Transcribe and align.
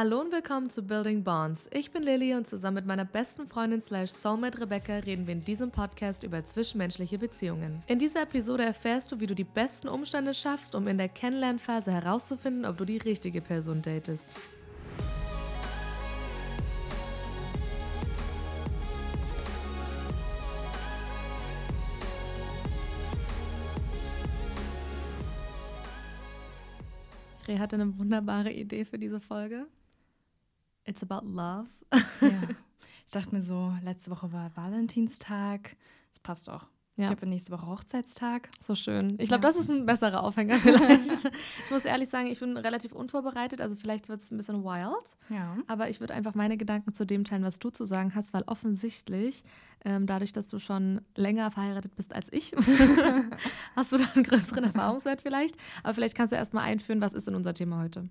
Hallo 0.00 0.20
und 0.20 0.30
willkommen 0.30 0.70
zu 0.70 0.84
Building 0.84 1.24
Bonds. 1.24 1.68
Ich 1.72 1.90
bin 1.90 2.04
Lilly 2.04 2.32
und 2.34 2.46
zusammen 2.46 2.76
mit 2.76 2.86
meiner 2.86 3.04
besten 3.04 3.48
Freundin 3.48 3.82
slash 3.82 4.12
Soulmate 4.12 4.60
Rebecca 4.60 4.98
reden 4.98 5.26
wir 5.26 5.34
in 5.34 5.44
diesem 5.44 5.72
Podcast 5.72 6.22
über 6.22 6.46
zwischenmenschliche 6.46 7.18
Beziehungen. 7.18 7.80
In 7.88 7.98
dieser 7.98 8.22
Episode 8.22 8.62
erfährst 8.62 9.10
du, 9.10 9.18
wie 9.18 9.26
du 9.26 9.34
die 9.34 9.42
besten 9.42 9.88
Umstände 9.88 10.34
schaffst, 10.34 10.76
um 10.76 10.86
in 10.86 10.98
der 10.98 11.08
Kennenlernphase 11.08 11.90
herauszufinden, 11.90 12.64
ob 12.64 12.76
du 12.76 12.84
die 12.84 12.98
richtige 12.98 13.40
Person 13.40 13.82
datest. 13.82 14.38
Reh 27.48 27.58
hatte 27.58 27.74
eine 27.74 27.98
wunderbare 27.98 28.52
Idee 28.52 28.84
für 28.84 29.00
diese 29.00 29.18
Folge. 29.18 29.66
It's 30.88 31.02
about 31.02 31.26
love. 31.26 31.68
ja. 32.20 32.30
Ich 33.06 33.12
dachte 33.12 33.34
mir 33.34 33.40
so, 33.40 33.72
letzte 33.82 34.10
Woche 34.10 34.34
war 34.34 34.54
Valentinstag. 34.54 35.76
Das 36.12 36.18
passt 36.22 36.50
auch. 36.50 36.66
Ja. 36.98 37.04
Ich 37.04 37.10
habe 37.10 37.26
nächste 37.26 37.52
Woche 37.52 37.66
Hochzeitstag. 37.66 38.50
So 38.62 38.74
schön. 38.74 39.14
Ich 39.18 39.28
glaube, 39.28 39.44
ja. 39.44 39.48
das 39.48 39.56
ist 39.56 39.70
ein 39.70 39.86
besserer 39.86 40.22
Aufhänger 40.22 40.56
vielleicht. 40.60 41.10
ich 41.64 41.70
muss 41.70 41.86
ehrlich 41.86 42.10
sagen, 42.10 42.26
ich 42.26 42.38
bin 42.38 42.58
relativ 42.58 42.92
unvorbereitet, 42.92 43.62
also 43.62 43.76
vielleicht 43.76 44.10
wird 44.10 44.20
es 44.20 44.30
ein 44.30 44.36
bisschen 44.36 44.62
wild. 44.62 45.16
Ja. 45.30 45.56
Aber 45.68 45.88
ich 45.88 46.00
würde 46.00 46.12
einfach 46.12 46.34
meine 46.34 46.58
Gedanken 46.58 46.92
zu 46.92 47.06
dem 47.06 47.24
teilen, 47.24 47.44
was 47.44 47.58
du 47.58 47.70
zu 47.70 47.86
sagen 47.86 48.14
hast, 48.14 48.34
weil 48.34 48.42
offensichtlich, 48.42 49.42
ähm, 49.86 50.06
dadurch, 50.06 50.32
dass 50.32 50.48
du 50.48 50.58
schon 50.58 51.00
länger 51.16 51.50
verheiratet 51.50 51.96
bist 51.96 52.12
als 52.12 52.26
ich, 52.30 52.52
hast 53.74 53.90
du 53.90 53.96
da 53.96 54.04
einen 54.14 54.24
größeren 54.24 54.64
Erfahrungswert 54.64 55.22
vielleicht. 55.22 55.56
Aber 55.82 55.94
vielleicht 55.94 56.14
kannst 56.14 56.32
du 56.32 56.36
erst 56.36 56.52
mal 56.52 56.62
einführen, 56.62 57.00
was 57.00 57.14
ist 57.14 57.26
denn 57.26 57.36
unser 57.36 57.54
Thema 57.54 57.80
heute? 57.80 58.10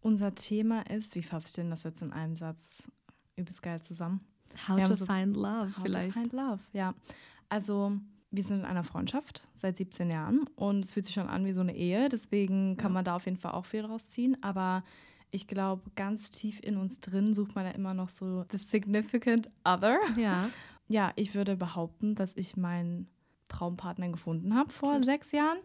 Unser 0.00 0.34
Thema 0.34 0.82
ist, 0.90 1.14
wie 1.14 1.22
fasse 1.22 1.46
ich 1.48 1.52
denn 1.52 1.70
das 1.70 1.82
jetzt 1.82 2.02
in 2.02 2.12
einem 2.12 2.36
Satz 2.36 2.90
übelst 3.36 3.62
geil 3.62 3.80
zusammen? 3.82 4.20
How 4.68 4.82
to 4.82 4.94
so, 4.94 5.06
find 5.06 5.36
love 5.36 5.76
how 5.76 5.82
vielleicht. 5.82 6.16
How 6.16 6.22
to 6.22 6.30
find 6.30 6.32
love, 6.32 6.60
ja. 6.72 6.94
Also 7.48 7.92
wir 8.30 8.42
sind 8.42 8.60
in 8.60 8.64
einer 8.64 8.84
Freundschaft 8.84 9.46
seit 9.54 9.76
17 9.76 10.10
Jahren 10.10 10.46
und 10.56 10.84
es 10.84 10.92
fühlt 10.92 11.06
sich 11.06 11.14
schon 11.14 11.28
an 11.28 11.44
wie 11.44 11.52
so 11.52 11.60
eine 11.60 11.74
Ehe, 11.74 12.08
deswegen 12.08 12.76
kann 12.76 12.92
ja. 12.92 12.94
man 12.94 13.04
da 13.04 13.16
auf 13.16 13.24
jeden 13.24 13.36
Fall 13.36 13.52
auch 13.52 13.64
viel 13.64 13.82
draus 13.82 14.08
ziehen, 14.08 14.36
aber 14.42 14.84
ich 15.32 15.46
glaube, 15.46 15.82
ganz 15.94 16.30
tief 16.30 16.60
in 16.60 16.76
uns 16.76 17.00
drin 17.00 17.34
sucht 17.34 17.54
man 17.54 17.64
ja 17.64 17.72
immer 17.72 17.94
noch 17.94 18.08
so 18.08 18.44
the 18.50 18.58
significant 18.58 19.50
other. 19.64 19.98
Ja. 20.16 20.48
Ja, 20.92 21.12
ich 21.14 21.36
würde 21.36 21.54
behaupten, 21.54 22.16
dass 22.16 22.36
ich 22.36 22.56
meinen 22.56 23.06
Traumpartner 23.48 24.08
gefunden 24.08 24.56
habe 24.56 24.72
vor 24.72 24.96
okay. 24.96 25.04
sechs 25.04 25.30
Jahren 25.30 25.58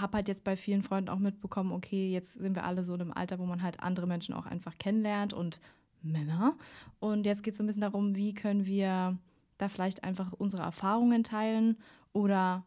habe 0.00 0.16
halt 0.16 0.28
jetzt 0.28 0.44
bei 0.44 0.56
vielen 0.56 0.82
Freunden 0.82 1.08
auch 1.08 1.18
mitbekommen, 1.18 1.72
okay, 1.72 2.10
jetzt 2.10 2.34
sind 2.34 2.54
wir 2.54 2.64
alle 2.64 2.84
so 2.84 2.94
in 2.94 3.00
einem 3.00 3.12
Alter, 3.12 3.38
wo 3.38 3.46
man 3.46 3.62
halt 3.62 3.80
andere 3.80 4.06
Menschen 4.06 4.34
auch 4.34 4.46
einfach 4.46 4.78
kennenlernt 4.78 5.32
und 5.32 5.60
Männer. 6.02 6.56
Und 7.00 7.26
jetzt 7.26 7.42
geht 7.42 7.52
es 7.52 7.58
so 7.58 7.64
ein 7.64 7.66
bisschen 7.66 7.82
darum, 7.82 8.14
wie 8.14 8.34
können 8.34 8.66
wir 8.66 9.18
da 9.58 9.68
vielleicht 9.68 10.04
einfach 10.04 10.32
unsere 10.32 10.62
Erfahrungen 10.62 11.24
teilen 11.24 11.76
oder 12.12 12.64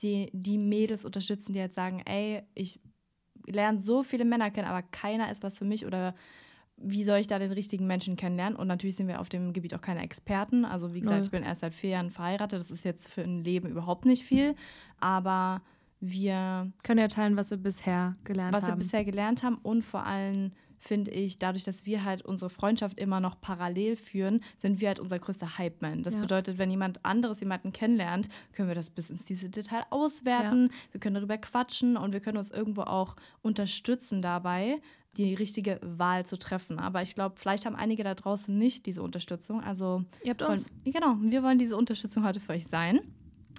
die, 0.00 0.30
die 0.32 0.58
Mädels 0.58 1.04
unterstützen, 1.04 1.52
die 1.52 1.58
jetzt 1.58 1.74
sagen, 1.74 2.02
ey, 2.04 2.42
ich 2.54 2.80
lerne 3.46 3.80
so 3.80 4.02
viele 4.02 4.24
Männer 4.24 4.50
kennen, 4.50 4.68
aber 4.68 4.82
keiner 4.82 5.30
ist 5.30 5.42
was 5.42 5.58
für 5.58 5.64
mich 5.64 5.86
oder 5.86 6.14
wie 6.80 7.02
soll 7.02 7.18
ich 7.18 7.26
da 7.26 7.40
den 7.40 7.50
richtigen 7.50 7.86
Menschen 7.88 8.14
kennenlernen? 8.14 8.56
Und 8.56 8.68
natürlich 8.68 8.94
sind 8.94 9.08
wir 9.08 9.20
auf 9.20 9.28
dem 9.28 9.52
Gebiet 9.52 9.74
auch 9.74 9.80
keine 9.80 10.02
Experten. 10.02 10.64
Also 10.64 10.94
wie 10.94 11.00
gesagt, 11.00 11.24
ich 11.24 11.30
bin 11.30 11.42
erst 11.42 11.62
seit 11.62 11.74
vier 11.74 11.90
Jahren 11.90 12.10
verheiratet. 12.10 12.60
Das 12.60 12.70
ist 12.70 12.84
jetzt 12.84 13.08
für 13.08 13.22
ein 13.22 13.42
Leben 13.42 13.68
überhaupt 13.68 14.04
nicht 14.04 14.22
viel. 14.22 14.54
Aber 15.00 15.60
wir 16.00 16.70
können 16.82 17.00
ja 17.00 17.08
teilen, 17.08 17.36
was 17.36 17.50
wir 17.50 17.58
bisher 17.58 18.14
gelernt 18.24 18.52
was 18.52 18.64
haben. 18.64 18.72
Was 18.72 18.78
wir 18.78 18.84
bisher 18.84 19.04
gelernt 19.04 19.42
haben 19.42 19.58
und 19.62 19.82
vor 19.82 20.04
allem 20.04 20.52
finde 20.78 21.10
ich, 21.10 21.38
dadurch, 21.38 21.64
dass 21.64 21.86
wir 21.86 22.04
halt 22.04 22.22
unsere 22.22 22.50
Freundschaft 22.50 22.98
immer 22.98 23.20
noch 23.20 23.40
parallel 23.40 23.96
führen, 23.96 24.40
sind 24.58 24.80
wir 24.80 24.88
halt 24.88 25.00
unser 25.00 25.18
größter 25.18 25.58
Hype-Man. 25.58 26.02
Das 26.02 26.14
ja. 26.14 26.20
bedeutet, 26.20 26.58
wenn 26.58 26.70
jemand 26.70 27.04
anderes 27.04 27.40
jemanden 27.40 27.72
kennenlernt, 27.72 28.28
können 28.52 28.68
wir 28.68 28.74
das 28.74 28.90
bis 28.90 29.10
ins 29.10 29.24
diese 29.24 29.50
Detail 29.50 29.84
auswerten, 29.90 30.66
ja. 30.66 30.92
wir 30.92 31.00
können 31.00 31.16
darüber 31.16 31.38
quatschen 31.38 31.96
und 31.96 32.12
wir 32.12 32.20
können 32.20 32.38
uns 32.38 32.50
irgendwo 32.50 32.82
auch 32.82 33.16
unterstützen 33.42 34.22
dabei, 34.22 34.80
die 35.16 35.34
richtige 35.34 35.80
Wahl 35.82 36.26
zu 36.26 36.38
treffen. 36.38 36.78
Aber 36.78 37.02
ich 37.02 37.14
glaube, 37.14 37.36
vielleicht 37.38 37.66
haben 37.66 37.74
einige 37.74 38.04
da 38.04 38.14
draußen 38.14 38.56
nicht 38.56 38.86
diese 38.86 39.02
Unterstützung. 39.02 39.62
Also, 39.62 40.04
ihr 40.22 40.30
habt 40.30 40.42
uns. 40.42 40.70
Wollen, 40.70 40.92
genau, 40.92 41.16
wir 41.20 41.42
wollen 41.42 41.58
diese 41.58 41.76
Unterstützung 41.76 42.24
heute 42.24 42.38
für 42.40 42.52
euch 42.52 42.68
sein. 42.68 43.00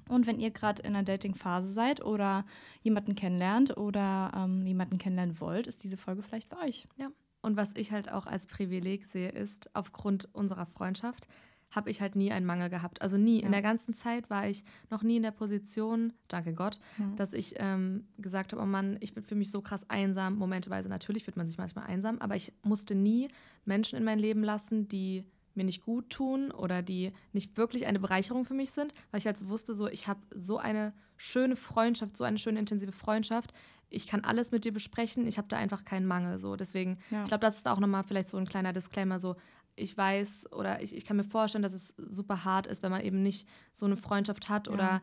Und 0.10 0.28
wenn 0.28 0.40
ihr 0.40 0.52
gerade 0.52 0.82
in 0.82 0.90
einer 0.96 1.04
Dating-Phase 1.04 1.72
seid 1.72 2.04
oder 2.04 2.46
jemanden 2.82 3.16
kennenlernt 3.16 3.78
oder 3.78 4.32
ähm, 4.36 4.66
jemanden 4.66 4.98
kennenlernen 4.98 5.40
wollt, 5.40 5.68
ist 5.68 5.84
diese 5.84 5.98
Folge 5.98 6.22
vielleicht 6.22 6.50
für 6.50 6.58
euch. 6.58 6.88
Ja. 6.98 7.10
Und 7.42 7.56
was 7.56 7.76
ich 7.76 7.92
halt 7.92 8.12
auch 8.12 8.26
als 8.26 8.48
Privileg 8.48 9.06
sehe, 9.06 9.30
ist, 9.30 9.74
aufgrund 9.76 10.28
unserer 10.34 10.66
Freundschaft 10.66 11.28
habe 11.72 11.90
ich 11.92 12.02
halt 12.02 12.16
nie 12.16 12.32
einen 12.32 12.46
Mangel 12.46 12.70
gehabt. 12.70 13.02
Also 13.02 13.18
nie. 13.18 13.40
Ja. 13.40 13.46
In 13.46 13.52
der 13.52 13.62
ganzen 13.62 13.94
Zeit 13.94 14.30
war 14.30 14.48
ich 14.48 14.64
noch 14.90 15.04
nie 15.04 15.18
in 15.18 15.24
der 15.24 15.32
Position, 15.32 16.14
danke 16.28 16.54
Gott, 16.54 16.80
ja. 16.98 17.06
dass 17.16 17.34
ich 17.34 17.56
ähm, 17.58 18.08
gesagt 18.18 18.54
habe, 18.54 18.64
oh 18.64 18.66
Mann, 18.66 18.98
ich 19.02 19.14
bin 19.14 19.24
für 19.24 19.36
mich 19.36 19.52
so 19.52 19.62
krass 19.62 19.88
einsam. 19.90 20.36
Momenteweise 20.36 20.90
natürlich 20.90 21.28
wird 21.28 21.38
man 21.38 21.48
sich 21.48 21.58
manchmal 21.58 21.86
einsam, 21.86 22.18
aber 22.20 22.36
ich 22.36 22.54
musste 22.64 22.96
nie 22.96 23.30
Menschen 23.66 23.98
in 23.98 24.04
mein 24.04 24.20
Leben 24.20 24.44
lassen, 24.44 24.88
die 24.88 25.24
mir 25.60 25.66
nicht 25.66 25.84
gut 25.84 26.10
tun 26.10 26.52
oder 26.52 26.82
die 26.82 27.12
nicht 27.34 27.58
wirklich 27.58 27.86
eine 27.86 28.00
Bereicherung 28.00 28.46
für 28.46 28.56
mich 28.56 28.72
sind, 28.72 28.94
weil 29.12 29.20
ich 29.20 29.26
halt 29.26 29.48
wusste, 29.48 29.76
so 29.76 29.88
ich 29.88 30.08
habe 30.08 30.22
so 30.34 30.58
eine 30.58 30.94
schöne 31.18 31.56
Freundschaft, 31.56 32.18
so 32.18 32.24
eine 32.24 32.38
schöne 32.38 32.60
intensive 32.60 32.92
Freundschaft. 32.92 33.52
Ich 33.90 34.08
kann 34.08 34.24
alles 34.24 34.52
mit 34.52 34.66
dir 34.66 34.74
besprechen, 34.74 35.28
ich 35.28 35.38
habe 35.38 35.48
da 35.48 35.58
einfach 35.58 35.84
keinen 35.84 36.06
Mangel. 36.06 36.40
So. 36.40 36.56
Deswegen, 36.56 36.98
ja. 37.12 37.24
ich 37.24 37.30
glaube, 37.30 37.42
das 37.42 37.58
ist 37.58 37.68
auch 37.68 37.80
nochmal 37.80 38.04
vielleicht 38.04 38.30
so 38.30 38.38
ein 38.38 38.48
kleiner 38.48 38.74
Disclaimer, 38.74 39.20
so 39.20 39.36
ich 39.76 39.96
weiß 39.96 40.52
oder 40.52 40.82
ich, 40.82 40.96
ich 40.96 41.06
kann 41.06 41.18
mir 41.18 41.24
vorstellen, 41.24 41.64
dass 41.64 41.74
es 41.74 41.94
super 41.98 42.44
hart 42.44 42.68
ist, 42.68 42.84
wenn 42.84 42.92
man 42.92 43.02
eben 43.02 43.22
nicht 43.24 43.48
so 43.74 43.86
eine 43.86 43.98
Freundschaft 43.98 44.50
hat 44.50 44.68
ja. 44.68 44.74
oder 44.74 45.02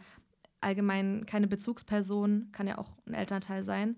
allgemein 0.60 1.26
keine 1.26 1.46
Bezugsperson, 1.46 2.48
kann 2.52 2.66
ja 2.66 2.78
auch 2.78 2.90
ein 3.06 3.14
Elternteil 3.14 3.64
sein, 3.64 3.96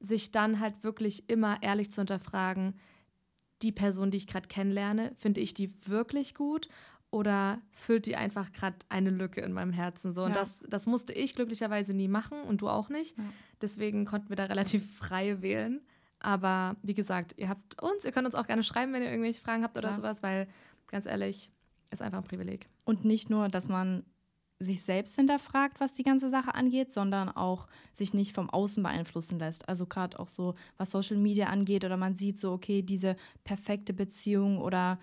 sich 0.00 0.30
dann 0.30 0.60
halt 0.60 0.82
wirklich 0.82 1.28
immer 1.28 1.62
ehrlich 1.62 1.92
zu 1.92 2.00
hinterfragen, 2.00 2.74
die 3.64 3.72
Person, 3.72 4.10
die 4.10 4.18
ich 4.18 4.26
gerade 4.26 4.48
kennenlerne, 4.48 5.12
finde 5.16 5.40
ich 5.40 5.54
die 5.54 5.72
wirklich 5.86 6.34
gut 6.34 6.68
oder 7.10 7.60
füllt 7.72 8.06
die 8.06 8.16
einfach 8.16 8.52
gerade 8.52 8.76
eine 8.88 9.10
Lücke 9.10 9.40
in 9.40 9.52
meinem 9.52 9.72
Herzen 9.72 10.12
so? 10.12 10.24
Und 10.24 10.32
ja. 10.32 10.38
das, 10.38 10.60
das 10.68 10.86
musste 10.86 11.12
ich 11.12 11.34
glücklicherweise 11.34 11.94
nie 11.94 12.08
machen 12.08 12.42
und 12.42 12.60
du 12.60 12.68
auch 12.68 12.88
nicht. 12.88 13.16
Ja. 13.16 13.24
Deswegen 13.62 14.04
konnten 14.04 14.28
wir 14.28 14.36
da 14.36 14.44
relativ 14.44 14.96
frei 14.96 15.40
wählen. 15.40 15.80
Aber 16.18 16.76
wie 16.82 16.94
gesagt, 16.94 17.34
ihr 17.36 17.48
habt 17.48 17.80
uns, 17.82 18.04
ihr 18.04 18.12
könnt 18.12 18.26
uns 18.26 18.34
auch 18.34 18.46
gerne 18.46 18.62
schreiben, 18.62 18.92
wenn 18.92 19.02
ihr 19.02 19.10
irgendwelche 19.10 19.40
Fragen 19.40 19.62
habt 19.62 19.78
oder 19.78 19.90
ja. 19.90 19.94
sowas, 19.94 20.22
weil 20.22 20.48
ganz 20.86 21.06
ehrlich, 21.06 21.50
ist 21.90 22.02
einfach 22.02 22.18
ein 22.18 22.24
Privileg. 22.24 22.68
Und 22.84 23.04
nicht 23.04 23.30
nur, 23.30 23.48
dass 23.48 23.68
man 23.68 24.04
sich 24.64 24.82
selbst 24.82 25.16
hinterfragt, 25.16 25.80
was 25.80 25.92
die 25.92 26.02
ganze 26.02 26.30
Sache 26.30 26.54
angeht, 26.54 26.92
sondern 26.92 27.28
auch 27.28 27.68
sich 27.92 28.14
nicht 28.14 28.34
vom 28.34 28.50
Außen 28.50 28.82
beeinflussen 28.82 29.38
lässt. 29.38 29.68
Also 29.68 29.86
gerade 29.86 30.18
auch 30.18 30.28
so, 30.28 30.54
was 30.76 30.90
Social 30.90 31.16
Media 31.16 31.46
angeht 31.46 31.84
oder 31.84 31.96
man 31.96 32.16
sieht 32.16 32.38
so, 32.38 32.52
okay, 32.52 32.82
diese 32.82 33.16
perfekte 33.44 33.92
Beziehung 33.92 34.58
oder 34.58 34.98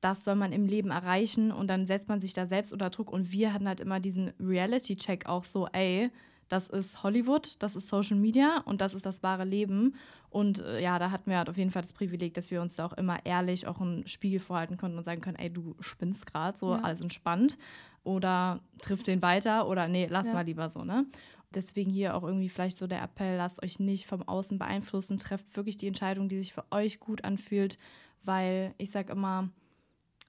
das 0.00 0.24
soll 0.24 0.36
man 0.36 0.52
im 0.52 0.66
Leben 0.66 0.90
erreichen 0.90 1.50
und 1.50 1.68
dann 1.68 1.86
setzt 1.86 2.08
man 2.08 2.20
sich 2.20 2.34
da 2.34 2.46
selbst 2.46 2.72
unter 2.72 2.90
Druck 2.90 3.10
und 3.10 3.32
wir 3.32 3.52
hatten 3.52 3.66
halt 3.66 3.80
immer 3.80 3.98
diesen 3.98 4.32
Reality-Check 4.38 5.26
auch 5.26 5.44
so, 5.44 5.66
ey, 5.72 6.10
das 6.48 6.68
ist 6.68 7.02
Hollywood, 7.02 7.56
das 7.58 7.76
ist 7.76 7.88
Social 7.88 8.16
Media 8.16 8.62
und 8.64 8.80
das 8.80 8.94
ist 8.94 9.04
das 9.04 9.22
wahre 9.22 9.44
Leben. 9.44 9.94
Und 10.30 10.60
äh, 10.60 10.80
ja, 10.80 10.98
da 10.98 11.10
hatten 11.10 11.30
wir 11.30 11.38
halt 11.38 11.48
auf 11.48 11.56
jeden 11.56 11.70
Fall 11.70 11.82
das 11.82 11.92
Privileg, 11.92 12.34
dass 12.34 12.50
wir 12.50 12.62
uns 12.62 12.76
da 12.76 12.86
auch 12.86 12.92
immer 12.92 13.24
ehrlich 13.24 13.66
auch 13.66 13.80
einen 13.80 14.06
Spiegel 14.06 14.38
vorhalten 14.38 14.76
konnten 14.76 14.98
und 14.98 15.04
sagen 15.04 15.20
können, 15.20 15.38
ey, 15.38 15.50
du 15.50 15.74
spinnst 15.80 16.26
gerade, 16.26 16.56
so 16.56 16.72
ja. 16.72 16.80
alles 16.80 17.00
entspannt. 17.00 17.58
Oder 18.04 18.60
trifft 18.78 19.08
den 19.08 19.22
weiter 19.22 19.66
oder 19.66 19.88
nee, 19.88 20.06
lass 20.08 20.26
ja. 20.26 20.34
mal 20.34 20.44
lieber 20.44 20.68
so, 20.68 20.84
ne? 20.84 21.06
Deswegen 21.54 21.90
hier 21.90 22.14
auch 22.14 22.22
irgendwie 22.22 22.48
vielleicht 22.48 22.76
so 22.76 22.86
der 22.86 23.02
Appell, 23.02 23.36
lasst 23.36 23.62
euch 23.62 23.78
nicht 23.78 24.06
vom 24.06 24.22
Außen 24.22 24.58
beeinflussen, 24.58 25.18
trefft 25.18 25.56
wirklich 25.56 25.76
die 25.76 25.86
Entscheidung, 25.86 26.28
die 26.28 26.38
sich 26.38 26.52
für 26.52 26.64
euch 26.70 27.00
gut 27.00 27.24
anfühlt, 27.24 27.78
weil 28.22 28.74
ich 28.78 28.90
sage 28.90 29.12
immer, 29.12 29.48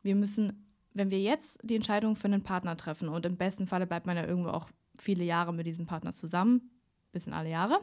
wir 0.03 0.15
müssen, 0.15 0.65
wenn 0.93 1.11
wir 1.11 1.19
jetzt 1.19 1.59
die 1.63 1.75
Entscheidung 1.75 2.15
für 2.15 2.27
einen 2.27 2.43
Partner 2.43 2.77
treffen 2.77 3.09
und 3.09 3.25
im 3.25 3.35
besten 3.35 3.67
Falle 3.67 3.85
bleibt 3.85 4.07
man 4.07 4.15
ja 4.15 4.25
irgendwo 4.25 4.49
auch 4.49 4.69
viele 5.01 5.23
Jahre 5.23 5.53
mit 5.53 5.65
diesem 5.65 5.85
Partner 5.85 6.13
zusammen, 6.13 6.69
bis 7.11 7.27
in 7.27 7.33
alle 7.33 7.49
Jahre, 7.49 7.79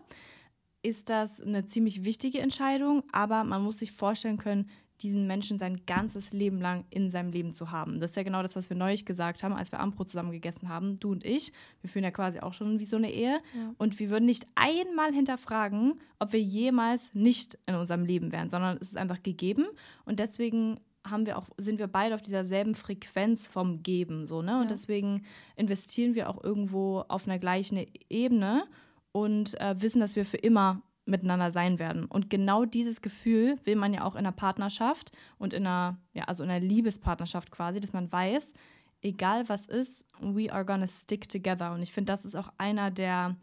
ist 0.82 1.08
das 1.08 1.40
eine 1.40 1.64
ziemlich 1.66 2.04
wichtige 2.04 2.40
Entscheidung, 2.40 3.02
aber 3.10 3.42
man 3.44 3.62
muss 3.62 3.78
sich 3.78 3.92
vorstellen 3.92 4.36
können, 4.36 4.68
diesen 5.00 5.26
Menschen 5.26 5.58
sein 5.58 5.84
ganzes 5.86 6.32
Leben 6.32 6.60
lang 6.60 6.84
in 6.90 7.10
seinem 7.10 7.30
Leben 7.32 7.52
zu 7.52 7.70
haben. 7.70 8.00
Das 8.00 8.12
ist 8.12 8.16
ja 8.16 8.22
genau 8.22 8.42
das, 8.42 8.54
was 8.54 8.70
wir 8.70 8.76
neulich 8.76 9.04
gesagt 9.04 9.42
haben, 9.42 9.54
als 9.54 9.72
wir 9.72 9.80
Ampro 9.80 10.04
zusammen 10.04 10.30
gegessen 10.30 10.68
haben, 10.68 11.00
du 11.00 11.10
und 11.10 11.24
ich. 11.24 11.52
Wir 11.80 11.90
führen 11.90 12.04
ja 12.04 12.10
quasi 12.10 12.40
auch 12.40 12.52
schon 12.52 12.78
wie 12.78 12.84
so 12.84 12.96
eine 12.96 13.12
Ehe. 13.12 13.40
Ja. 13.54 13.74
Und 13.76 13.98
wir 13.98 14.10
würden 14.10 14.26
nicht 14.26 14.46
einmal 14.54 15.12
hinterfragen, 15.12 16.00
ob 16.18 16.32
wir 16.32 16.40
jemals 16.40 17.12
nicht 17.12 17.58
in 17.66 17.74
unserem 17.74 18.04
Leben 18.04 18.30
wären, 18.30 18.50
sondern 18.50 18.76
es 18.80 18.88
ist 18.88 18.96
einfach 18.96 19.22
gegeben. 19.22 19.66
Und 20.04 20.20
deswegen 20.20 20.78
haben 21.06 21.26
wir 21.26 21.38
auch, 21.38 21.46
sind 21.58 21.78
wir 21.78 21.86
beide 21.86 22.14
auf 22.14 22.22
dieser 22.22 22.44
selben 22.44 22.74
Frequenz 22.74 23.46
vom 23.46 23.82
Geben. 23.82 24.26
So, 24.26 24.42
ne? 24.42 24.56
Und 24.56 24.70
ja. 24.70 24.76
deswegen 24.76 25.22
investieren 25.56 26.14
wir 26.14 26.30
auch 26.30 26.42
irgendwo 26.42 27.04
auf 27.08 27.26
einer 27.26 27.38
gleichen 27.38 27.86
Ebene 28.08 28.66
und 29.12 29.60
äh, 29.60 29.80
wissen, 29.80 30.00
dass 30.00 30.16
wir 30.16 30.24
für 30.24 30.38
immer 30.38 30.82
miteinander 31.06 31.50
sein 31.50 31.78
werden. 31.78 32.06
Und 32.06 32.30
genau 32.30 32.64
dieses 32.64 33.02
Gefühl 33.02 33.58
will 33.64 33.76
man 33.76 33.92
ja 33.92 34.04
auch 34.04 34.14
in 34.14 34.20
einer 34.20 34.32
Partnerschaft 34.32 35.12
und 35.38 35.52
in 35.52 35.66
einer, 35.66 35.98
ja, 36.14 36.24
also 36.24 36.42
in 36.42 36.50
einer 36.50 36.64
Liebespartnerschaft 36.64 37.50
quasi, 37.50 37.80
dass 37.80 37.92
man 37.92 38.10
weiß, 38.10 38.54
egal 39.02 39.48
was 39.48 39.66
ist, 39.66 40.04
we 40.20 40.50
are 40.50 40.64
gonna 40.64 40.86
stick 40.86 41.28
together. 41.28 41.72
Und 41.72 41.82
ich 41.82 41.92
finde, 41.92 42.12
das 42.12 42.24
ist 42.24 42.36
auch 42.36 42.50
einer 42.56 42.90
der, 42.90 43.36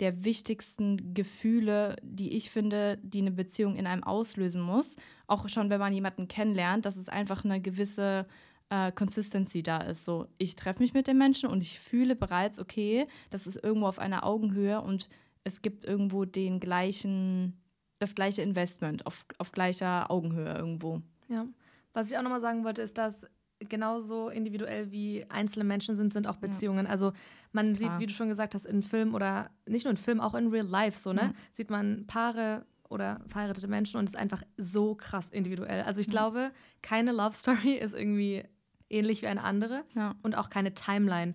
der 0.00 0.24
wichtigsten 0.24 1.14
Gefühle, 1.14 1.96
die 2.02 2.34
ich 2.34 2.50
finde, 2.50 2.98
die 3.02 3.20
eine 3.20 3.30
Beziehung 3.30 3.76
in 3.76 3.86
einem 3.86 4.04
auslösen 4.04 4.62
muss. 4.62 4.96
Auch 5.26 5.48
schon, 5.48 5.70
wenn 5.70 5.80
man 5.80 5.92
jemanden 5.92 6.28
kennenlernt, 6.28 6.86
dass 6.86 6.96
es 6.96 7.08
einfach 7.08 7.44
eine 7.44 7.60
gewisse 7.60 8.26
äh, 8.70 8.90
Consistency 8.92 9.62
da 9.62 9.78
ist. 9.78 10.04
So, 10.04 10.28
ich 10.38 10.56
treffe 10.56 10.82
mich 10.82 10.94
mit 10.94 11.06
dem 11.06 11.18
Menschen 11.18 11.48
und 11.48 11.62
ich 11.62 11.78
fühle 11.78 12.16
bereits, 12.16 12.58
okay, 12.58 13.06
das 13.30 13.46
ist 13.46 13.62
irgendwo 13.62 13.86
auf 13.86 13.98
einer 13.98 14.24
Augenhöhe 14.24 14.80
und 14.80 15.08
es 15.44 15.60
gibt 15.60 15.84
irgendwo 15.84 16.24
den 16.24 16.58
gleichen, 16.58 17.60
das 17.98 18.14
gleiche 18.14 18.42
Investment 18.42 19.06
auf, 19.06 19.26
auf 19.38 19.52
gleicher 19.52 20.10
Augenhöhe 20.10 20.54
irgendwo. 20.54 21.02
Ja. 21.28 21.46
Was 21.92 22.10
ich 22.10 22.16
auch 22.16 22.22
nochmal 22.22 22.40
sagen 22.40 22.64
wollte, 22.64 22.80
ist, 22.82 22.96
dass 22.96 23.26
genauso 23.68 24.28
individuell 24.28 24.90
wie 24.90 25.24
einzelne 25.28 25.64
Menschen 25.64 25.96
sind, 25.96 26.12
sind 26.12 26.26
auch 26.26 26.36
Beziehungen. 26.36 26.86
Ja. 26.86 26.92
Also 26.92 27.12
man 27.52 27.76
Klar. 27.76 27.92
sieht, 27.92 28.00
wie 28.00 28.06
du 28.06 28.12
schon 28.12 28.28
gesagt 28.28 28.54
hast, 28.54 28.66
in 28.66 28.82
Filmen 28.82 29.14
oder 29.14 29.50
nicht 29.66 29.84
nur 29.84 29.90
in 29.90 29.96
Filmen, 29.96 30.20
auch 30.20 30.34
in 30.34 30.48
Real 30.48 30.66
Life 30.66 30.98
so, 30.98 31.12
ne? 31.12 31.24
Mhm. 31.24 31.34
Sieht 31.52 31.70
man 31.70 32.06
Paare 32.06 32.64
oder 32.88 33.20
verheiratete 33.26 33.68
Menschen 33.68 33.98
und 33.98 34.04
es 34.04 34.14
ist 34.14 34.20
einfach 34.20 34.42
so 34.56 34.94
krass 34.94 35.30
individuell. 35.30 35.82
Also 35.82 36.00
ich 36.00 36.08
mhm. 36.08 36.12
glaube, 36.12 36.50
keine 36.82 37.12
Love 37.12 37.34
Story 37.34 37.72
ist 37.80 37.94
irgendwie 37.94 38.44
ähnlich 38.90 39.22
wie 39.22 39.26
eine 39.26 39.42
andere 39.42 39.84
ja. 39.94 40.14
und 40.22 40.36
auch 40.36 40.50
keine 40.50 40.74
Timeline. 40.74 41.34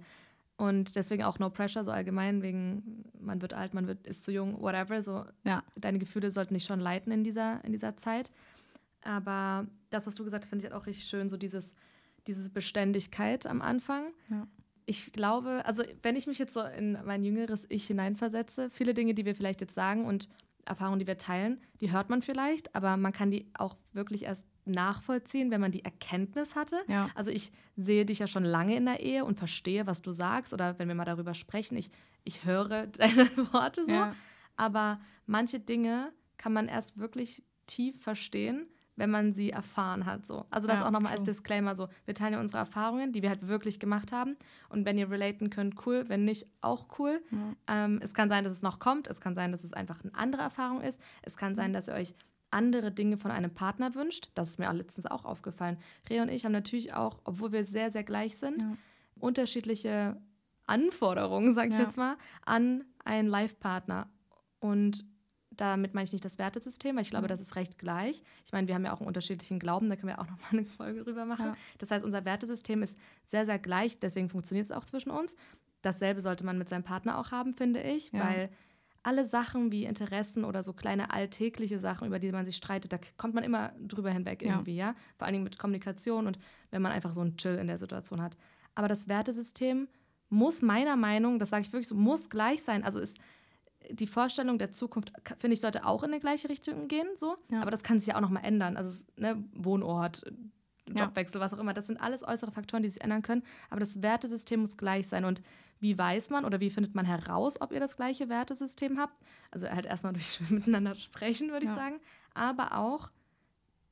Und 0.58 0.96
deswegen 0.96 1.24
auch 1.24 1.38
No 1.38 1.52
Pressure, 1.52 1.84
so 1.84 1.92
allgemein, 1.92 2.42
wegen 2.42 3.04
man 3.20 3.42
wird 3.44 3.54
alt, 3.54 3.76
man 3.76 3.86
wird, 3.86 4.08
ist 4.08 4.26
zu 4.26 4.32
jung, 4.32 4.60
whatever. 4.60 5.02
So, 5.04 5.24
ja. 5.44 5.64
deine 5.76 6.00
Gefühle 6.00 6.32
sollten 6.32 6.56
dich 6.56 6.66
schon 6.66 6.80
leiten 6.80 7.12
in 7.12 7.24
dieser, 7.24 7.64
in 7.64 7.72
dieser 7.72 7.96
Zeit. 7.96 8.32
Aber 9.04 9.68
das, 9.92 10.08
was 10.08 10.16
du 10.16 10.24
gesagt 10.24 10.44
hast, 10.44 10.50
finde 10.50 10.66
ich 10.66 10.72
halt 10.72 10.82
auch 10.82 10.88
richtig 10.88 11.06
schön, 11.06 11.30
so 11.30 11.38
dieses, 11.38 11.76
diese 12.28 12.50
Beständigkeit 12.50 13.46
am 13.48 13.62
Anfang. 13.62 14.14
Ja. 14.30 14.48
Ich 14.86 15.12
glaube, 15.12 15.64
also 15.66 15.84
wenn 16.02 16.16
ich 16.16 16.28
mich 16.28 16.40
jetzt 16.40 16.54
so 16.54 16.62
in 16.62 16.98
mein 17.06 17.24
jüngeres 17.24 17.66
Ich 17.70 17.88
hineinversetze, 17.88 18.70
viele 18.70 18.94
Dinge, 18.94 19.14
die 19.14 19.26
wir 19.26 19.36
vielleicht 19.36 19.62
jetzt 19.62 19.76
sagen 19.76 20.06
und 20.06 20.30
Erfahrungen, 20.66 21.00
die 21.00 21.08
wir 21.08 21.18
teilen, 21.18 21.62
die 21.82 21.92
hört 21.92 22.10
man 22.10 22.22
vielleicht, 22.22 22.76
aber 22.76 22.98
man 22.98 23.14
kann 23.14 23.32
die 23.32 23.50
auch 23.54 23.78
wirklich 23.94 24.24
erst 24.24 24.46
nachvollziehen, 24.66 25.50
wenn 25.50 25.62
man 25.62 25.72
die 25.72 25.84
Erkenntnis 25.84 26.56
hatte. 26.56 26.82
Ja. 26.88 27.10
Also 27.16 27.32
ich 27.32 27.52
sehe 27.76 28.06
dich 28.06 28.20
ja 28.20 28.28
schon 28.28 28.44
lange 28.44 28.76
in 28.76 28.86
der 28.86 29.00
Ehe 29.00 29.26
und 29.26 29.38
verstehe, 29.38 29.88
was 29.88 30.02
du 30.02 30.12
sagst 30.12 30.54
oder 30.54 30.78
wenn 30.78 30.88
wir 30.88 30.96
mal 30.96 31.06
darüber 31.06 31.34
sprechen, 31.34 31.78
ich, 31.78 31.90
ich 32.24 32.44
höre 32.44 32.88
deine 32.88 33.30
Worte 33.54 33.86
so. 33.86 33.92
Ja. 33.92 34.16
Aber 34.56 35.00
manche 35.26 35.60
Dinge 35.60 36.12
kann 36.38 36.54
man 36.54 36.68
erst 36.68 36.98
wirklich 36.98 37.44
tief 37.66 38.02
verstehen, 38.02 38.68
wenn 38.98 39.12
man 39.12 39.32
sie 39.32 39.52
erfahren 39.52 40.06
hat. 40.06 40.26
So. 40.26 40.46
Also 40.50 40.68
das 40.68 40.80
ja, 40.80 40.88
auch 40.88 40.92
nochmal 40.92 41.14
als 41.14 41.24
Disclaimer 41.24 41.76
so. 41.76 41.88
Wir 42.06 42.16
teilen 42.16 42.34
ja 42.34 42.40
unsere 42.40 42.58
Erfahrungen, 42.58 43.14
die 43.14 43.22
wir 43.22 43.30
halt 43.30 43.48
wirklich 43.48 43.80
gemacht 43.80 44.12
haben. 44.12 44.36
Und 44.70 44.86
wenn 44.86 44.98
ihr 44.98 45.10
relaten 45.10 45.50
könnt, 45.50 45.86
cool. 45.86 46.06
Wenn 46.08 46.26
nicht, 46.26 46.48
auch 46.62 47.00
cool. 47.00 47.22
Mhm. 47.30 47.56
Ähm, 47.68 48.00
es 48.04 48.14
kann 48.14 48.28
sein, 48.28 48.44
dass 48.44 48.54
es 48.54 48.64
noch 48.64 48.80
kommt. 48.80 49.08
Es 49.08 49.22
kann 49.22 49.36
sein, 49.36 49.52
dass 49.52 49.64
es 49.64 49.74
einfach 49.74 50.04
eine 50.04 50.14
andere 50.16 50.42
Erfahrung 50.42 50.82
ist. 50.82 51.00
Es 51.22 51.38
kann 51.38 51.56
sein, 51.56 51.74
dass 51.74 51.88
ihr 51.88 51.94
euch 51.94 52.16
andere 52.50 52.92
Dinge 52.92 53.18
von 53.18 53.30
einem 53.30 53.54
Partner 53.54 53.94
wünscht. 53.94 54.32
Das 54.34 54.50
ist 54.50 54.60
mir 54.60 54.70
auch 54.70 54.74
letztens 54.74 55.06
auch 55.06 55.26
aufgefallen. 55.26 55.78
Rhea 56.10 56.24
und 56.24 56.30
ich 56.30 56.44
haben 56.44 56.52
natürlich 56.52 56.94
auch, 56.94 57.20
obwohl 57.24 57.52
wir 57.52 57.64
sehr, 57.64 57.92
sehr 57.92 58.04
gleich 58.04 58.38
sind, 58.38 58.64
ja. 58.64 58.78
unterschiedliche 59.20 60.20
Anforderungen, 60.66 61.54
sage 61.54 61.70
ich 61.70 61.76
ja. 61.78 61.84
jetzt 61.84 61.98
mal, 61.98 62.18
an 62.46 62.84
einen 63.06 63.28
Live-Partner. 63.28 64.10
Und 64.60 65.06
damit 65.58 65.94
meine 65.94 66.06
ich 66.06 66.12
nicht 66.12 66.24
das 66.24 66.38
Wertesystem, 66.38 66.96
weil 66.96 67.04
ich 67.04 67.10
glaube, 67.10 67.26
mhm. 67.26 67.30
das 67.30 67.42
ist 67.42 67.56
recht 67.56 67.78
gleich. 67.78 68.24
Ich 68.46 68.52
meine, 68.52 68.68
wir 68.68 68.76
haben 68.76 68.86
ja 68.86 68.94
auch 68.94 69.00
einen 69.00 69.08
unterschiedlichen 69.08 69.60
Glauben, 69.60 69.90
da 69.90 69.96
können 69.96 70.10
wir 70.10 70.20
auch 70.20 70.30
nochmal 70.30 70.52
eine 70.52 70.66
Folge 70.66 71.04
drüber 71.04 71.26
machen. 71.26 71.48
Ja. 71.48 71.58
Das 71.80 71.92
heißt, 71.92 72.06
unser 72.06 72.26
Wertesystem 72.26 72.84
ist 72.84 72.98
sehr, 73.26 73.46
sehr 73.46 73.60
gleich, 73.60 74.00
deswegen 74.00 74.30
funktioniert 74.30 74.66
es 74.66 74.72
auch 74.72 74.86
zwischen 74.86 75.10
uns. 75.10 75.36
Dasselbe 75.82 76.22
sollte 76.22 76.46
man 76.46 76.58
mit 76.58 76.70
seinem 76.70 76.84
Partner 76.84 77.18
auch 77.20 77.32
haben, 77.32 77.54
finde 77.54 77.82
ich, 77.82 78.12
ja. 78.12 78.26
weil 78.26 78.50
alle 79.04 79.24
Sachen 79.24 79.72
wie 79.72 79.86
Interessen 79.86 80.44
oder 80.44 80.64
so 80.64 80.74
kleine 80.74 81.12
alltägliche 81.12 81.80
Sachen, 81.80 82.08
über 82.08 82.20
die 82.20 82.32
man 82.32 82.46
sich 82.46 82.58
streitet, 82.58 82.92
da 82.92 83.00
kommt 83.16 83.34
man 83.34 83.44
immer 83.44 83.72
drüber 83.80 84.12
hinweg 84.12 84.42
irgendwie, 84.42 84.76
ja. 84.76 84.90
ja? 84.90 84.96
Vor 85.18 85.26
allen 85.26 85.34
Dingen 85.34 85.44
mit 85.46 85.58
Kommunikation 85.58 86.28
und 86.28 86.38
wenn 86.72 86.82
man 86.82 86.92
einfach 86.92 87.14
so 87.14 87.22
einen 87.22 87.38
Chill 87.38 87.56
in 87.56 87.68
der 87.68 87.78
Situation 87.78 88.22
hat. 88.22 88.36
Aber 88.76 88.88
das 88.88 89.08
Wertesystem 89.08 89.88
muss 90.30 90.62
meiner 90.62 90.98
Meinung, 90.98 91.40
das 91.40 91.50
sage 91.50 91.62
ich 91.62 91.72
wirklich 91.72 91.88
so, 91.88 91.96
muss 91.96 92.30
gleich 92.30 92.64
sein. 92.64 92.84
Also 92.84 93.00
ist 93.00 93.18
die 93.90 94.08
Vorstellung 94.08 94.58
der 94.58 94.72
Zukunft, 94.72 95.12
finde 95.40 95.54
ich, 95.54 95.62
sollte 95.62 95.86
auch 95.86 96.04
in 96.04 96.12
die 96.12 96.20
gleiche 96.20 96.50
Richtung 96.50 96.88
gehen, 96.88 97.08
so. 97.16 97.38
Ja. 97.52 97.62
Aber 97.62 97.72
das 97.72 97.84
kann 97.84 98.00
sich 98.00 98.08
ja 98.08 98.16
auch 98.16 98.22
nochmal 98.22 98.46
ändern. 98.46 98.78
Also 98.78 99.04
ne, 99.16 99.44
Wohnort, 99.54 100.24
Jobwechsel, 100.88 101.40
ja. 101.40 101.46
was 101.46 101.54
auch 101.54 101.60
immer. 101.60 101.74
Das 101.74 101.88
sind 101.88 102.00
alles 102.00 102.26
äußere 102.26 102.52
Faktoren, 102.52 102.84
die 102.84 102.90
sich 102.90 103.02
ändern 103.02 103.22
können. 103.22 103.44
Aber 103.70 103.80
das 103.80 104.02
Wertesystem 104.02 104.62
muss 104.62 104.78
gleich 104.78 105.08
sein. 105.08 105.26
Und 105.26 105.42
wie 105.80 105.98
weiß 105.98 106.30
man 106.30 106.46
oder 106.46 106.60
wie 106.60 106.70
findet 106.70 106.96
man 106.96 107.06
heraus, 107.06 107.60
ob 107.62 107.72
ihr 107.72 107.80
das 107.80 107.96
gleiche 107.96 108.30
Wertesystem 108.30 109.00
habt? 109.00 109.16
Also 109.52 109.70
halt 109.70 109.86
erstmal 109.86 110.14
durch 110.14 110.40
miteinander 110.50 110.96
sprechen, 110.96 111.52
würde 111.52 111.66
ich 111.66 111.72
sagen. 111.72 112.00
Aber 112.34 112.78
auch 112.78 113.10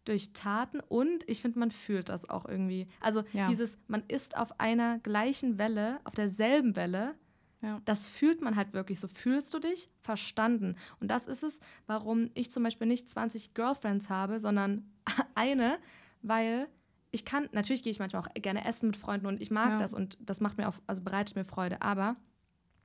durch 0.06 0.34
Taten 0.34 0.80
und 0.82 1.28
ich 1.28 1.42
finde, 1.42 1.60
man 1.60 1.72
fühlt 1.72 2.10
das 2.10 2.30
auch 2.30 2.46
irgendwie. 2.46 2.88
Also 3.02 3.24
ja. 3.34 3.48
dieses, 3.48 3.78
man 3.88 4.04
ist 4.08 4.38
auf 4.38 4.60
einer 4.60 5.00
gleichen 5.00 5.58
Welle, 5.58 6.00
auf 6.04 6.14
derselben 6.14 6.76
Welle. 6.76 7.16
Ja. 7.66 7.82
Das 7.86 8.08
fühlt 8.08 8.42
man 8.42 8.56
halt 8.56 8.74
wirklich. 8.74 9.00
So 9.00 9.08
fühlst 9.08 9.54
du 9.54 9.60
dich 9.60 9.90
verstanden. 10.02 10.76
Und 11.00 11.10
das 11.10 11.26
ist 11.26 11.42
es, 11.42 11.60
warum 11.88 12.30
ich 12.36 12.52
zum 12.52 12.62
Beispiel 12.62 12.86
nicht 12.86 13.10
20 13.10 13.56
Girlfriends 13.56 14.10
habe, 14.10 14.40
sondern 14.40 14.92
eine, 15.36 15.80
weil 16.22 16.68
ich 17.10 17.26
kann, 17.26 17.50
natürlich 17.54 17.82
gehe 17.82 17.92
ich 17.92 18.00
manchmal 18.00 18.22
auch 18.22 18.34
gerne 18.36 18.66
essen 18.66 18.88
mit 18.88 18.98
Freunden 18.98 19.26
und 19.26 19.42
ich 19.42 19.50
mag 19.50 19.72
ja. 19.72 19.80
das 19.80 19.94
und 19.94 20.18
das 20.22 20.42
macht 20.42 20.58
mir 20.58 20.68
auch, 20.68 20.76
also 20.86 21.02
bereitet 21.02 21.36
mir 21.36 21.46
Freude, 21.46 21.82
aber 21.82 22.18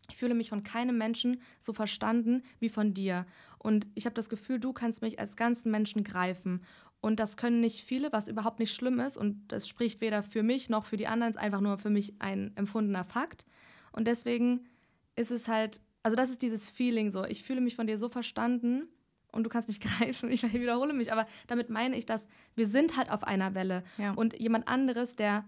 ich 0.09 0.17
fühle 0.17 0.35
mich 0.35 0.49
von 0.49 0.63
keinem 0.63 0.97
Menschen 0.97 1.43
so 1.59 1.73
verstanden 1.73 2.43
wie 2.59 2.69
von 2.69 2.95
dir. 2.95 3.27
Und 3.59 3.87
ich 3.95 4.07
habe 4.07 4.15
das 4.15 4.29
Gefühl, 4.29 4.59
du 4.59 4.73
kannst 4.73 5.03
mich 5.03 5.19
als 5.19 5.37
ganzen 5.37 5.71
Menschen 5.71 6.05
greifen. 6.05 6.63
Und 7.01 7.21
das 7.21 7.37
können 7.37 7.61
nicht 7.61 7.85
viele, 7.85 8.13
was 8.13 8.29
überhaupt 8.29 8.59
nicht 8.59 8.75
schlimm 8.75 8.99
ist. 9.01 9.17
Und 9.17 9.49
das 9.49 9.69
spricht 9.69 10.01
weder 10.01 10.23
für 10.23 10.43
mich 10.43 10.69
noch 10.69 10.85
für 10.85 10.97
die 10.97 11.07
anderen, 11.07 11.31
es 11.31 11.37
ist 11.37 11.43
einfach 11.43 11.61
nur 11.61 11.79
für 11.79 11.91
mich 11.91 12.15
ein 12.21 12.53
empfundener 12.57 13.05
Fakt. 13.05 13.47
Und 13.93 14.07
deswegen 14.07 14.69
ist 15.17 15.31
es 15.31 15.49
halt, 15.49 15.81
also 16.03 16.17
das 16.17 16.31
ist 16.31 16.43
dieses 16.43 16.69
Feeling 16.71 17.11
so. 17.11 17.25
Ich 17.25 17.43
fühle 17.43 17.61
mich 17.61 17.77
von 17.77 17.87
dir 17.87 17.99
so 17.99 18.09
verstanden 18.09 18.89
und 19.33 19.45
du 19.45 19.51
kannst 19.51 19.69
mich 19.69 19.81
greifen. 19.81 20.31
Ich 20.31 20.43
wiederhole 20.53 20.93
mich, 20.93 21.13
aber 21.13 21.27
damit 21.47 21.71
meine 21.71 21.97
ich, 21.97 22.07
dass 22.07 22.27
wir 22.55 22.67
sind 22.67 22.97
halt 22.97 23.11
auf 23.11 23.25
einer 23.25 23.55
Welle. 23.55 23.85
Ja. 23.99 24.13
Und 24.13 24.39
jemand 24.39 24.69
anderes, 24.69 25.17
der 25.17 25.45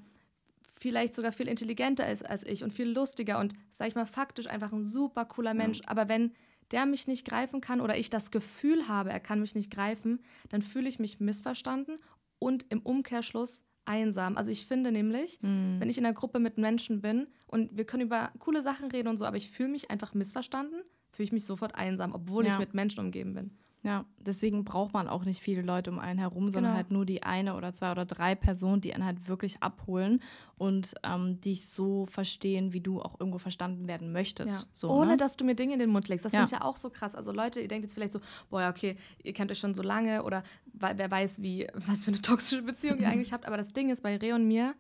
vielleicht 0.79 1.15
sogar 1.15 1.33
viel 1.33 1.47
intelligenter 1.47 2.11
ist 2.11 2.29
als 2.29 2.45
ich 2.45 2.65
und 2.65 2.73
viel 2.73 2.91
lustiger 2.91 3.39
und, 3.39 3.55
sag 3.71 3.89
ich 3.89 3.95
mal, 3.95 4.07
faktisch 4.07 4.49
einfach 4.49 4.73
ein 4.73 4.83
super 4.83 5.25
cooler 5.25 5.55
Mensch. 5.55 5.79
Ja. 5.79 5.89
Aber 5.89 6.09
wenn 6.09 6.33
der 6.73 6.87
mich 6.87 7.07
nicht 7.07 7.27
greifen 7.27 7.61
kann 7.61 7.81
oder 7.81 7.97
ich 7.97 8.11
das 8.11 8.31
Gefühl 8.31 8.89
habe, 8.89 9.11
er 9.11 9.21
kann 9.21 9.41
mich 9.41 9.55
nicht 9.55 9.71
greifen, 9.71 10.21
dann 10.49 10.63
fühle 10.63 10.89
ich 10.89 10.99
mich 10.99 11.21
missverstanden 11.21 11.99
und 12.39 12.67
im 12.71 12.81
Umkehrschluss 12.81 13.63
einsam. 13.93 14.37
Also 14.37 14.51
ich 14.51 14.67
finde 14.67 14.91
nämlich, 14.91 15.41
mhm. 15.43 15.77
wenn 15.79 15.91
ich 15.91 15.99
in 15.99 16.07
einer 16.07 16.15
Gruppe 16.15 16.39
mit 16.39 16.59
Menschen 16.59 17.01
bin 17.01 17.29
und 17.47 17.77
wir 17.77 17.85
können 17.85 18.05
über 18.05 18.33
coole 18.39 18.63
Sachen 18.63 18.91
reden 18.91 19.09
und 19.09 19.19
so, 19.19 19.25
aber 19.25 19.37
ich 19.37 19.51
fühle 19.51 19.69
mich 19.69 19.91
einfach 19.91 20.15
missverstanden, 20.15 20.83
fühle 21.11 21.27
ich 21.27 21.33
mich 21.33 21.45
sofort 21.45 21.75
einsam, 21.75 22.13
obwohl 22.13 22.47
ja. 22.47 22.53
ich 22.53 22.59
mit 22.59 22.75
Menschen 22.75 23.01
umgeben 23.01 23.35
bin. 23.35 23.59
Ja, 23.85 24.05
deswegen 24.19 24.65
braucht 24.65 24.93
man 24.93 25.09
auch 25.09 25.25
nicht 25.25 25.43
viele 25.43 25.63
Leute 25.63 25.91
um 25.91 25.99
einen 25.99 26.21
herum, 26.21 26.45
sondern 26.53 26.73
genau. 26.73 26.77
halt 26.77 26.93
nur 26.93 27.05
die 27.05 27.25
eine 27.25 27.57
oder 27.57 27.75
zwei 27.75 27.91
oder 27.91 28.05
drei 28.05 28.37
Personen, 28.37 28.81
die 28.81 28.95
einen 28.95 29.05
halt 29.05 29.27
wirklich 29.27 29.61
abholen 29.61 30.23
und 30.57 30.95
ähm, 31.03 31.41
dich 31.41 31.69
so 31.69 32.07
verstehen, 32.07 32.73
wie 32.73 32.81
du 32.81 33.03
auch 33.03 33.19
irgendwo 33.19 33.39
verstanden 33.39 33.89
werden 33.89 34.13
möchtest. 34.13 34.55
Ja. 34.55 34.67
So, 34.73 34.89
Ohne, 34.89 35.13
ne? 35.13 35.17
dass 35.17 35.37
du 35.37 35.45
mir 35.45 35.57
Dinge 35.57 35.73
in 35.73 35.81
den 35.81 35.91
Mund 35.91 36.07
legst. 36.07 36.25
Das 36.25 36.33
ja. 36.33 36.39
finde 36.39 36.55
ich 36.55 36.61
ja 36.61 36.65
auch 36.65 36.77
so 36.77 36.91
krass. 36.91 37.17
Also 37.17 37.33
Leute, 37.33 37.61
ihr 37.61 37.67
denkt 37.67 37.85
jetzt 37.85 37.95
vielleicht 37.95 38.13
so, 38.13 38.21
boah, 38.51 38.69
okay, 38.69 38.97
ihr 39.25 39.33
kennt 39.33 39.51
euch 39.51 39.59
schon 39.59 39.75
so 39.75 39.83
lange 39.83 40.23
oder 40.23 40.45
wer 40.75 41.11
weiß, 41.11 41.43
wie, 41.43 41.67
was 41.75 42.05
für 42.05 42.13
eine 42.13 42.23
toxische 42.23 42.63
Beziehung 42.63 43.01
ihr 43.01 43.09
eigentlich 43.11 43.33
habt. 43.33 43.47
Aber 43.47 43.57
das 43.57 43.73
Ding 43.73 43.91
ist, 43.91 44.05
bei 44.05 44.17
Re 44.17 44.37
und 44.37 44.47
mir, 44.47 44.77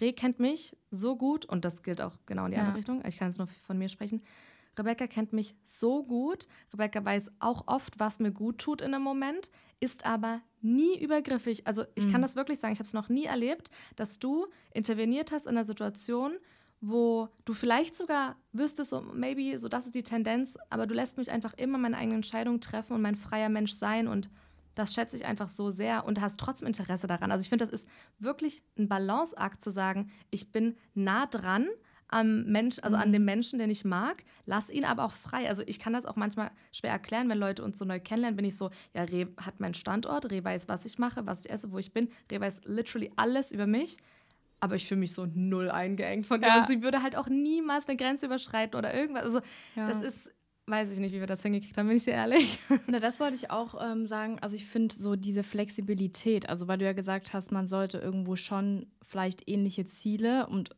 Re 0.00 0.12
kennt 0.12 0.40
mich 0.40 0.76
so 0.90 1.14
gut 1.14 1.44
und 1.44 1.64
das 1.64 1.84
gilt 1.84 2.00
auch 2.00 2.16
genau 2.26 2.46
in 2.46 2.50
die 2.50 2.56
ja. 2.56 2.62
andere 2.62 2.78
Richtung. 2.78 3.00
Ich 3.06 3.16
kann 3.16 3.28
jetzt 3.28 3.38
nur 3.38 3.46
von 3.46 3.78
mir 3.78 3.88
sprechen 3.88 4.22
Rebecca 4.78 5.06
kennt 5.06 5.32
mich 5.32 5.54
so 5.64 6.02
gut. 6.02 6.46
Rebecca 6.72 7.04
weiß 7.04 7.32
auch 7.38 7.64
oft, 7.66 7.98
was 7.98 8.18
mir 8.18 8.32
gut 8.32 8.58
tut 8.58 8.80
in 8.80 8.94
einem 8.94 9.04
Moment, 9.04 9.50
ist 9.80 10.06
aber 10.06 10.40
nie 10.60 10.98
übergriffig. 10.98 11.66
Also 11.66 11.84
ich 11.94 12.06
mhm. 12.06 12.12
kann 12.12 12.22
das 12.22 12.36
wirklich 12.36 12.58
sagen, 12.58 12.72
ich 12.72 12.78
habe 12.78 12.86
es 12.86 12.94
noch 12.94 13.08
nie 13.08 13.24
erlebt, 13.24 13.70
dass 13.96 14.18
du 14.18 14.46
interveniert 14.72 15.32
hast 15.32 15.46
in 15.46 15.56
einer 15.56 15.64
Situation, 15.64 16.38
wo 16.80 17.28
du 17.44 17.54
vielleicht 17.54 17.96
sogar 17.96 18.36
wüsstest, 18.52 18.90
so 18.90 19.00
maybe, 19.00 19.58
so 19.58 19.68
das 19.68 19.86
ist 19.86 19.94
die 19.94 20.02
Tendenz, 20.02 20.58
aber 20.70 20.86
du 20.86 20.94
lässt 20.94 21.16
mich 21.16 21.30
einfach 21.30 21.54
immer 21.54 21.78
meine 21.78 21.96
eigene 21.96 22.16
Entscheidung 22.16 22.60
treffen 22.60 22.94
und 22.94 23.02
mein 23.02 23.16
freier 23.16 23.48
Mensch 23.48 23.72
sein 23.72 24.08
und 24.08 24.28
das 24.74 24.92
schätze 24.92 25.16
ich 25.16 25.24
einfach 25.24 25.48
so 25.48 25.70
sehr 25.70 26.04
und 26.04 26.20
hast 26.20 26.38
trotzdem 26.38 26.66
Interesse 26.66 27.06
daran. 27.06 27.30
Also 27.30 27.42
ich 27.42 27.48
finde, 27.48 27.64
das 27.64 27.72
ist 27.72 27.88
wirklich 28.18 28.64
ein 28.76 28.88
Balanceakt 28.88 29.62
zu 29.62 29.70
sagen, 29.70 30.10
ich 30.30 30.50
bin 30.50 30.76
nah 30.94 31.26
dran, 31.26 31.68
am 32.14 32.44
Mensch, 32.44 32.76
also 32.82 32.96
mhm. 32.96 33.02
an 33.02 33.12
dem 33.12 33.24
Menschen, 33.24 33.58
den 33.58 33.70
ich 33.70 33.84
mag. 33.84 34.24
Lass 34.46 34.70
ihn 34.70 34.84
aber 34.84 35.04
auch 35.04 35.12
frei. 35.12 35.48
Also 35.48 35.64
ich 35.66 35.80
kann 35.80 35.92
das 35.92 36.06
auch 36.06 36.14
manchmal 36.14 36.52
schwer 36.72 36.92
erklären, 36.92 37.28
wenn 37.28 37.38
Leute 37.38 37.64
uns 37.64 37.78
so 37.78 37.84
neu 37.84 37.98
kennenlernen, 37.98 38.36
bin 38.36 38.44
ich 38.44 38.56
so, 38.56 38.70
ja, 38.94 39.02
Reh 39.02 39.26
hat 39.40 39.58
meinen 39.58 39.74
Standort, 39.74 40.30
Reh 40.30 40.44
weiß, 40.44 40.68
was 40.68 40.86
ich 40.86 40.98
mache, 40.98 41.26
was 41.26 41.44
ich 41.44 41.50
esse, 41.50 41.72
wo 41.72 41.78
ich 41.78 41.92
bin. 41.92 42.08
Reh 42.30 42.40
weiß 42.40 42.62
literally 42.66 43.10
alles 43.16 43.50
über 43.50 43.66
mich. 43.66 43.96
Aber 44.60 44.76
ich 44.76 44.86
fühle 44.86 45.00
mich 45.00 45.12
so 45.12 45.26
null 45.34 45.70
eingeengt 45.70 46.26
von 46.26 46.40
ihr. 46.40 46.48
Ja. 46.48 46.60
Und 46.60 46.68
sie 46.68 46.82
würde 46.82 47.02
halt 47.02 47.16
auch 47.16 47.28
niemals 47.28 47.88
eine 47.88 47.96
Grenze 47.96 48.26
überschreiten 48.26 48.78
oder 48.78 48.94
irgendwas. 48.94 49.24
Also 49.24 49.40
ja. 49.74 49.88
das 49.88 50.00
ist 50.00 50.30
weiß 50.66 50.92
ich 50.92 50.98
nicht, 50.98 51.12
wie 51.12 51.20
wir 51.20 51.26
das 51.26 51.42
hingekriegt 51.42 51.76
haben, 51.76 51.88
bin 51.88 51.98
ich 51.98 52.04
sehr 52.04 52.14
ehrlich. 52.14 52.58
Na, 52.86 52.98
das 52.98 53.20
wollte 53.20 53.34
ich 53.34 53.50
auch 53.50 53.74
ähm, 53.84 54.06
sagen. 54.06 54.38
Also 54.40 54.56
ich 54.56 54.64
finde 54.64 54.94
so 54.94 55.14
diese 55.14 55.42
Flexibilität, 55.42 56.48
also 56.48 56.68
weil 56.68 56.78
du 56.78 56.86
ja 56.86 56.94
gesagt 56.94 57.34
hast, 57.34 57.52
man 57.52 57.66
sollte 57.66 57.98
irgendwo 57.98 58.34
schon 58.36 58.86
vielleicht 59.02 59.46
ähnliche 59.46 59.84
Ziele 59.84 60.46
und 60.46 60.70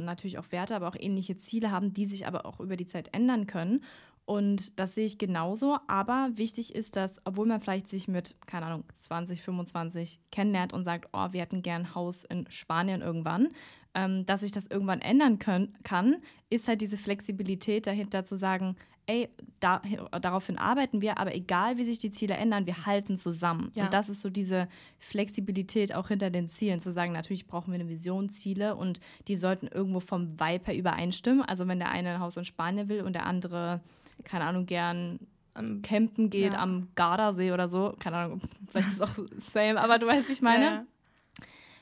natürlich 0.00 0.38
auch 0.38 0.52
Werte, 0.52 0.76
aber 0.76 0.88
auch 0.88 0.96
ähnliche 0.98 1.36
Ziele 1.36 1.70
haben, 1.70 1.92
die 1.92 2.06
sich 2.06 2.26
aber 2.26 2.46
auch 2.46 2.60
über 2.60 2.76
die 2.76 2.86
Zeit 2.86 3.12
ändern 3.12 3.46
können. 3.46 3.82
Und 4.26 4.78
das 4.80 4.96
sehe 4.96 5.06
ich 5.06 5.18
genauso. 5.18 5.78
Aber 5.86 6.30
wichtig 6.34 6.74
ist, 6.74 6.96
dass, 6.96 7.20
obwohl 7.24 7.46
man 7.46 7.60
vielleicht 7.60 7.88
sich 7.88 8.08
mit, 8.08 8.34
keine 8.46 8.66
Ahnung, 8.66 8.84
20, 8.96 9.40
25 9.40 10.20
kennenlernt 10.32 10.72
und 10.72 10.84
sagt, 10.84 11.08
oh, 11.12 11.28
wir 11.30 11.40
hätten 11.40 11.62
gern 11.62 11.94
Haus 11.94 12.24
in 12.24 12.50
Spanien 12.50 13.02
irgendwann, 13.02 13.48
ähm, 13.96 14.24
dass 14.26 14.42
sich 14.42 14.52
das 14.52 14.68
irgendwann 14.68 15.00
ändern 15.00 15.40
können, 15.40 15.76
kann, 15.82 16.18
ist 16.50 16.68
halt 16.68 16.80
diese 16.80 16.96
Flexibilität 16.96 17.88
dahinter 17.88 18.24
zu 18.24 18.36
sagen, 18.36 18.76
ey, 19.06 19.28
da, 19.60 19.80
daraufhin 20.20 20.58
arbeiten 20.58 21.00
wir, 21.00 21.18
aber 21.18 21.34
egal 21.34 21.78
wie 21.78 21.84
sich 21.84 21.98
die 21.98 22.10
Ziele 22.10 22.34
ändern, 22.34 22.66
wir 22.66 22.86
halten 22.86 23.16
zusammen. 23.16 23.70
Ja. 23.74 23.84
Und 23.84 23.94
das 23.94 24.08
ist 24.08 24.20
so 24.20 24.30
diese 24.30 24.68
Flexibilität 24.98 25.94
auch 25.94 26.08
hinter 26.08 26.30
den 26.30 26.48
Zielen, 26.48 26.80
zu 26.80 26.92
sagen, 26.92 27.12
natürlich 27.12 27.46
brauchen 27.46 27.72
wir 27.72 27.80
eine 27.80 27.88
Vision, 27.88 28.28
Ziele 28.28 28.74
und 28.74 29.00
die 29.28 29.36
sollten 29.36 29.68
irgendwo 29.68 30.00
vom 30.00 30.30
Vibe 30.32 30.66
her 30.66 30.76
übereinstimmen. 30.76 31.42
Also 31.42 31.66
wenn 31.68 31.78
der 31.78 31.90
eine 31.90 32.14
ein 32.14 32.20
Haus 32.20 32.36
in 32.36 32.44
Spanien 32.44 32.88
will 32.88 33.02
und 33.02 33.14
der 33.14 33.26
andere, 33.26 33.80
keine 34.24 34.44
Ahnung, 34.44 34.66
gern 34.66 35.20
am 35.54 35.80
Campen 35.82 36.28
geht 36.28 36.52
ja. 36.52 36.60
am 36.60 36.88
Gardasee 36.96 37.52
oder 37.52 37.68
so, 37.68 37.94
keine 37.98 38.16
Ahnung, 38.16 38.40
vielleicht 38.68 38.88
ist 38.88 38.94
es 38.94 39.00
auch 39.00 39.14
same, 39.38 39.80
aber 39.80 39.98
du 39.98 40.06
weißt, 40.06 40.28
wie 40.28 40.32
ich 40.32 40.42
meine. 40.42 40.64
Ja. 40.64 40.86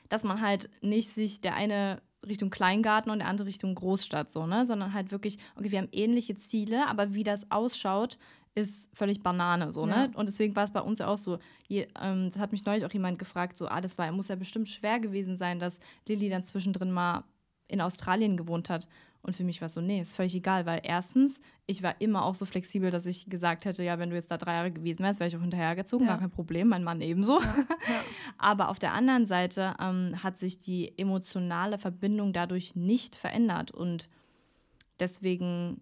Dass 0.07 0.23
man 0.23 0.39
halt 0.39 0.69
nicht 0.81 1.09
sich 1.09 1.41
der 1.41 1.55
eine 1.55 1.99
Richtung 2.27 2.49
Kleingarten 2.49 3.11
und 3.11 3.19
der 3.19 3.27
andere 3.27 3.47
Richtung 3.47 3.75
Großstadt, 3.75 4.31
so, 4.31 4.45
ne? 4.45 4.65
Sondern 4.65 4.93
halt 4.93 5.11
wirklich, 5.11 5.37
okay, 5.55 5.71
wir 5.71 5.79
haben 5.79 5.89
ähnliche 5.91 6.35
Ziele, 6.37 6.87
aber 6.87 7.13
wie 7.13 7.23
das 7.23 7.49
ausschaut, 7.51 8.17
ist 8.55 8.89
völlig 8.93 9.21
Banane, 9.21 9.73
so, 9.73 9.85
ne? 9.85 9.91
ja. 9.91 10.07
ne? 10.07 10.11
Und 10.15 10.27
deswegen 10.27 10.55
war 10.55 10.63
es 10.63 10.71
bei 10.71 10.81
uns 10.81 10.99
ja 10.99 11.07
auch 11.07 11.17
so, 11.17 11.39
je, 11.67 11.87
ähm, 12.01 12.29
das 12.31 12.39
hat 12.39 12.53
mich 12.53 12.65
neulich 12.65 12.85
auch 12.85 12.93
jemand 12.93 13.19
gefragt, 13.19 13.57
so, 13.57 13.67
ah, 13.67 13.81
das 13.81 13.97
war, 13.97 14.09
muss 14.13 14.29
ja 14.29 14.35
bestimmt 14.35 14.69
schwer 14.69 14.99
gewesen 14.99 15.35
sein, 15.35 15.59
dass 15.59 15.79
Lilly 16.07 16.29
dann 16.29 16.45
zwischendrin 16.45 16.91
mal 16.91 17.25
in 17.67 17.81
Australien 17.81 18.37
gewohnt 18.37 18.69
hat. 18.69 18.87
Und 19.25 19.35
für 19.35 19.43
mich 19.43 19.59
war 19.59 19.65
es 19.65 19.73
so, 19.73 19.81
nee, 19.81 19.99
ist 19.99 20.15
völlig 20.15 20.35
egal, 20.35 20.67
weil 20.67 20.81
erstens, 20.83 21.41
ich 21.65 21.81
war 21.81 21.99
immer 21.99 22.23
auch 22.23 22.35
so 22.35 22.45
flexibel, 22.45 22.91
dass 22.91 23.07
ich 23.07 23.25
gesagt 23.27 23.65
hätte, 23.65 23.83
ja, 23.83 23.97
wenn 23.97 24.11
du 24.11 24.15
jetzt 24.15 24.29
da 24.29 24.37
drei 24.37 24.53
Jahre 24.53 24.71
gewesen 24.71 25.03
wärst, 25.03 25.19
wäre 25.19 25.27
ich 25.27 25.35
auch 25.35 25.41
hinterhergezogen, 25.41 26.05
ja. 26.05 26.13
gar 26.13 26.19
kein 26.19 26.29
Problem, 26.29 26.67
mein 26.67 26.83
Mann 26.83 27.01
ebenso. 27.01 27.41
Ja. 27.41 27.55
Ja. 27.57 27.65
Aber 28.37 28.69
auf 28.69 28.77
der 28.77 28.93
anderen 28.93 29.25
Seite 29.25 29.73
ähm, 29.79 30.21
hat 30.21 30.37
sich 30.37 30.59
die 30.59 30.95
emotionale 30.99 31.79
Verbindung 31.79 32.33
dadurch 32.33 32.75
nicht 32.75 33.15
verändert. 33.15 33.71
Und 33.71 34.09
deswegen 34.99 35.81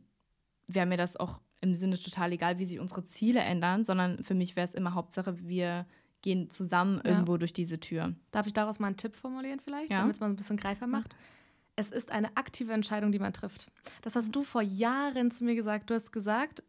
wäre 0.70 0.86
mir 0.86 0.98
das 0.98 1.18
auch 1.18 1.42
im 1.60 1.76
Sinne 1.76 2.00
total 2.00 2.32
egal, 2.32 2.60
wie 2.60 2.66
sich 2.66 2.80
unsere 2.80 3.04
Ziele 3.04 3.42
ändern, 3.42 3.84
sondern 3.84 4.24
für 4.24 4.36
mich 4.36 4.56
wäre 4.56 4.66
es 4.66 4.74
immer 4.74 4.94
Hauptsache, 4.94 5.38
wir 5.46 5.86
gehen 6.22 6.50
zusammen 6.50 7.02
irgendwo 7.04 7.36
durch 7.36 7.52
diese 7.52 7.82
Tür. 7.82 8.16
Darf 8.32 8.48
ich 8.48 8.54
daraus 8.54 8.80
mal 8.80 8.88
einen 8.88 8.96
Tipp 8.98 9.18
formulieren 9.18 9.60
vielleicht, 9.60 9.92
damit 9.92 10.16
es 10.16 10.22
mal 10.22 10.30
ein 10.30 10.38
bisschen 10.38 10.56
greifer 10.56 10.88
macht? 10.88 11.18
Es 11.76 11.92
ist 11.92 12.12
eine 12.12 12.36
aktive 12.38 12.74
Entscheidung, 12.74 13.12
die 13.12 13.20
man 13.20 13.34
trifft. 13.34 13.68
Das 14.02 14.16
hast 14.16 14.36
du 14.36 14.44
vor 14.44 14.62
Jahren 14.62 15.32
zu 15.32 15.44
mir 15.44 15.56
gesagt. 15.56 15.90
Du 15.90 15.94
hast 15.94 16.12
gesagt, 16.12 16.64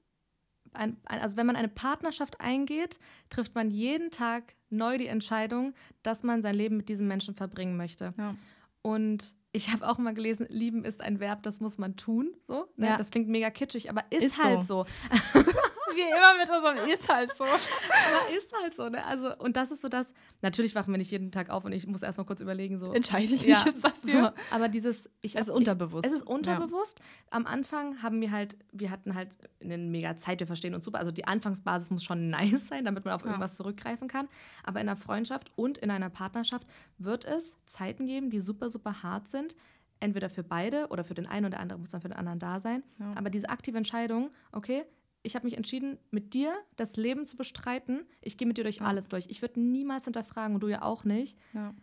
ein, 0.73 0.97
ein, 1.05 1.21
also 1.21 1.37
wenn 1.37 1.47
man 1.47 1.57
eine 1.57 1.69
Partnerschaft 1.69 2.41
eingeht, 2.41 2.99
trifft 3.31 3.55
man 3.55 3.71
jeden 3.71 4.11
Tag 4.11 4.57
neu 4.71 4.99
die 4.99 5.07
Entscheidung, 5.07 5.75
dass 6.03 6.23
man 6.23 6.43
sein 6.43 6.55
Leben 6.55 6.77
mit 6.77 6.89
diesem 6.89 7.07
Menschen 7.07 7.35
verbringen 7.35 7.77
möchte. 7.77 8.15
Ja. 8.17 8.35
Und 8.83 9.35
ich 9.53 9.73
habe 9.73 9.89
auch 9.89 9.99
mal 9.99 10.15
gelesen, 10.15 10.47
lieben 10.49 10.85
ist 10.85 11.01
ein 11.01 11.21
Verb, 11.21 11.43
das 11.45 11.61
muss 11.61 11.79
man 11.79 11.97
tun. 11.97 12.35
So, 12.49 12.69
ne? 12.77 12.87
ja. 12.87 12.97
Das 12.97 13.11
klingt 13.11 13.29
mega 13.29 13.51
kitschig, 13.51 13.89
aber 13.89 14.05
ist, 14.11 14.25
ist 14.25 14.43
halt 14.43 14.67
so. 14.67 14.85
so. 15.33 15.41
Wie 15.95 16.01
immer 16.01 16.37
mit 16.39 16.51
unserem 16.51 16.89
ist 16.89 17.09
halt 17.09 17.35
so. 17.35 17.45
Aber 17.45 18.37
ist 18.37 18.53
halt 18.63 18.75
so, 18.75 18.89
ne? 18.89 19.05
Also, 19.05 19.37
und 19.39 19.57
das 19.57 19.71
ist 19.71 19.83
so 19.83 19.89
das, 19.89 20.15
natürlich 20.43 20.75
wachen 20.75 20.93
wir 20.93 20.99
nicht 20.99 21.11
jeden 21.11 21.31
Tag 21.31 21.51
auf 21.51 21.65
und 21.65 21.73
ich 21.73 21.87
muss 21.87 22.03
erstmal 22.03 22.27
kurz 22.27 22.41
überlegen, 22.41 22.79
so. 22.79 22.93
Entscheide 22.93 23.35
ich 23.35 23.43
mich 23.43 23.51
ja, 23.51 23.63
jetzt 23.65 23.85
dafür? 23.85 24.35
So, 24.37 24.55
aber 24.55 24.69
dieses, 24.69 25.11
ich, 25.23 25.37
es 25.37 25.49
ist 25.49 25.55
unterbewusst. 25.55 26.07
Ich, 26.07 26.13
es 26.13 26.19
ist 26.19 26.27
unterbewusst. 26.27 26.99
Ja. 26.99 27.05
Am 27.31 27.47
Anfang 27.47 28.03
haben 28.03 28.21
wir 28.21 28.31
halt, 28.31 28.57
wir 28.73 28.91
hatten 28.91 29.15
halt 29.15 29.37
eine 29.63 29.79
mega 29.79 30.17
Zeit, 30.17 30.41
wir 30.41 30.47
verstehen 30.47 30.75
uns 30.75 30.85
super. 30.85 30.99
Also 30.99 31.11
die 31.11 31.27
Anfangsbasis 31.27 31.91
muss 31.91 32.05
schon 32.05 32.31
nice 32.31 32.69
sein, 32.69 32.85
damit 32.85 33.05
man 33.05 33.15
auf 33.15 33.25
irgendwas 33.25 33.57
zurückgreifen 33.57 34.09
kann. 34.09 34.29
Aber 34.63 34.81
in 34.81 34.89
einer 34.89 34.97
Freundschaft 34.97 35.51
und 35.57 35.79
in 35.79 35.91
einer 35.91 36.11
Partnerschaft 36.11 36.67
wird 36.99 37.25
es 37.25 37.57
Zeiten 37.67 38.07
geben, 38.07 38.31
die 38.31 38.41
super, 38.41 38.71
super 38.71 39.03
hart 39.03 39.29
sind 39.29 39.55
entweder 40.01 40.29
für 40.29 40.43
beide 40.43 40.89
oder 40.89 41.05
für 41.05 41.15
den 41.15 41.27
einen 41.27 41.47
oder 41.47 41.53
der 41.53 41.61
andere 41.61 41.79
muss 41.79 41.89
dann 41.89 42.01
für 42.01 42.09
den 42.09 42.17
anderen 42.17 42.39
da 42.39 42.61
sein. 42.61 42.83
Ja. 42.99 43.13
Aber 43.17 43.31
diese 43.31 43.49
aktive 43.49 43.79
Entscheidung, 43.79 44.31
okay, 44.53 44.85
ich 45.25 45.35
habe 45.35 45.47
mich 45.47 45.57
entschieden, 45.57 45.99
mit 46.11 46.35
dir 46.35 46.55
das 46.77 46.97
Leben 46.97 47.27
zu 47.27 47.37
bestreiten. 47.37 48.07
Ich 48.21 48.37
gehe 48.37 48.47
mit 48.47 48.59
dir 48.59 48.63
durch 48.63 48.77
ja. 48.77 48.87
alles 48.87 49.09
durch. 49.09 49.27
Ich 49.31 49.43
würde 49.43 49.59
niemals 49.59 50.05
hinterfragen 50.05 50.55
und 50.55 50.61
du 50.61 50.69
ja 50.69 50.83
auch 50.83 51.05
nicht. 51.05 51.39
Ja. 51.55 51.75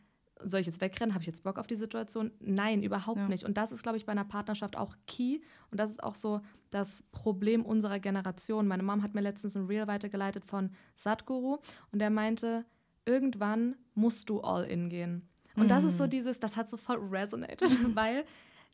Soll 0.43 0.62
ich 0.62 0.67
jetzt 0.67 0.79
wegrennen? 0.79 1.13
Habe 1.13 1.24
ich 1.24 1.27
jetzt 1.27 1.43
Bock 1.43 1.57
auf 1.57 1.65
die 1.65 1.75
Situation? 1.75 2.31
Nein, 2.39 2.83
überhaupt 2.83 3.17
ja. 3.17 3.27
nicht. 3.27 3.43
Und 3.43 3.57
das 3.57 3.71
ist, 3.71 3.81
glaube 3.81 3.98
ich, 3.98 4.05
bei 4.05 4.12
einer 4.12 4.25
Partnerschaft 4.25 4.77
auch 4.77 4.95
key. 5.07 5.39
Und 5.71 5.79
das 5.79 5.89
ist 5.89 6.03
auch 6.03 6.13
so 6.13 6.41
das 6.69 7.03
Problem 7.12 7.65
unserer 7.65 8.00
Generation. 8.00 8.67
Meine 8.67 8.83
Mom 8.83 9.01
hat 9.01 9.15
mir 9.15 9.21
letztens 9.21 9.55
ein 9.55 9.65
Reel 9.65 9.88
weitergeleitet 9.88 10.45
von 10.45 10.69
Sadhguru 10.93 11.57
und 11.91 12.00
der 12.00 12.12
meinte, 12.12 12.63
irgendwann 13.05 13.75
musst 13.95 14.29
du 14.29 14.41
all 14.41 14.65
in 14.65 14.89
gehen. 14.89 15.27
Und 15.55 15.63
mhm. 15.63 15.69
das 15.69 15.83
ist 15.83 15.98
so 15.98 16.05
mhm. 16.05 16.12
dieses, 16.12 16.39
das 16.39 16.57
hat 16.57 16.69
so 16.69 16.77
voll 16.77 16.98
resonated, 16.98 17.71
weil 17.95 18.24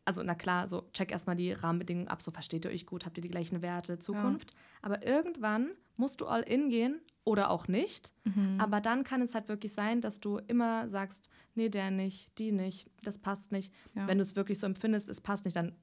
also 0.07 0.23
na 0.23 0.35
klar, 0.35 0.67
so 0.67 0.89
check 0.93 1.11
erstmal 1.11 1.35
die 1.35 1.51
Rahmenbedingungen 1.51 2.07
ab, 2.07 2.21
so 2.21 2.31
versteht 2.31 2.63
ihr 2.63 2.71
euch 2.71 2.85
gut, 2.85 3.05
habt 3.05 3.17
ihr 3.17 3.21
die 3.21 3.29
gleichen 3.29 3.61
Werte, 3.61 3.99
Zukunft. 3.99 4.51
Ja. 4.51 4.57
Aber 4.83 5.05
irgendwann 5.05 5.71
musst 5.97 6.21
du 6.21 6.27
all 6.27 6.41
in 6.43 6.69
gehen 6.69 7.01
oder 7.25 7.49
auch 7.49 7.67
nicht. 7.67 8.13
Mhm. 8.23 8.55
Aber 8.57 8.79
dann 8.79 9.03
kann 9.03 9.21
es 9.21 9.35
halt 9.35 9.49
wirklich 9.49 9.73
sein, 9.73 9.99
dass 9.99 10.21
du 10.21 10.37
immer 10.47 10.87
sagst, 10.87 11.29
nee, 11.55 11.67
der 11.67 11.91
nicht, 11.91 12.37
die 12.39 12.53
nicht, 12.53 12.89
das 13.03 13.17
passt 13.17 13.51
nicht. 13.51 13.73
Ja. 13.95 14.07
Wenn 14.07 14.17
du 14.17 14.21
es 14.21 14.37
wirklich 14.37 14.59
so 14.59 14.65
empfindest, 14.65 15.09
es 15.09 15.19
passt 15.19 15.43
nicht, 15.43 15.57
dann 15.57 15.75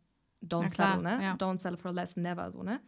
don't 0.43 0.75
settle, 0.75 1.03
ne? 1.03 1.23
Ja. 1.23 1.35
Don't 1.35 1.59
settle 1.59 1.77
for 1.77 1.93
less, 1.93 2.17
never, 2.17 2.51
so, 2.51 2.63
ne? 2.63 2.81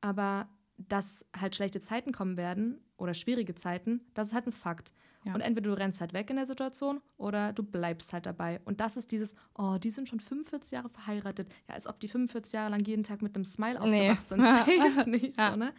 Aber 0.00 0.48
dass 0.78 1.24
halt 1.38 1.54
schlechte 1.54 1.80
Zeiten 1.80 2.10
kommen 2.10 2.36
werden 2.36 2.80
oder 2.96 3.14
schwierige 3.14 3.54
Zeiten, 3.54 4.00
das 4.14 4.28
ist 4.28 4.34
halt 4.34 4.48
ein 4.48 4.52
Fakt. 4.52 4.92
Ja. 5.24 5.34
Und 5.34 5.40
entweder 5.40 5.70
du 5.70 5.76
rennst 5.76 6.00
halt 6.00 6.12
weg 6.12 6.30
in 6.30 6.36
der 6.36 6.46
Situation 6.46 7.00
oder 7.16 7.52
du 7.52 7.62
bleibst 7.62 8.12
halt 8.12 8.26
dabei. 8.26 8.60
Und 8.64 8.80
das 8.80 8.96
ist 8.96 9.12
dieses, 9.12 9.34
oh, 9.56 9.78
die 9.78 9.90
sind 9.90 10.08
schon 10.08 10.20
45 10.20 10.72
Jahre 10.72 10.88
verheiratet. 10.88 11.48
Ja, 11.68 11.74
als 11.74 11.86
ob 11.86 12.00
die 12.00 12.08
45 12.08 12.52
Jahre 12.52 12.70
lang 12.70 12.84
jeden 12.84 13.04
Tag 13.04 13.22
mit 13.22 13.34
einem 13.34 13.44
Smile 13.44 13.80
aufgewacht 13.80 14.30
nee. 14.30 14.36
sind. 14.36 14.44
Safe 14.44 15.04
nicht 15.10 15.38
ja. 15.38 15.52
so, 15.52 15.56
ne? 15.56 15.72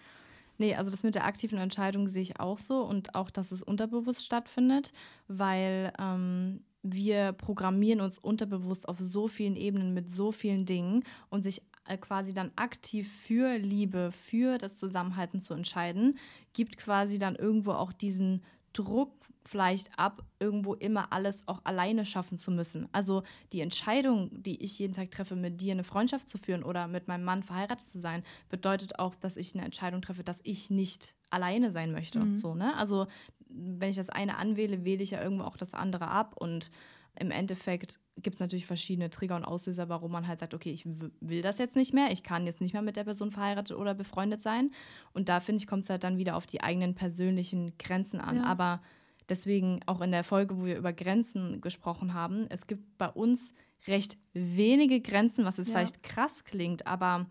Nee, 0.57 0.75
also 0.75 0.91
das 0.91 1.03
mit 1.03 1.15
der 1.15 1.25
aktiven 1.25 1.57
Entscheidung 1.57 2.07
sehe 2.07 2.21
ich 2.21 2.39
auch 2.39 2.59
so 2.59 2.83
und 2.83 3.15
auch, 3.15 3.29
dass 3.31 3.51
es 3.51 3.63
unterbewusst 3.63 4.23
stattfindet, 4.23 4.93
weil 5.27 5.91
ähm, 5.99 6.63
wir 6.83 7.31
programmieren 7.31 8.01
uns 8.01 8.19
unterbewusst 8.19 8.87
auf 8.87 8.99
so 8.99 9.27
vielen 9.27 9.55
Ebenen 9.55 9.93
mit 9.93 10.13
so 10.13 10.31
vielen 10.31 10.65
Dingen 10.65 11.03
und 11.29 11.41
sich 11.41 11.63
äh, 11.85 11.97
quasi 11.97 12.33
dann 12.33 12.51
aktiv 12.55 13.11
für 13.11 13.57
Liebe, 13.57 14.11
für 14.11 14.57
das 14.57 14.77
Zusammenhalten 14.77 15.41
zu 15.41 15.53
entscheiden, 15.53 16.17
gibt 16.53 16.77
quasi 16.77 17.17
dann 17.17 17.35
irgendwo 17.35 17.71
auch 17.71 17.91
diesen 17.91 18.43
Druck 18.73 19.11
vielleicht 19.45 19.97
ab, 19.97 20.23
irgendwo 20.39 20.73
immer 20.73 21.11
alles 21.11 21.47
auch 21.47 21.61
alleine 21.63 22.05
schaffen 22.05 22.37
zu 22.37 22.51
müssen. 22.51 22.87
Also 22.91 23.23
die 23.51 23.61
Entscheidung, 23.61 24.29
die 24.31 24.63
ich 24.63 24.79
jeden 24.79 24.93
Tag 24.93 25.11
treffe, 25.11 25.35
mit 25.35 25.61
dir 25.61 25.73
eine 25.73 25.83
Freundschaft 25.83 26.29
zu 26.29 26.37
führen 26.37 26.63
oder 26.63 26.87
mit 26.87 27.07
meinem 27.07 27.23
Mann 27.23 27.43
verheiratet 27.43 27.87
zu 27.87 27.99
sein, 27.99 28.23
bedeutet 28.49 28.99
auch, 28.99 29.15
dass 29.15 29.37
ich 29.37 29.53
eine 29.53 29.65
Entscheidung 29.65 30.01
treffe, 30.01 30.23
dass 30.23 30.39
ich 30.43 30.69
nicht 30.69 31.15
alleine 31.29 31.71
sein 31.71 31.91
möchte. 31.91 32.19
Mhm. 32.19 32.37
So, 32.37 32.55
ne? 32.55 32.75
Also 32.77 33.07
wenn 33.49 33.89
ich 33.89 33.97
das 33.97 34.09
eine 34.09 34.37
anwähle, 34.37 34.85
wähle 34.85 35.03
ich 35.03 35.11
ja 35.11 35.21
irgendwo 35.21 35.43
auch 35.43 35.57
das 35.57 35.73
andere 35.73 36.07
ab 36.07 36.35
und 36.37 36.71
im 37.19 37.29
Endeffekt 37.29 37.99
gibt 38.17 38.35
es 38.35 38.39
natürlich 38.39 38.65
verschiedene 38.65 39.09
Trigger 39.09 39.35
und 39.35 39.45
Auslöser, 39.45 39.87
warum 39.89 40.11
man 40.11 40.27
halt 40.27 40.39
sagt, 40.39 40.53
okay, 40.53 40.71
ich 40.71 40.85
will 40.85 41.41
das 41.41 41.59
jetzt 41.59 41.75
nicht 41.75 41.93
mehr, 41.93 42.11
ich 42.11 42.23
kann 42.23 42.47
jetzt 42.47 42.59
nicht 42.59 42.73
mehr 42.73 42.81
mit 42.81 42.95
der 42.95 43.03
Person 43.03 43.31
verheiratet 43.31 43.77
oder 43.77 43.93
befreundet 43.93 44.41
sein. 44.41 44.71
Und 45.13 45.29
da 45.29 45.39
finde 45.39 45.61
ich, 45.61 45.67
kommt 45.67 45.83
es 45.83 45.89
halt 45.91 46.03
dann 46.03 46.17
wieder 46.17 46.35
auf 46.35 46.47
die 46.47 46.61
eigenen 46.61 46.95
persönlichen 46.95 47.77
Grenzen 47.77 48.19
an. 48.19 48.37
Ja. 48.37 48.45
Aber 48.45 48.81
Deswegen 49.29 49.79
auch 49.85 50.01
in 50.01 50.11
der 50.11 50.23
Folge, 50.23 50.57
wo 50.57 50.65
wir 50.65 50.77
über 50.77 50.93
Grenzen 50.93 51.61
gesprochen 51.61 52.13
haben, 52.13 52.47
es 52.49 52.67
gibt 52.67 52.97
bei 52.97 53.09
uns 53.09 53.53
recht 53.87 54.17
wenige 54.33 55.01
Grenzen, 55.01 55.45
was 55.45 55.57
jetzt 55.57 55.67
ja. 55.69 55.75
vielleicht 55.75 56.03
krass 56.03 56.43
klingt, 56.43 56.87
aber 56.87 57.27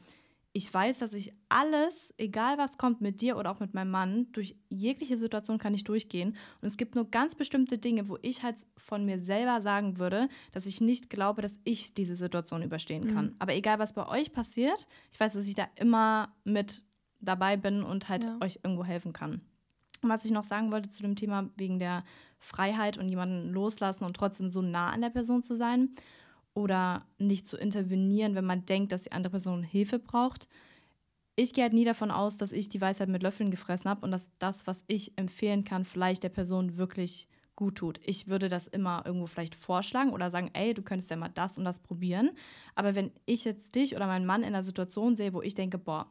ich 0.54 0.72
weiß, 0.72 0.98
dass 0.98 1.14
ich 1.14 1.32
alles, 1.48 2.12
egal 2.18 2.58
was 2.58 2.76
kommt 2.76 3.00
mit 3.00 3.22
dir 3.22 3.38
oder 3.38 3.50
auch 3.50 3.60
mit 3.60 3.72
meinem 3.72 3.90
Mann, 3.90 4.30
durch 4.32 4.54
jegliche 4.68 5.16
Situation 5.16 5.56
kann 5.56 5.72
ich 5.72 5.84
durchgehen. 5.84 6.36
Und 6.60 6.66
es 6.66 6.76
gibt 6.76 6.94
nur 6.94 7.10
ganz 7.10 7.34
bestimmte 7.34 7.78
Dinge, 7.78 8.08
wo 8.08 8.18
ich 8.20 8.42
halt 8.42 8.56
von 8.76 9.04
mir 9.06 9.18
selber 9.18 9.62
sagen 9.62 9.98
würde, 9.98 10.28
dass 10.52 10.66
ich 10.66 10.82
nicht 10.82 11.08
glaube, 11.08 11.40
dass 11.40 11.58
ich 11.64 11.94
diese 11.94 12.16
Situation 12.16 12.62
überstehen 12.62 13.08
kann. 13.14 13.26
Mhm. 13.26 13.36
Aber 13.38 13.54
egal, 13.54 13.78
was 13.78 13.94
bei 13.94 14.06
euch 14.06 14.32
passiert, 14.32 14.86
ich 15.10 15.18
weiß, 15.18 15.32
dass 15.32 15.46
ich 15.46 15.54
da 15.54 15.68
immer 15.76 16.34
mit 16.44 16.84
dabei 17.20 17.56
bin 17.56 17.82
und 17.82 18.10
halt 18.10 18.24
ja. 18.24 18.36
euch 18.42 18.60
irgendwo 18.62 18.84
helfen 18.84 19.14
kann. 19.14 19.40
Was 20.02 20.24
ich 20.24 20.32
noch 20.32 20.44
sagen 20.44 20.72
wollte 20.72 20.90
zu 20.90 21.02
dem 21.02 21.16
Thema 21.16 21.48
wegen 21.56 21.78
der 21.78 22.04
Freiheit 22.38 22.98
und 22.98 23.08
jemanden 23.08 23.52
loslassen 23.52 24.04
und 24.04 24.16
trotzdem 24.16 24.48
so 24.48 24.60
nah 24.60 24.90
an 24.90 25.00
der 25.00 25.10
Person 25.10 25.42
zu 25.42 25.54
sein 25.54 25.90
oder 26.54 27.06
nicht 27.18 27.46
zu 27.46 27.56
intervenieren, 27.56 28.34
wenn 28.34 28.44
man 28.44 28.66
denkt, 28.66 28.92
dass 28.92 29.02
die 29.02 29.12
andere 29.12 29.30
Person 29.30 29.62
Hilfe 29.62 29.98
braucht. 29.98 30.48
Ich 31.36 31.54
gehe 31.54 31.64
halt 31.64 31.72
nie 31.72 31.84
davon 31.84 32.10
aus, 32.10 32.36
dass 32.36 32.52
ich 32.52 32.68
die 32.68 32.80
Weisheit 32.80 33.08
mit 33.08 33.22
Löffeln 33.22 33.50
gefressen 33.50 33.88
habe 33.88 34.02
und 34.02 34.10
dass 34.10 34.28
das, 34.38 34.66
was 34.66 34.84
ich 34.86 35.16
empfehlen 35.16 35.64
kann, 35.64 35.84
vielleicht 35.84 36.24
der 36.24 36.28
Person 36.28 36.76
wirklich 36.76 37.28
gut 37.56 37.76
tut. 37.76 38.00
Ich 38.02 38.28
würde 38.28 38.48
das 38.48 38.66
immer 38.66 39.02
irgendwo 39.06 39.26
vielleicht 39.26 39.54
vorschlagen 39.54 40.12
oder 40.12 40.30
sagen, 40.30 40.50
ey, 40.52 40.74
du 40.74 40.82
könntest 40.82 41.10
ja 41.10 41.16
mal 41.16 41.28
das 41.28 41.58
und 41.58 41.64
das 41.64 41.78
probieren. 41.78 42.30
Aber 42.74 42.94
wenn 42.94 43.12
ich 43.24 43.44
jetzt 43.44 43.74
dich 43.74 43.94
oder 43.96 44.06
meinen 44.06 44.26
Mann 44.26 44.42
in 44.42 44.48
einer 44.48 44.64
Situation 44.64 45.16
sehe, 45.16 45.32
wo 45.32 45.42
ich 45.42 45.54
denke, 45.54 45.78
boah, 45.78 46.10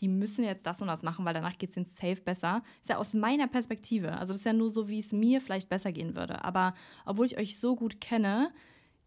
die 0.00 0.08
müssen 0.08 0.44
jetzt 0.44 0.66
das 0.66 0.82
und 0.82 0.88
das 0.88 1.02
machen, 1.02 1.24
weil 1.24 1.34
danach 1.34 1.56
geht 1.58 1.70
es 1.70 1.76
ihnen 1.76 1.86
safe 1.86 2.20
besser. 2.20 2.62
Ist 2.82 2.90
ja 2.90 2.98
aus 2.98 3.14
meiner 3.14 3.46
Perspektive. 3.46 4.12
Also 4.12 4.32
das 4.32 4.38
ist 4.38 4.44
ja 4.44 4.52
nur 4.52 4.70
so, 4.70 4.88
wie 4.88 4.98
es 4.98 5.12
mir 5.12 5.40
vielleicht 5.40 5.68
besser 5.68 5.92
gehen 5.92 6.16
würde. 6.16 6.44
Aber 6.44 6.74
obwohl 7.04 7.26
ich 7.26 7.38
euch 7.38 7.58
so 7.58 7.76
gut 7.76 8.00
kenne, 8.00 8.50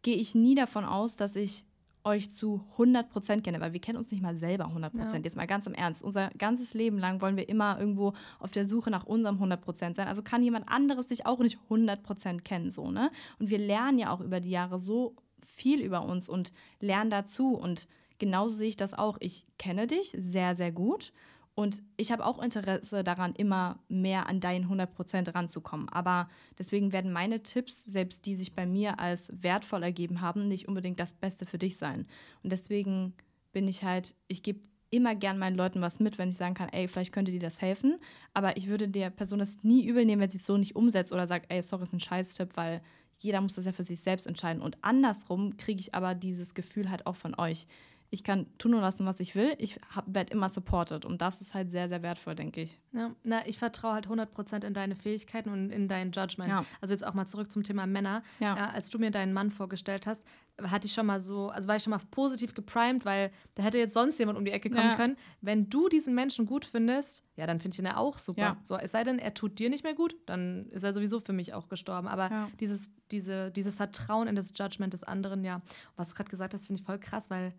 gehe 0.01 0.15
ich 0.15 0.36
nie 0.36 0.55
davon 0.55 0.86
aus, 0.86 1.15
dass 1.15 1.36
ich 1.36 1.65
euch 2.03 2.31
zu 2.31 2.63
100% 2.77 3.41
kenne, 3.41 3.60
weil 3.60 3.74
wir 3.74 3.81
kennen 3.81 3.98
uns 3.98 4.12
nicht 4.12 4.24
mal 4.24 4.36
selber 4.36 4.65
100%. 4.65 4.98
Ja. 4.98 5.17
Jetzt 5.17 5.36
mal 5.36 5.48
ganz 5.48 5.67
im 5.67 5.74
Ernst. 5.74 6.01
Unser 6.01 6.29
ganzes 6.38 6.74
Leben 6.74 6.98
lang 6.98 7.22
wollen 7.22 7.38
wir 7.38 7.50
immer 7.50 7.79
irgendwo 7.79 8.13
auf 8.39 8.51
der 8.51 8.65
Suche 8.65 8.89
nach 8.89 9.05
unserem 9.05 9.41
100% 9.41 9.96
sein. 9.96 10.08
Also 10.08 10.24
kann 10.24 10.41
jemand 10.41 10.69
anderes 10.69 11.10
sich 11.10 11.25
auch 11.25 11.39
nicht 11.39 11.60
100% 11.69 12.41
kennen, 12.41 12.72
so, 12.72 12.89
ne? 12.89 13.12
Und 13.38 13.50
wir 13.50 13.60
lernen 13.60 14.00
ja 14.00 14.12
auch 14.12 14.22
über 14.22 14.39
die 14.39 14.50
Jahre 14.50 14.79
so 14.79 15.15
viel 15.46 15.81
über 15.81 16.05
uns 16.05 16.29
und 16.29 16.53
lernen 16.79 17.10
dazu 17.10 17.53
und 17.53 17.88
genauso 18.19 18.55
sehe 18.55 18.67
ich 18.69 18.77
das 18.77 18.93
auch. 18.93 19.17
Ich 19.19 19.45
kenne 19.57 19.88
dich 19.88 20.15
sehr, 20.17 20.55
sehr 20.55 20.71
gut 20.71 21.11
und 21.59 21.83
ich 21.97 22.13
habe 22.13 22.25
auch 22.25 22.41
Interesse 22.41 23.03
daran, 23.03 23.33
immer 23.35 23.79
mehr 23.89 24.29
an 24.29 24.39
deinen 24.39 24.69
100% 24.69 25.35
ranzukommen. 25.35 25.89
Aber 25.89 26.29
deswegen 26.57 26.93
werden 26.93 27.11
meine 27.11 27.43
Tipps, 27.43 27.83
selbst 27.83 28.25
die 28.25 28.38
sich 28.38 28.55
bei 28.55 28.65
mir 28.65 28.99
als 28.99 29.29
wertvoll 29.33 29.83
ergeben 29.83 30.21
haben, 30.21 30.47
nicht 30.47 30.69
unbedingt 30.69 31.01
das 31.01 31.11
Beste 31.11 31.45
für 31.45 31.57
dich 31.57 31.75
sein. 31.75 32.07
Und 32.43 32.53
deswegen 32.53 33.13
bin 33.51 33.67
ich 33.67 33.83
halt, 33.83 34.15
ich 34.29 34.41
gebe 34.41 34.61
immer 34.89 35.15
gern 35.15 35.38
meinen 35.38 35.57
Leuten 35.57 35.81
was 35.81 35.99
mit, 35.99 36.17
wenn 36.17 36.29
ich 36.29 36.38
sagen 36.38 36.53
kann, 36.53 36.69
ey, 36.69 36.88
vielleicht 36.88 37.11
könnte 37.11 37.33
dir 37.33 37.41
das 37.41 37.59
helfen. 37.59 37.99
Aber 38.33 38.55
ich 38.55 38.67
würde 38.67 38.88
der 38.88 39.09
Person 39.09 39.39
das 39.39 39.61
nie 39.61 39.85
übel 39.85 40.05
nehmen, 40.05 40.21
wenn 40.21 40.31
sie 40.31 40.38
es 40.38 40.45
so 40.45 40.57
nicht 40.57 40.77
umsetzt 40.77 41.11
oder 41.11 41.27
sagt, 41.27 41.47
ey, 41.49 41.61
sorry, 41.61 41.83
ist 41.83 41.93
ein 41.93 41.99
Scheißtipp, 41.99 42.55
weil 42.55 42.81
jeder 43.17 43.41
muss 43.41 43.55
das 43.55 43.65
ja 43.65 43.73
für 43.73 43.83
sich 43.83 43.99
selbst 43.99 44.27
entscheiden. 44.27 44.61
Und 44.61 44.77
andersrum 44.81 45.57
kriege 45.57 45.81
ich 45.81 45.93
aber 45.93 46.15
dieses 46.15 46.53
Gefühl 46.53 46.89
halt 46.89 47.05
auch 47.05 47.17
von 47.17 47.38
euch 47.38 47.67
ich 48.11 48.23
kann 48.23 48.47
tun 48.57 48.73
und 48.73 48.81
lassen, 48.81 49.05
was 49.05 49.19
ich 49.19 49.35
will. 49.35 49.53
Ich 49.59 49.79
werde 50.05 50.33
immer 50.33 50.49
supported 50.49 51.05
und 51.05 51.21
das 51.21 51.41
ist 51.41 51.53
halt 51.53 51.69
sehr, 51.69 51.89
sehr 51.89 52.01
wertvoll, 52.01 52.33
denke 52.33 52.61
ich. 52.61 52.79
Ja, 52.91 53.11
na, 53.23 53.45
ich 53.45 53.59
vertraue 53.59 53.93
halt 53.93 54.07
100% 54.07 54.65
in 54.65 54.73
deine 54.73 54.95
Fähigkeiten 54.95 55.49
und 55.51 55.69
in 55.69 55.87
dein 55.87 56.11
Judgment. 56.11 56.49
Ja. 56.49 56.65
Also 56.81 56.93
jetzt 56.93 57.05
auch 57.05 57.13
mal 57.13 57.27
zurück 57.27 57.51
zum 57.51 57.63
Thema 57.63 57.85
Männer. 57.85 58.23
Ja. 58.39 58.55
ja. 58.55 58.69
als 58.69 58.89
du 58.89 58.97
mir 58.97 59.11
deinen 59.11 59.33
Mann 59.33 59.51
vorgestellt 59.51 60.07
hast, 60.07 60.25
hatte 60.63 60.87
ich 60.87 60.93
schon 60.93 61.05
mal 61.05 61.19
so, 61.19 61.49
also 61.49 61.67
war 61.67 61.75
ich 61.75 61.83
schon 61.83 61.91
mal 61.91 62.01
positiv 62.11 62.53
geprimed, 62.53 63.05
weil 63.05 63.31
da 63.55 63.63
hätte 63.63 63.77
jetzt 63.77 63.93
sonst 63.93 64.17
jemand 64.19 64.37
um 64.37 64.43
die 64.43 64.51
Ecke 64.51 64.69
kommen 64.69 64.95
können. 64.95 65.15
Wenn 65.41 65.69
du 65.69 65.87
diesen 65.87 66.15
Menschen 66.15 66.47
gut 66.47 66.65
findest, 66.65 67.23
ja, 67.35 67.45
dann 67.45 67.59
finde 67.59 67.75
ich 67.75 67.79
ihn 67.79 67.85
ja 67.85 67.97
auch 67.97 68.17
super. 68.17 68.57
So, 68.63 68.75
es 68.75 68.91
sei 68.91 69.03
denn, 69.03 69.19
er 69.19 69.33
tut 69.33 69.59
dir 69.59 69.69
nicht 69.69 69.83
mehr 69.83 69.93
gut, 69.93 70.15
dann 70.25 70.65
ist 70.71 70.83
er 70.83 70.93
sowieso 70.93 71.19
für 71.19 71.33
mich 71.33 71.53
auch 71.53 71.69
gestorben. 71.69 72.07
Aber 72.07 72.49
dieses, 72.59 72.91
diese, 73.11 73.51
dieses 73.51 73.75
Vertrauen 73.75 74.27
in 74.27 74.35
das 74.35 74.53
Judgment 74.55 74.93
des 74.93 75.03
anderen, 75.03 75.43
ja, 75.43 75.61
was 75.95 76.09
du 76.09 76.15
gerade 76.15 76.29
gesagt 76.29 76.53
hast, 76.53 76.65
finde 76.65 76.81
ich 76.81 76.85
voll 76.85 76.99
krass, 76.99 77.29
weil 77.29 77.53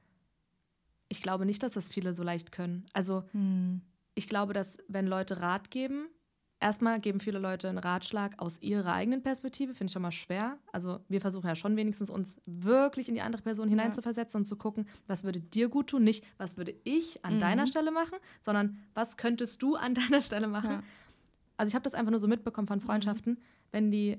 ich 1.10 1.20
glaube 1.20 1.44
nicht, 1.44 1.62
dass 1.62 1.72
das 1.72 1.88
viele 1.88 2.14
so 2.14 2.22
leicht 2.22 2.52
können. 2.52 2.86
Also 2.94 3.24
hm. 3.32 3.82
ich 4.14 4.28
glaube, 4.28 4.54
dass 4.54 4.78
wenn 4.88 5.06
Leute 5.06 5.40
Rat 5.40 5.70
geben, 5.70 6.06
erstmal 6.60 7.00
geben 7.00 7.18
viele 7.18 7.40
Leute 7.40 7.68
einen 7.68 7.78
Ratschlag 7.78 8.40
aus 8.40 8.62
ihrer 8.62 8.92
eigenen 8.92 9.20
Perspektive, 9.22 9.74
finde 9.74 9.86
ich 9.86 9.92
schon 9.92 10.02
mal 10.02 10.12
schwer. 10.12 10.56
Also 10.72 11.00
wir 11.08 11.20
versuchen 11.20 11.48
ja 11.48 11.56
schon 11.56 11.76
wenigstens 11.76 12.10
uns 12.10 12.40
wirklich 12.46 13.08
in 13.08 13.16
die 13.16 13.22
andere 13.22 13.42
Person 13.42 13.68
hineinzuversetzen 13.68 14.38
ja. 14.38 14.40
und 14.42 14.46
zu 14.46 14.56
gucken, 14.56 14.86
was 15.08 15.24
würde 15.24 15.40
dir 15.40 15.68
gut 15.68 15.88
tun, 15.88 16.04
nicht 16.04 16.24
was 16.38 16.56
würde 16.56 16.74
ich 16.84 17.24
an 17.24 17.36
mhm. 17.36 17.40
deiner 17.40 17.66
Stelle 17.66 17.90
machen, 17.90 18.18
sondern 18.40 18.78
was 18.94 19.16
könntest 19.16 19.60
du 19.62 19.74
an 19.74 19.94
deiner 19.94 20.22
Stelle 20.22 20.46
machen. 20.46 20.70
Ja. 20.70 20.82
Also 21.56 21.70
ich 21.70 21.74
habe 21.74 21.82
das 21.82 21.94
einfach 21.94 22.12
nur 22.12 22.20
so 22.20 22.28
mitbekommen 22.28 22.68
von 22.68 22.80
Freundschaften, 22.80 23.34
mhm. 23.34 23.38
wenn 23.72 23.90
die 23.90 24.16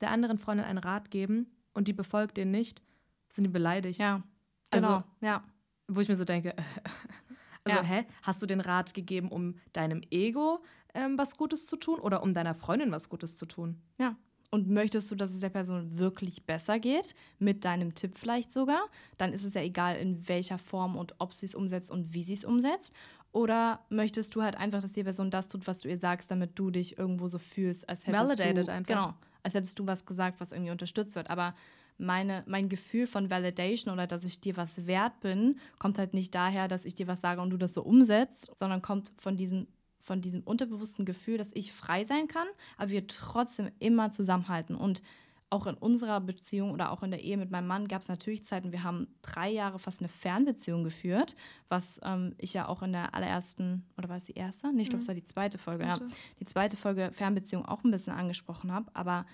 der 0.00 0.10
anderen 0.10 0.38
Freundin 0.38 0.66
einen 0.66 0.78
Rat 0.78 1.12
geben 1.12 1.46
und 1.74 1.86
die 1.86 1.92
befolgt 1.92 2.36
den 2.36 2.50
nicht, 2.50 2.82
sind 3.28 3.44
die 3.44 3.50
beleidigt. 3.50 4.00
Ja, 4.00 4.22
also, 4.70 4.88
genau, 4.88 5.04
ja 5.20 5.44
wo 5.88 6.00
ich 6.00 6.08
mir 6.08 6.16
so 6.16 6.24
denke, 6.24 6.54
also 7.64 7.78
ja. 7.78 7.82
hä, 7.82 8.04
hast 8.22 8.42
du 8.42 8.46
den 8.46 8.60
Rat 8.60 8.94
gegeben, 8.94 9.28
um 9.28 9.56
deinem 9.72 10.02
Ego 10.10 10.62
ähm, 10.94 11.18
was 11.18 11.36
Gutes 11.36 11.66
zu 11.66 11.76
tun 11.76 11.98
oder 11.98 12.22
um 12.22 12.34
deiner 12.34 12.54
Freundin 12.54 12.92
was 12.92 13.08
Gutes 13.08 13.36
zu 13.36 13.46
tun? 13.46 13.80
Ja. 13.98 14.16
Und 14.50 14.68
möchtest 14.68 15.10
du, 15.10 15.16
dass 15.16 15.32
es 15.32 15.40
der 15.40 15.48
Person 15.48 15.98
wirklich 15.98 16.46
besser 16.46 16.78
geht, 16.78 17.16
mit 17.40 17.64
deinem 17.64 17.94
Tipp 17.94 18.16
vielleicht 18.16 18.52
sogar, 18.52 18.88
dann 19.16 19.32
ist 19.32 19.44
es 19.44 19.54
ja 19.54 19.62
egal, 19.62 19.96
in 19.96 20.28
welcher 20.28 20.58
Form 20.58 20.96
und 20.96 21.14
ob 21.18 21.34
sie 21.34 21.46
es 21.46 21.56
umsetzt 21.56 21.90
und 21.90 22.14
wie 22.14 22.22
sie 22.22 22.34
es 22.34 22.44
umsetzt. 22.44 22.92
Oder 23.32 23.84
möchtest 23.88 24.36
du 24.36 24.42
halt 24.42 24.56
einfach, 24.56 24.80
dass 24.80 24.92
die 24.92 25.02
Person 25.02 25.32
das 25.32 25.48
tut, 25.48 25.66
was 25.66 25.80
du 25.80 25.88
ihr 25.88 25.98
sagst, 25.98 26.30
damit 26.30 26.56
du 26.56 26.70
dich 26.70 26.96
irgendwo 26.96 27.26
so 27.26 27.40
fühlst, 27.40 27.88
als 27.88 28.06
hättest 28.06 28.22
Validated 28.22 28.68
du, 28.68 28.72
einfach. 28.72 28.94
Genau, 28.94 29.14
als 29.42 29.54
hättest 29.54 29.76
du 29.76 29.88
was 29.88 30.06
gesagt, 30.06 30.38
was 30.38 30.52
irgendwie 30.52 30.70
unterstützt 30.70 31.16
wird. 31.16 31.28
Aber 31.28 31.56
meine, 31.98 32.42
mein 32.46 32.68
Gefühl 32.68 33.06
von 33.06 33.30
Validation 33.30 33.92
oder 33.92 34.06
dass 34.06 34.24
ich 34.24 34.40
dir 34.40 34.56
was 34.56 34.86
wert 34.86 35.20
bin, 35.20 35.58
kommt 35.78 35.98
halt 35.98 36.14
nicht 36.14 36.34
daher, 36.34 36.68
dass 36.68 36.84
ich 36.84 36.94
dir 36.94 37.06
was 37.06 37.20
sage 37.20 37.40
und 37.40 37.50
du 37.50 37.56
das 37.56 37.74
so 37.74 37.82
umsetzt, 37.82 38.50
sondern 38.56 38.82
kommt 38.82 39.12
von 39.18 39.36
diesem, 39.36 39.68
von 40.00 40.20
diesem 40.20 40.42
unterbewussten 40.42 41.04
Gefühl, 41.04 41.38
dass 41.38 41.50
ich 41.54 41.72
frei 41.72 42.04
sein 42.04 42.28
kann, 42.28 42.46
aber 42.76 42.90
wir 42.90 43.06
trotzdem 43.06 43.70
immer 43.78 44.10
zusammenhalten. 44.10 44.74
Und 44.74 45.02
auch 45.50 45.66
in 45.66 45.74
unserer 45.76 46.20
Beziehung 46.20 46.72
oder 46.72 46.90
auch 46.90 47.04
in 47.04 47.12
der 47.12 47.22
Ehe 47.22 47.36
mit 47.36 47.50
meinem 47.50 47.68
Mann 47.68 47.86
gab 47.86 48.02
es 48.02 48.08
natürlich 48.08 48.44
Zeiten, 48.44 48.72
wir 48.72 48.82
haben 48.82 49.06
drei 49.22 49.50
Jahre 49.50 49.78
fast 49.78 50.00
eine 50.00 50.08
Fernbeziehung 50.08 50.82
geführt, 50.82 51.36
was 51.68 52.00
ähm, 52.02 52.34
ich 52.38 52.54
ja 52.54 52.66
auch 52.66 52.82
in 52.82 52.92
der 52.92 53.14
allerersten, 53.14 53.86
oder 53.96 54.08
war 54.08 54.16
es 54.16 54.24
die 54.24 54.32
erste? 54.32 54.72
Nee, 54.72 54.82
ich 54.82 54.88
glaube, 54.88 55.02
es 55.02 55.06
mhm. 55.06 55.08
war 55.08 55.14
die 55.14 55.24
zweite 55.24 55.58
Folge, 55.58 55.84
zweite. 55.84 56.04
ja. 56.04 56.16
Die 56.40 56.44
zweite 56.46 56.76
Folge 56.76 57.10
Fernbeziehung 57.12 57.64
auch 57.64 57.84
ein 57.84 57.90
bisschen 57.92 58.14
angesprochen 58.14 58.72
habe, 58.72 58.90
aber 58.94 59.26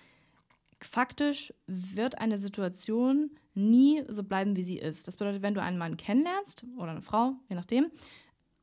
faktisch 0.84 1.52
wird 1.66 2.18
eine 2.18 2.38
Situation 2.38 3.30
nie 3.54 4.04
so 4.08 4.22
bleiben, 4.22 4.56
wie 4.56 4.62
sie 4.62 4.78
ist. 4.78 5.06
Das 5.08 5.16
bedeutet, 5.16 5.42
wenn 5.42 5.54
du 5.54 5.62
einen 5.62 5.78
Mann 5.78 5.96
kennenlernst 5.96 6.66
oder 6.76 6.90
eine 6.90 7.02
Frau, 7.02 7.34
je 7.48 7.56
nachdem, 7.56 7.90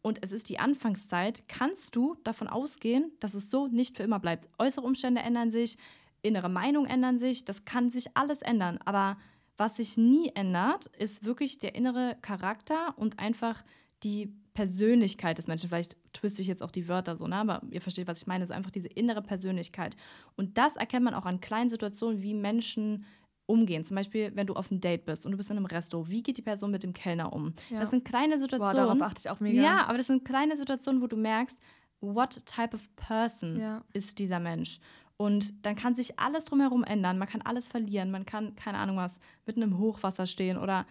und 0.02 0.24
es 0.24 0.32
ist 0.32 0.50
die 0.50 0.60
Anfangszeit, 0.60 1.44
kannst 1.48 1.96
du 1.96 2.16
davon 2.24 2.48
ausgehen, 2.48 3.12
dass 3.20 3.34
es 3.34 3.50
so 3.50 3.68
nicht 3.68 3.98
für 3.98 4.04
immer 4.04 4.20
bleibt. 4.20 4.50
Äußere 4.58 4.86
Umstände 4.86 5.22
ändern 5.22 5.52
sich, 5.52 5.78
innere 6.22 6.50
Meinungen 6.50 6.90
ändern 6.90 7.18
sich, 7.18 7.46
das 7.46 7.66
kann 7.66 7.90
sich 7.90 8.16
alles 8.16 8.42
ändern. 8.42 8.80
Aber 8.86 9.18
was 9.58 9.76
sich 9.76 9.98
nie 9.98 10.32
ändert, 10.34 10.86
ist 10.98 11.26
wirklich 11.26 11.58
der 11.58 11.76
innere 11.76 12.16
Charakter 12.22 12.98
und 12.98 13.20
einfach 13.20 13.64
die 14.04 14.34
Persönlichkeit 14.54 15.38
des 15.38 15.48
Menschen. 15.48 15.70
Vielleicht 15.70 15.98
twiste 16.14 16.42
ich 16.42 16.48
jetzt 16.48 16.64
auch 16.64 16.72
die 16.72 16.88
Wörter 16.88 17.18
so, 17.18 17.28
ne? 17.28 17.36
aber 17.36 17.62
ihr 17.70 17.82
versteht, 17.82 18.08
was 18.08 18.22
ich 18.22 18.28
meine. 18.28 18.46
So 18.46 18.54
einfach 18.54 18.72
diese 18.72 18.88
innere 18.88 19.22
Persönlichkeit. 19.22 19.96
Und 20.36 20.58
das 20.58 20.76
erkennt 20.76 21.06
man 21.06 21.14
auch 21.14 21.26
an 21.26 21.42
kleinen 21.42 21.70
Situationen, 21.70 22.22
wie 22.22 22.34
Menschen 22.34 23.06
umgehen. 23.46 23.86
Zum 23.86 23.96
Beispiel, 23.96 24.32
wenn 24.36 24.48
du 24.48 24.54
auf 24.54 24.72
einem 24.72 24.82
Date 24.82 25.06
bist 25.06 25.26
und 25.26 25.32
du 25.32 25.38
bist 25.38 25.50
in 25.50 25.58
einem 25.58 25.66
Resto, 25.66 26.10
wie 26.10 26.22
geht 26.22 26.38
die 26.38 26.42
Person 26.42 26.72
mit 26.72 26.84
dem 26.84 26.94
Kellner 26.94 27.34
um? 27.34 27.54
Ja. 27.70 27.80
Das 27.80 27.92
sind 27.92 28.04
kleine 28.04 28.40
Situationen. 28.40 28.76
Boah, 28.76 28.96
darauf 28.96 29.02
achte 29.02 29.20
ich 29.20 29.30
auch 29.30 29.40
mega. 29.40 29.62
Ja, 29.62 29.86
aber 29.86 29.98
das 29.98 30.08
sind 30.08 30.26
kleine 30.26 30.58
Situationen, 30.58 31.02
wo 31.02 31.08
du 31.08 31.16
merkst, 31.16 31.58
what 32.02 32.46
type 32.46 32.76
of 32.76 32.88
person 32.96 33.60
ja. 33.60 33.84
ist 33.94 34.20
dieser 34.20 34.40
Mensch? 34.40 34.80
Und 35.18 35.66
dann 35.66 35.76
kann 35.76 35.96
sich 35.96 36.20
alles 36.20 36.46
drumherum 36.46 36.84
ändern. 36.84 37.18
Man 37.18 37.28
kann 37.28 37.42
alles 37.42 37.68
verlieren. 37.68 38.12
Man 38.12 38.26
kann, 38.26 38.56
keine 38.56 38.78
Ahnung 38.78 38.98
was, 38.98 39.20
mitten 39.48 39.64
im 39.64 39.80
Hochwasser 39.80 40.28
stehen 40.28 40.58
oder, 40.58 40.86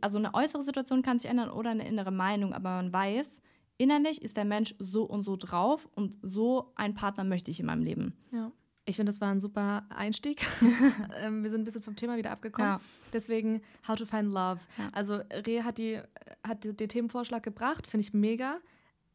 also 0.00 0.18
eine 0.18 0.34
äußere 0.34 0.64
Situation 0.64 1.02
kann 1.02 1.20
sich 1.20 1.30
ändern 1.30 1.50
oder 1.50 1.70
eine 1.70 1.86
innere 1.86 2.10
Meinung. 2.10 2.52
Aber 2.52 2.70
man 2.70 2.92
weiß, 2.92 3.40
innerlich 3.78 4.22
ist 4.22 4.36
der 4.36 4.44
Mensch 4.44 4.74
so 4.80 5.04
und 5.04 5.22
so 5.22 5.36
drauf 5.36 5.88
und 5.94 6.18
so 6.20 6.72
einen 6.74 6.94
Partner 6.94 7.22
möchte 7.22 7.52
ich 7.52 7.60
in 7.60 7.66
meinem 7.66 7.82
Leben. 7.82 8.16
Ja. 8.32 8.50
Ich 8.86 8.96
finde, 8.96 9.12
das 9.12 9.20
war 9.20 9.30
ein 9.30 9.40
super 9.40 9.86
Einstieg. 9.88 10.44
Ähm, 11.22 11.42
wir 11.42 11.50
sind 11.50 11.62
ein 11.62 11.64
bisschen 11.64 11.82
vom 11.82 11.96
Thema 11.96 12.16
wieder 12.16 12.30
abgekommen. 12.30 12.70
Ja. 12.72 12.80
Deswegen, 13.12 13.60
How 13.86 13.96
to 13.96 14.06
Find 14.06 14.28
Love. 14.28 14.60
Ja. 14.78 14.88
Also, 14.92 15.14
Re 15.16 15.64
hat, 15.64 15.76
die, 15.76 16.00
hat 16.46 16.64
den 16.64 16.88
Themenvorschlag 16.88 17.42
gebracht, 17.42 17.86
finde 17.86 18.02
ich 18.02 18.14
mega 18.14 18.58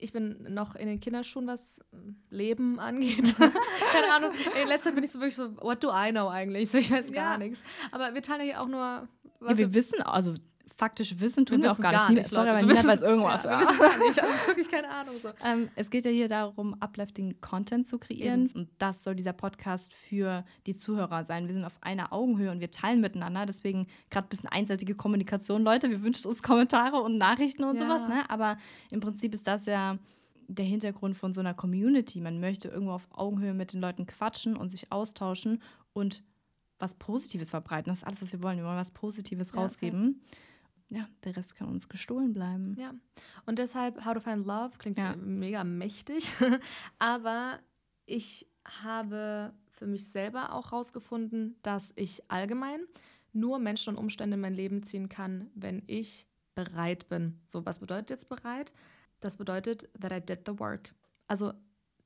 ich 0.05 0.13
bin 0.13 0.53
noch 0.53 0.75
in 0.75 0.87
den 0.87 0.99
Kinderschuhen, 0.99 1.47
was 1.47 1.81
Leben 2.29 2.79
angeht. 2.79 3.35
Keine 3.37 4.13
Ahnung. 4.13 4.31
In 4.61 4.67
letzter 4.67 4.89
Zeit 4.89 4.95
bin 4.95 5.03
ich 5.03 5.11
so 5.11 5.19
wirklich 5.19 5.35
so, 5.35 5.57
what 5.57 5.83
do 5.83 5.89
I 5.89 6.11
know 6.11 6.29
eigentlich? 6.29 6.69
So, 6.71 6.77
ich 6.77 6.91
weiß 6.91 7.11
gar 7.11 7.33
ja. 7.33 7.37
nichts. 7.37 7.63
Aber 7.91 8.13
wir 8.13 8.21
teilen 8.21 8.47
ja 8.47 8.61
auch 8.61 8.67
nur. 8.67 9.09
Ja, 9.47 9.57
wir 9.57 9.73
wissen, 9.73 10.01
also 10.01 10.33
faktisch 10.75 11.19
wissen, 11.19 11.45
tun 11.45 11.59
wir, 11.59 11.63
wir 11.63 11.71
auch 11.71 11.79
gar, 11.79 12.11
nicht. 12.11 12.29
Sorry, 12.29 12.49
aber 12.49 12.61
niemand 12.61 12.85
weiß 12.85 13.01
irgendwas. 13.01 13.43
Ja, 13.43 13.51
wir 13.51 13.59
wissen 13.61 13.79
gar 13.79 13.97
nicht, 13.97 14.21
also 14.21 14.47
wirklich 14.47 14.69
keine 14.69 14.89
Ahnung. 14.89 15.15
So. 15.21 15.29
Ähm, 15.45 15.69
es 15.75 15.89
geht 15.89 16.05
ja 16.05 16.11
hier 16.11 16.27
darum, 16.27 16.75
uplifting 16.79 17.39
Content 17.39 17.87
zu 17.87 17.99
kreieren. 17.99 18.45
Eben. 18.45 18.59
Und 18.59 18.69
das 18.77 19.03
soll 19.03 19.15
dieser 19.15 19.33
Podcast 19.33 19.93
für 19.93 20.43
die 20.65 20.75
Zuhörer 20.75 21.23
sein. 21.23 21.47
Wir 21.47 21.53
sind 21.53 21.65
auf 21.65 21.77
einer 21.81 22.11
Augenhöhe 22.11 22.51
und 22.51 22.59
wir 22.59 22.71
teilen 22.71 22.99
miteinander. 22.99 23.45
Deswegen 23.45 23.87
gerade 24.09 24.27
ein 24.27 24.29
bisschen 24.29 24.49
einseitige 24.49 24.95
Kommunikation, 24.95 25.63
Leute. 25.63 25.89
Wir 25.89 26.01
wünschen 26.01 26.27
uns 26.27 26.41
Kommentare 26.41 26.97
und 26.97 27.17
Nachrichten 27.17 27.63
und 27.63 27.77
ja. 27.77 27.83
sowas. 27.83 28.07
Ne? 28.09 28.29
Aber 28.29 28.57
im 28.91 28.99
Prinzip 28.99 29.33
ist 29.35 29.47
das 29.47 29.65
ja 29.65 29.97
der 30.47 30.65
Hintergrund 30.65 31.15
von 31.15 31.33
so 31.33 31.39
einer 31.39 31.53
Community. 31.53 32.21
Man 32.21 32.39
möchte 32.39 32.67
irgendwo 32.67 32.93
auf 32.93 33.07
Augenhöhe 33.11 33.53
mit 33.53 33.73
den 33.73 33.81
Leuten 33.81 34.05
quatschen 34.07 34.57
und 34.57 34.69
sich 34.69 34.91
austauschen 34.91 35.61
und 35.93 36.23
was 36.79 36.95
Positives 36.95 37.51
verbreiten. 37.51 37.91
Das 37.91 37.99
ist 37.99 38.03
alles, 38.03 38.21
was 38.21 38.31
wir 38.31 38.41
wollen. 38.41 38.57
Wir 38.57 38.65
wollen 38.65 38.77
was 38.77 38.91
Positives 38.91 39.53
ja, 39.53 39.61
rausgeben. 39.61 40.21
Okay 40.21 40.37
ja, 40.89 41.07
der 41.23 41.35
Rest 41.35 41.55
kann 41.55 41.67
uns 41.67 41.89
gestohlen 41.89 42.33
bleiben. 42.33 42.75
Ja. 42.79 42.93
Und 43.45 43.59
deshalb 43.59 44.05
How 44.05 44.13
to 44.13 44.19
Find 44.19 44.45
Love 44.45 44.77
klingt 44.77 44.97
ja. 44.97 45.15
mega 45.15 45.63
mächtig. 45.63 46.33
Aber 46.99 47.59
ich 48.05 48.47
habe 48.83 49.53
für 49.71 49.87
mich 49.87 50.07
selber 50.07 50.53
auch 50.53 50.71
herausgefunden, 50.71 51.55
dass 51.61 51.91
ich 51.95 52.29
allgemein 52.29 52.81
nur 53.33 53.59
Menschen 53.59 53.91
und 53.91 53.97
Umstände 53.97 54.35
in 54.35 54.41
mein 54.41 54.53
Leben 54.53 54.83
ziehen 54.83 55.09
kann, 55.09 55.49
wenn 55.55 55.83
ich 55.87 56.27
bereit 56.55 57.09
bin. 57.09 57.39
So, 57.47 57.65
was 57.65 57.79
bedeutet 57.79 58.09
jetzt 58.09 58.29
bereit? 58.29 58.73
Das 59.19 59.37
bedeutet, 59.37 59.89
that 59.99 60.13
I 60.13 60.21
did 60.21 60.41
the 60.45 60.57
work. 60.59 60.93
Also, 61.27 61.53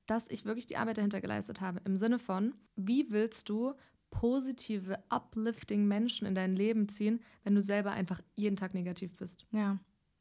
dass 0.08 0.28
ich 0.30 0.46
wirklich 0.46 0.66
die 0.66 0.78
Arbeit 0.78 0.98
dahinter 0.98 1.22
geleistet 1.22 1.62
habe. 1.62 1.82
Im 1.86 1.98
Sinne 1.98 2.18
von, 2.18 2.56
wie 2.76 3.12
willst 3.12 3.48
du 3.50 3.76
positive, 4.12 4.98
uplifting 5.10 5.88
Menschen 5.88 6.28
in 6.28 6.36
dein 6.36 6.56
Leben 6.56 6.90
ziehen, 6.90 7.22
wenn 7.44 7.56
du 7.56 7.62
selber 7.62 7.92
einfach 7.92 8.22
jeden 8.36 8.56
Tag 8.56 8.74
negativ 8.74 9.16
bist. 9.16 9.46
Ja. 9.52 9.78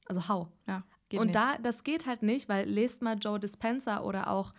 Also 0.06 0.28
how? 0.28 0.48
Ja. 0.66 0.84
Geht 1.08 1.20
und 1.20 1.28
nicht. 1.28 1.36
da, 1.36 1.58
das 1.58 1.84
geht 1.84 2.06
halt 2.06 2.22
nicht, 2.22 2.48
weil 2.48 2.68
lest 2.68 3.02
mal 3.02 3.16
Joe 3.18 3.40
Dispenza 3.40 4.02
oder 4.02 4.30
auch 4.30 4.52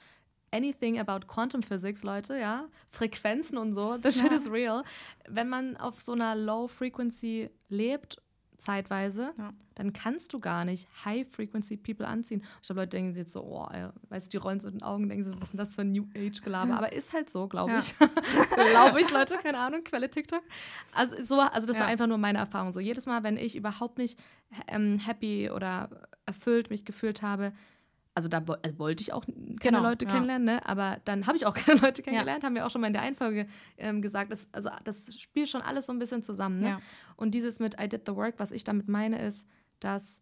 anything 0.51 0.99
about 0.99 1.27
Quantum 1.27 1.61
Physics, 1.61 2.03
Leute, 2.03 2.37
ja, 2.37 2.67
Frequenzen 2.89 3.57
und 3.57 3.75
so, 3.75 3.97
the 4.03 4.11
shit 4.11 4.31
ja. 4.31 4.37
is 4.37 4.49
real. 4.49 4.83
Wenn 5.27 5.49
man 5.49 5.77
auf 5.77 6.01
so 6.01 6.13
einer 6.13 6.35
Low 6.35 6.67
Frequency 6.67 7.49
lebt 7.69 8.21
zeitweise, 8.59 9.33
ja. 9.37 9.53
dann 9.75 9.93
kannst 9.93 10.33
du 10.33 10.39
gar 10.39 10.65
nicht 10.65 10.87
High-Frequency-People 11.05 12.07
anziehen. 12.07 12.43
Ich 12.61 12.67
glaube, 12.67 12.81
Leute 12.81 12.97
denken 12.97 13.13
sich 13.13 13.23
jetzt 13.23 13.33
so, 13.33 13.43
oh, 13.43 13.67
ey, 13.71 13.87
weißt 14.09 14.27
du, 14.27 14.29
die 14.29 14.37
rollen 14.37 14.59
so 14.59 14.67
in 14.67 14.75
den 14.75 14.83
Augen, 14.83 15.09
denken 15.09 15.25
so, 15.25 15.31
was 15.35 15.43
ist 15.43 15.53
denn 15.53 15.57
das 15.57 15.75
für 15.75 15.81
ein 15.81 15.91
New 15.91 16.05
Age-Gelaber? 16.15 16.77
Aber 16.77 16.93
ist 16.93 17.13
halt 17.13 17.29
so, 17.29 17.47
glaube 17.47 17.71
ja. 17.71 17.79
ich. 17.79 17.95
glaube 18.71 19.01
ich, 19.01 19.11
Leute, 19.11 19.37
keine 19.37 19.59
Ahnung, 19.59 19.83
Quelle 19.83 20.09
TikTok. 20.09 20.43
Also, 20.93 21.15
so, 21.23 21.39
also 21.39 21.67
das 21.67 21.77
ja. 21.77 21.83
war 21.83 21.89
einfach 21.89 22.07
nur 22.07 22.17
meine 22.17 22.39
Erfahrung. 22.39 22.73
So 22.73 22.79
jedes 22.79 23.05
Mal, 23.05 23.23
wenn 23.23 23.37
ich 23.37 23.55
überhaupt 23.55 23.97
nicht 23.97 24.19
ähm, 24.67 24.99
happy 24.99 25.49
oder 25.49 25.89
erfüllt 26.25 26.69
mich 26.69 26.85
gefühlt 26.85 27.21
habe, 27.21 27.53
also 28.15 28.27
da 28.27 28.39
äh, 28.63 28.77
wollte 28.77 29.01
ich 29.01 29.13
auch 29.13 29.25
keine 29.25 29.55
genau, 29.55 29.81
Leute 29.81 30.05
ja. 30.05 30.11
kennenlernen, 30.11 30.45
ne? 30.45 30.65
aber 30.65 30.99
dann 31.05 31.27
habe 31.27 31.37
ich 31.37 31.45
auch 31.45 31.53
keine 31.55 31.79
Leute 31.79 32.01
kennengelernt, 32.01 32.43
ja. 32.43 32.47
haben 32.47 32.55
wir 32.55 32.65
auch 32.65 32.69
schon 32.69 32.81
mal 32.81 32.87
in 32.87 32.93
der 32.93 33.01
Einfolge 33.01 33.47
ähm, 33.77 34.01
gesagt. 34.01 34.31
Das, 34.31 34.47
also 34.51 34.69
das 34.83 35.17
spielt 35.17 35.49
schon 35.49 35.61
alles 35.61 35.85
so 35.85 35.93
ein 35.93 35.99
bisschen 35.99 36.23
zusammen. 36.23 36.59
Ne? 36.59 36.69
Ja. 36.69 36.81
Und 37.15 37.31
dieses 37.31 37.59
mit 37.59 37.79
I 37.81 37.87
did 37.87 38.05
the 38.05 38.15
work, 38.15 38.35
was 38.37 38.51
ich 38.51 38.63
damit 38.63 38.87
meine, 38.87 39.21
ist, 39.21 39.47
dass, 39.79 40.21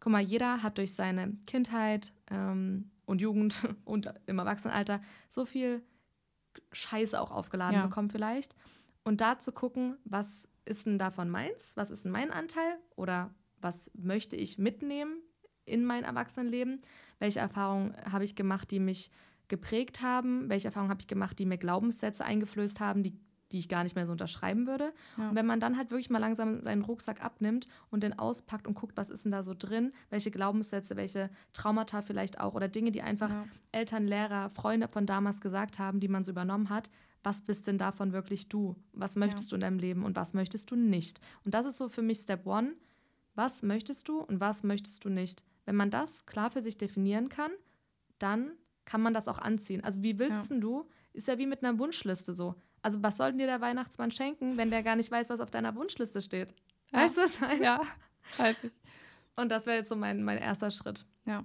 guck 0.00 0.12
mal, 0.12 0.22
jeder 0.22 0.62
hat 0.62 0.78
durch 0.78 0.94
seine 0.94 1.36
Kindheit 1.46 2.12
ähm, 2.30 2.90
und 3.04 3.20
Jugend 3.20 3.60
und 3.84 4.12
im 4.26 4.38
Erwachsenenalter 4.38 5.00
so 5.28 5.44
viel 5.44 5.82
Scheiße 6.72 7.20
auch 7.20 7.30
aufgeladen 7.30 7.82
bekommen 7.82 8.10
vielleicht. 8.10 8.54
Und 9.02 9.20
da 9.20 9.38
zu 9.38 9.52
gucken, 9.52 9.98
was 10.04 10.48
ist 10.64 10.86
denn 10.86 10.98
davon 10.98 11.28
meins? 11.28 11.76
Was 11.76 11.90
ist 11.90 12.04
denn 12.04 12.12
mein 12.12 12.30
Anteil? 12.30 12.78
Oder 12.96 13.34
was 13.60 13.90
möchte 13.94 14.36
ich 14.36 14.56
mitnehmen 14.56 15.18
in 15.66 15.84
mein 15.84 16.04
Erwachsenenleben? 16.04 16.82
welche 17.18 17.40
Erfahrungen 17.40 17.94
habe 18.10 18.24
ich 18.24 18.34
gemacht, 18.34 18.70
die 18.70 18.80
mich 18.80 19.10
geprägt 19.48 20.02
haben, 20.02 20.48
welche 20.48 20.68
Erfahrungen 20.68 20.90
habe 20.90 21.00
ich 21.00 21.06
gemacht, 21.06 21.38
die 21.38 21.46
mir 21.46 21.58
Glaubenssätze 21.58 22.24
eingeflößt 22.24 22.80
haben, 22.80 23.02
die, 23.02 23.14
die 23.52 23.58
ich 23.58 23.68
gar 23.68 23.82
nicht 23.82 23.94
mehr 23.94 24.06
so 24.06 24.12
unterschreiben 24.12 24.66
würde. 24.66 24.92
Ja. 25.16 25.28
Und 25.28 25.36
wenn 25.36 25.46
man 25.46 25.60
dann 25.60 25.76
halt 25.76 25.90
wirklich 25.90 26.10
mal 26.10 26.18
langsam 26.18 26.62
seinen 26.62 26.82
Rucksack 26.82 27.22
abnimmt 27.22 27.68
und 27.90 28.02
den 28.02 28.18
auspackt 28.18 28.66
und 28.66 28.74
guckt, 28.74 28.96
was 28.96 29.10
ist 29.10 29.24
denn 29.24 29.32
da 29.32 29.42
so 29.42 29.54
drin, 29.56 29.92
welche 30.10 30.30
Glaubenssätze, 30.30 30.96
welche 30.96 31.30
Traumata 31.52 32.02
vielleicht 32.02 32.40
auch 32.40 32.54
oder 32.54 32.68
Dinge, 32.68 32.90
die 32.90 33.02
einfach 33.02 33.30
ja. 33.30 33.44
Eltern, 33.72 34.06
Lehrer, 34.06 34.50
Freunde 34.50 34.88
von 34.88 35.06
damals 35.06 35.40
gesagt 35.40 35.78
haben, 35.78 36.00
die 36.00 36.08
man 36.08 36.24
so 36.24 36.32
übernommen 36.32 36.70
hat, 36.70 36.90
was 37.22 37.40
bist 37.40 37.66
denn 37.66 37.78
davon 37.78 38.12
wirklich 38.12 38.50
du? 38.50 38.76
Was 38.92 39.16
möchtest 39.16 39.50
ja. 39.50 39.50
du 39.50 39.54
in 39.56 39.60
deinem 39.62 39.78
Leben 39.78 40.04
und 40.04 40.14
was 40.14 40.34
möchtest 40.34 40.70
du 40.70 40.76
nicht? 40.76 41.20
Und 41.44 41.54
das 41.54 41.64
ist 41.64 41.78
so 41.78 41.88
für 41.88 42.02
mich 42.02 42.18
Step 42.18 42.46
One. 42.46 42.74
Was 43.34 43.62
möchtest 43.62 44.08
du 44.08 44.20
und 44.20 44.40
was 44.40 44.62
möchtest 44.62 45.04
du 45.04 45.08
nicht? 45.08 45.42
Wenn 45.64 45.76
man 45.76 45.90
das 45.90 46.26
klar 46.26 46.50
für 46.50 46.62
sich 46.62 46.76
definieren 46.76 47.28
kann, 47.28 47.52
dann 48.18 48.52
kann 48.84 49.00
man 49.00 49.14
das 49.14 49.28
auch 49.28 49.38
anziehen. 49.38 49.82
Also 49.82 50.02
wie 50.02 50.18
willst 50.18 50.50
ja. 50.50 50.58
du, 50.58 50.88
ist 51.12 51.28
ja 51.28 51.38
wie 51.38 51.46
mit 51.46 51.64
einer 51.64 51.78
Wunschliste 51.78 52.34
so. 52.34 52.54
Also 52.82 53.02
was 53.02 53.16
soll 53.16 53.30
denn 53.30 53.38
dir 53.38 53.46
der 53.46 53.60
Weihnachtsmann 53.60 54.10
schenken, 54.10 54.56
wenn 54.56 54.70
der 54.70 54.82
gar 54.82 54.96
nicht 54.96 55.10
weiß, 55.10 55.30
was 55.30 55.40
auf 55.40 55.50
deiner 55.50 55.74
Wunschliste 55.74 56.20
steht? 56.20 56.54
Ja. 56.92 57.00
Weißt 57.00 57.16
du, 57.16 57.22
was 57.22 57.34
ich 57.36 57.40
meine? 57.40 57.64
Ja, 57.64 57.80
weiß 58.36 58.64
ich. 58.64 58.72
Und 59.36 59.48
das 59.48 59.66
wäre 59.66 59.78
jetzt 59.78 59.88
so 59.88 59.96
mein, 59.96 60.22
mein 60.22 60.38
erster 60.38 60.70
Schritt. 60.70 61.06
Ja. 61.24 61.44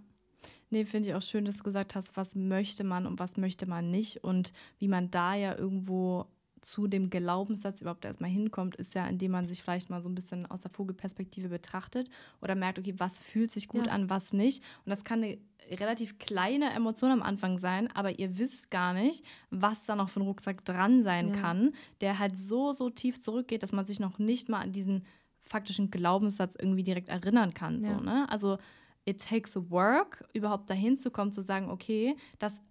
Nee, 0.69 0.85
finde 0.85 1.09
ich 1.09 1.15
auch 1.15 1.21
schön, 1.21 1.45
dass 1.45 1.57
du 1.57 1.63
gesagt 1.63 1.95
hast, 1.95 2.15
was 2.15 2.35
möchte 2.35 2.83
man 2.83 3.07
und 3.07 3.19
was 3.19 3.37
möchte 3.37 3.65
man 3.65 3.89
nicht 3.89 4.23
und 4.23 4.53
wie 4.77 4.87
man 4.87 5.09
da 5.09 5.33
ja 5.33 5.57
irgendwo 5.57 6.27
zu 6.61 6.87
dem 6.87 7.09
Glaubenssatz 7.09 7.81
überhaupt 7.81 8.05
erstmal 8.05 8.29
hinkommt, 8.29 8.75
ist 8.75 8.95
ja, 8.95 9.07
indem 9.07 9.31
man 9.31 9.47
sich 9.47 9.61
vielleicht 9.63 9.89
mal 9.89 10.01
so 10.01 10.09
ein 10.09 10.15
bisschen 10.15 10.45
aus 10.45 10.61
der 10.61 10.71
Vogelperspektive 10.71 11.49
betrachtet 11.49 12.09
oder 12.41 12.55
merkt, 12.55 12.79
okay, 12.79 12.93
was 12.97 13.19
fühlt 13.19 13.51
sich 13.51 13.67
gut 13.67 13.87
ja. 13.87 13.93
an, 13.93 14.09
was 14.09 14.33
nicht. 14.33 14.63
Und 14.85 14.89
das 14.89 15.03
kann 15.03 15.23
eine 15.23 15.37
relativ 15.77 16.17
kleine 16.17 16.71
Emotion 16.73 17.11
am 17.11 17.21
Anfang 17.21 17.59
sein, 17.59 17.89
aber 17.93 18.19
ihr 18.19 18.37
wisst 18.37 18.71
gar 18.71 18.93
nicht, 18.93 19.23
was 19.49 19.85
da 19.85 19.95
noch 19.95 20.09
für 20.09 20.19
ein 20.19 20.27
Rucksack 20.27 20.65
dran 20.65 21.03
sein 21.03 21.29
ja. 21.29 21.35
kann, 21.35 21.73
der 22.01 22.19
halt 22.19 22.37
so, 22.37 22.73
so 22.73 22.89
tief 22.89 23.21
zurückgeht, 23.21 23.63
dass 23.63 23.71
man 23.71 23.85
sich 23.85 23.99
noch 23.99 24.19
nicht 24.19 24.49
mal 24.49 24.61
an 24.61 24.71
diesen 24.71 25.05
faktischen 25.41 25.91
Glaubenssatz 25.91 26.55
irgendwie 26.59 26.83
direkt 26.83 27.09
erinnern 27.09 27.53
kann. 27.53 27.83
Ja. 27.83 27.95
So, 27.95 28.01
ne? 28.01 28.27
Also 28.29 28.57
it 29.05 29.23
takes 29.23 29.57
a 29.57 29.61
work, 29.69 30.27
überhaupt 30.33 30.69
dahin 30.69 30.97
zu 30.97 31.11
kommen, 31.11 31.31
zu 31.31 31.41
sagen, 31.41 31.69
okay, 31.69 32.15
das 32.37 32.61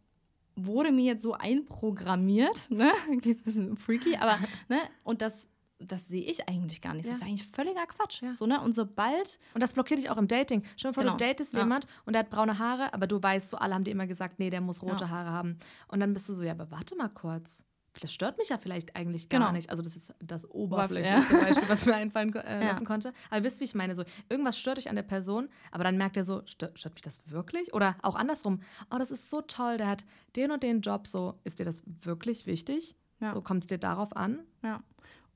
wurde 0.66 0.92
mir 0.92 1.04
jetzt 1.04 1.22
so 1.22 1.34
einprogrammiert, 1.34 2.70
ne? 2.70 2.92
Klingt 3.20 3.26
ein 3.26 3.44
bisschen 3.44 3.76
freaky, 3.76 4.16
aber, 4.16 4.38
ne? 4.68 4.80
Und 5.04 5.22
das 5.22 5.46
das 5.80 6.08
sehe 6.08 6.22
ich 6.22 6.48
eigentlich 6.48 6.80
gar 6.80 6.94
nicht. 6.94 7.08
Das 7.08 7.18
ist 7.18 7.22
eigentlich 7.22 7.46
völliger 7.46 7.86
Quatsch. 7.86 8.22
Ja. 8.22 8.34
So, 8.34 8.46
ne? 8.46 8.60
Und 8.60 8.74
sobald. 8.74 9.38
Und 9.54 9.62
das 9.62 9.74
blockiert 9.74 10.00
dich 10.00 10.10
auch 10.10 10.16
im 10.16 10.26
Dating. 10.26 10.64
Stell 10.76 10.90
dir 10.90 10.94
vor, 10.94 11.04
genau. 11.04 11.16
du 11.16 11.24
datest 11.24 11.54
ja. 11.54 11.60
jemand 11.60 11.86
und 12.04 12.14
der 12.14 12.20
hat 12.20 12.30
braune 12.30 12.58
Haare, 12.58 12.92
aber 12.92 13.06
du 13.06 13.22
weißt, 13.22 13.50
so 13.50 13.58
alle 13.58 13.74
haben 13.74 13.84
dir 13.84 13.92
immer 13.92 14.06
gesagt, 14.06 14.38
nee, 14.40 14.50
der 14.50 14.60
muss 14.60 14.82
rote 14.82 15.04
ja. 15.04 15.10
Haare 15.10 15.30
haben. 15.30 15.58
Und 15.86 16.00
dann 16.00 16.12
bist 16.12 16.28
du 16.28 16.34
so, 16.34 16.42
ja, 16.42 16.52
aber 16.52 16.70
warte 16.70 16.96
mal 16.96 17.08
kurz 17.08 17.62
das 18.00 18.12
stört 18.12 18.38
mich 18.38 18.48
ja 18.48 18.58
vielleicht 18.58 18.96
eigentlich 18.96 19.28
gar 19.28 19.40
genau. 19.40 19.52
nicht. 19.52 19.70
Also 19.70 19.82
das 19.82 19.96
ist 19.96 20.14
das 20.20 20.48
oberflächlichste 20.50 21.34
ja. 21.34 21.40
Beispiel, 21.40 21.68
was 21.68 21.86
mir 21.86 21.94
einfallen 21.94 22.34
äh, 22.34 22.64
lassen 22.66 22.82
ja. 22.82 22.86
konnte. 22.86 23.12
Aber 23.30 23.44
wisst, 23.44 23.60
wie 23.60 23.64
ich 23.64 23.74
meine? 23.74 23.94
So, 23.94 24.04
irgendwas 24.28 24.58
stört 24.58 24.78
euch 24.78 24.88
an 24.88 24.96
der 24.96 25.02
Person, 25.02 25.48
aber 25.70 25.84
dann 25.84 25.96
merkt 25.96 26.16
er 26.16 26.24
so, 26.24 26.42
stört, 26.46 26.78
stört, 26.78 26.94
mich 26.94 27.02
das 27.02 27.20
wirklich? 27.26 27.74
Oder 27.74 27.96
auch 28.02 28.14
andersrum, 28.14 28.60
oh, 28.90 28.98
das 28.98 29.10
ist 29.10 29.30
so 29.30 29.40
toll, 29.42 29.78
der 29.78 29.88
hat 29.88 30.04
den 30.36 30.50
und 30.50 30.62
den 30.62 30.80
Job, 30.80 31.06
so, 31.06 31.40
ist 31.44 31.58
dir 31.58 31.64
das 31.64 31.82
wirklich 32.02 32.46
wichtig? 32.46 32.96
Ja. 33.20 33.34
So 33.34 33.42
kommt 33.42 33.64
es 33.64 33.68
dir 33.68 33.78
darauf 33.78 34.16
an? 34.16 34.40
Ja. 34.62 34.82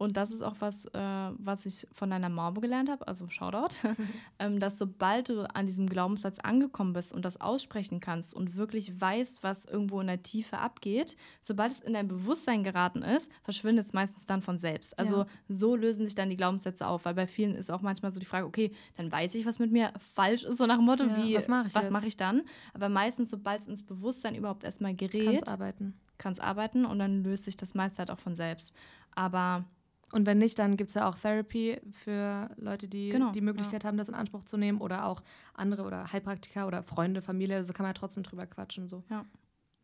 Und 0.03 0.17
das 0.17 0.33
ist 0.33 0.43
auch 0.43 0.57
was, 0.59 0.85
äh, 0.87 0.99
was 0.99 1.65
ich 1.65 1.87
von 1.93 2.11
deiner 2.11 2.29
Mom 2.29 2.61
gelernt 2.61 2.91
habe, 2.91 3.07
also 3.07 3.29
Shoutout, 3.29 3.77
ähm, 4.41 4.59
dass 4.59 4.77
sobald 4.77 5.29
du 5.29 5.49
an 5.55 5.67
diesem 5.67 5.89
Glaubenssatz 5.89 6.41
angekommen 6.41 6.93
bist 6.93 7.13
und 7.13 7.25
das 7.25 7.41
aussprechen 7.41 8.01
kannst 8.01 8.35
und 8.35 8.57
wirklich 8.57 9.01
weißt, 9.01 9.45
was 9.45 9.65
irgendwo 9.65 10.01
in 10.01 10.09
der 10.09 10.21
Tiefe 10.25 10.59
abgeht, 10.59 11.17
sobald 11.41 11.71
es 11.71 11.79
in 11.79 11.93
dein 11.93 12.09
Bewusstsein 12.09 12.65
geraten 12.65 13.03
ist, 13.03 13.31
verschwindet 13.45 13.87
es 13.87 13.93
meistens 13.93 14.27
dann 14.27 14.43
von 14.43 14.59
selbst. 14.59 14.99
Also 14.99 15.19
ja. 15.19 15.27
so 15.49 15.77
lösen 15.77 16.05
sich 16.05 16.17
dann 16.17 16.31
die 16.31 16.37
Glaubenssätze 16.37 16.85
auf, 16.85 17.05
weil 17.05 17.15
bei 17.15 17.29
vielen 17.29 17.55
ist 17.55 17.71
auch 17.71 17.83
manchmal 17.83 18.11
so 18.11 18.19
die 18.19 18.27
Frage, 18.27 18.47
okay, 18.47 18.73
dann 18.97 19.13
weiß 19.13 19.37
ich, 19.37 19.47
was 19.47 19.61
mit 19.61 19.71
mir 19.71 19.93
falsch 20.15 20.43
ist, 20.43 20.59
so 20.59 20.67
nach 20.67 20.79
dem 20.79 20.85
Motto, 20.85 21.05
ja, 21.05 21.17
wie, 21.17 21.37
was 21.37 21.47
mache 21.47 21.69
ich, 21.69 21.91
mach 21.91 22.03
ich 22.03 22.17
dann? 22.17 22.43
Aber 22.75 22.89
meistens, 22.89 23.31
sobald 23.31 23.61
es 23.61 23.69
ins 23.69 23.85
Bewusstsein 23.85 24.35
überhaupt 24.35 24.65
erstmal 24.65 24.97
gerät, 24.97 25.27
kann 25.27 25.37
es 25.37 25.49
arbeiten. 25.49 25.95
Kann 26.19 26.33
es 26.33 26.41
arbeiten 26.41 26.85
und 26.87 26.99
dann 26.99 27.23
löst 27.23 27.45
sich 27.45 27.57
das 27.57 27.75
meiste 27.75 27.99
halt 27.99 28.11
auch 28.11 28.19
von 28.19 28.35
selbst. 28.35 28.75
Aber 29.15 29.65
und 30.13 30.27
wenn 30.27 30.39
nicht, 30.39 30.59
dann 30.59 30.77
gibt 30.77 30.91
es 30.91 30.95
ja 30.95 31.09
auch 31.09 31.19
Therapy 31.19 31.81
für 32.05 32.51
Leute, 32.57 32.87
die 32.87 33.09
genau, 33.09 33.33
die 33.33 33.41
Möglichkeit 33.41 33.83
ja. 33.83 33.89
haben, 33.89 33.97
das 33.97 34.11
in 34.11 34.15
Anspruch 34.15 34.45
zu 34.45 34.59
nehmen 34.59 34.81
oder 34.81 35.07
auch 35.07 35.23
andere 35.55 35.85
oder 35.85 36.13
Heilpraktiker 36.13 36.67
oder 36.67 36.83
Freunde, 36.83 37.23
Familie. 37.23 37.57
Also 37.57 37.73
kann 37.73 37.85
man 37.85 37.91
ja 37.91 37.99
trotzdem 37.99 38.23
drüber 38.23 38.47
quatschen. 38.47 38.89
So. 38.89 39.03
Ja. 39.09 39.25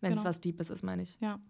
Wenn 0.03 0.11
genau. 0.11 0.21
es 0.21 0.29
was 0.29 0.41
Deepes 0.43 0.69
ist, 0.69 0.83
meine 0.83 1.03
ich. 1.03 1.17
Ja. 1.21 1.41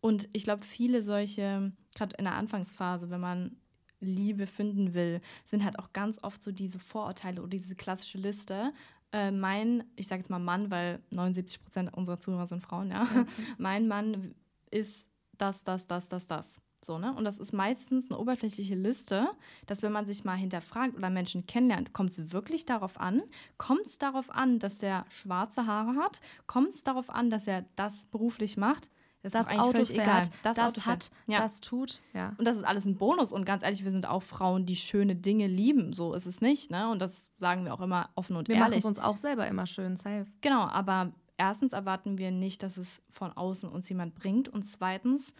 Und 0.00 0.28
ich 0.32 0.42
glaube, 0.42 0.64
viele 0.64 1.02
solche, 1.02 1.72
gerade 1.94 2.16
in 2.16 2.24
der 2.24 2.34
Anfangsphase, 2.34 3.10
wenn 3.10 3.20
man 3.20 3.56
Liebe 4.00 4.48
finden 4.48 4.92
will, 4.92 5.20
sind 5.44 5.64
halt 5.64 5.78
auch 5.78 5.92
ganz 5.92 6.18
oft 6.22 6.42
so 6.42 6.50
diese 6.50 6.80
Vorurteile 6.80 7.40
oder 7.40 7.50
diese 7.50 7.76
klassische 7.76 8.18
Liste. 8.18 8.72
Äh, 9.12 9.30
mein, 9.30 9.84
ich 9.94 10.08
sage 10.08 10.20
jetzt 10.20 10.30
mal 10.30 10.40
Mann, 10.40 10.70
weil 10.72 11.00
79 11.10 11.62
Prozent 11.62 11.96
unserer 11.96 12.18
Zuhörer 12.18 12.48
sind 12.48 12.60
Frauen, 12.60 12.90
ja. 12.90 13.04
ja. 13.04 13.24
mein 13.58 13.86
Mann 13.86 14.34
ist 14.70 15.08
das, 15.38 15.62
das, 15.62 15.86
das, 15.86 16.08
das, 16.08 16.26
das. 16.26 16.60
So, 16.82 16.98
ne? 16.98 17.14
Und 17.14 17.24
das 17.24 17.38
ist 17.38 17.52
meistens 17.52 18.10
eine 18.10 18.18
oberflächliche 18.18 18.74
Liste, 18.74 19.28
dass 19.66 19.82
wenn 19.82 19.92
man 19.92 20.06
sich 20.06 20.24
mal 20.24 20.36
hinterfragt 20.36 20.96
oder 20.96 21.10
Menschen 21.10 21.46
kennenlernt, 21.46 21.92
kommt 21.92 22.10
es 22.10 22.32
wirklich 22.32 22.66
darauf 22.66 23.00
an? 23.00 23.22
Kommt 23.58 23.86
es 23.86 23.98
darauf 23.98 24.30
an, 24.30 24.58
dass 24.58 24.78
der 24.78 25.04
schwarze 25.08 25.66
Haare 25.66 25.96
hat? 25.96 26.20
Kommt 26.46 26.70
es 26.70 26.84
darauf 26.84 27.10
an, 27.10 27.30
dass 27.30 27.46
er 27.46 27.64
das 27.76 28.06
beruflich 28.06 28.56
macht? 28.56 28.90
Das, 29.22 29.32
das 29.32 29.46
ist 29.46 29.50
eigentlich 29.50 29.60
Auto 29.62 29.72
völlig 29.72 29.88
fährt, 29.88 30.06
egal. 30.06 30.28
Das, 30.44 30.54
das 30.54 30.86
hat, 30.86 31.10
ja. 31.26 31.38
das 31.40 31.60
tut, 31.60 32.00
ja. 32.14 32.34
Und 32.38 32.46
das 32.46 32.56
ist 32.58 32.62
alles 32.62 32.84
ein 32.84 32.96
Bonus. 32.96 33.32
Und 33.32 33.44
ganz 33.44 33.64
ehrlich, 33.64 33.82
wir 33.82 33.90
sind 33.90 34.06
auch 34.06 34.22
Frauen, 34.22 34.66
die 34.66 34.76
schöne 34.76 35.16
Dinge 35.16 35.48
lieben. 35.48 35.92
So 35.92 36.14
ist 36.14 36.26
es 36.26 36.40
nicht, 36.40 36.70
ne? 36.70 36.88
Und 36.90 37.00
das 37.00 37.32
sagen 37.38 37.64
wir 37.64 37.74
auch 37.74 37.80
immer 37.80 38.10
offen 38.14 38.36
und 38.36 38.46
wir 38.46 38.54
ehrlich. 38.54 38.66
Wir 38.66 38.70
machen 38.70 38.78
es 38.78 38.84
uns 38.84 38.98
auch 39.00 39.16
selber 39.16 39.48
immer 39.48 39.66
schön, 39.66 39.96
safe. 39.96 40.26
Genau, 40.42 40.60
aber 40.60 41.12
erstens 41.38 41.72
erwarten 41.72 42.18
wir 42.18 42.30
nicht, 42.30 42.62
dass 42.62 42.76
es 42.76 43.02
von 43.10 43.32
außen 43.32 43.68
uns 43.68 43.88
jemand 43.88 44.14
bringt. 44.14 44.48
Und 44.48 44.62
zweitens 44.62 45.34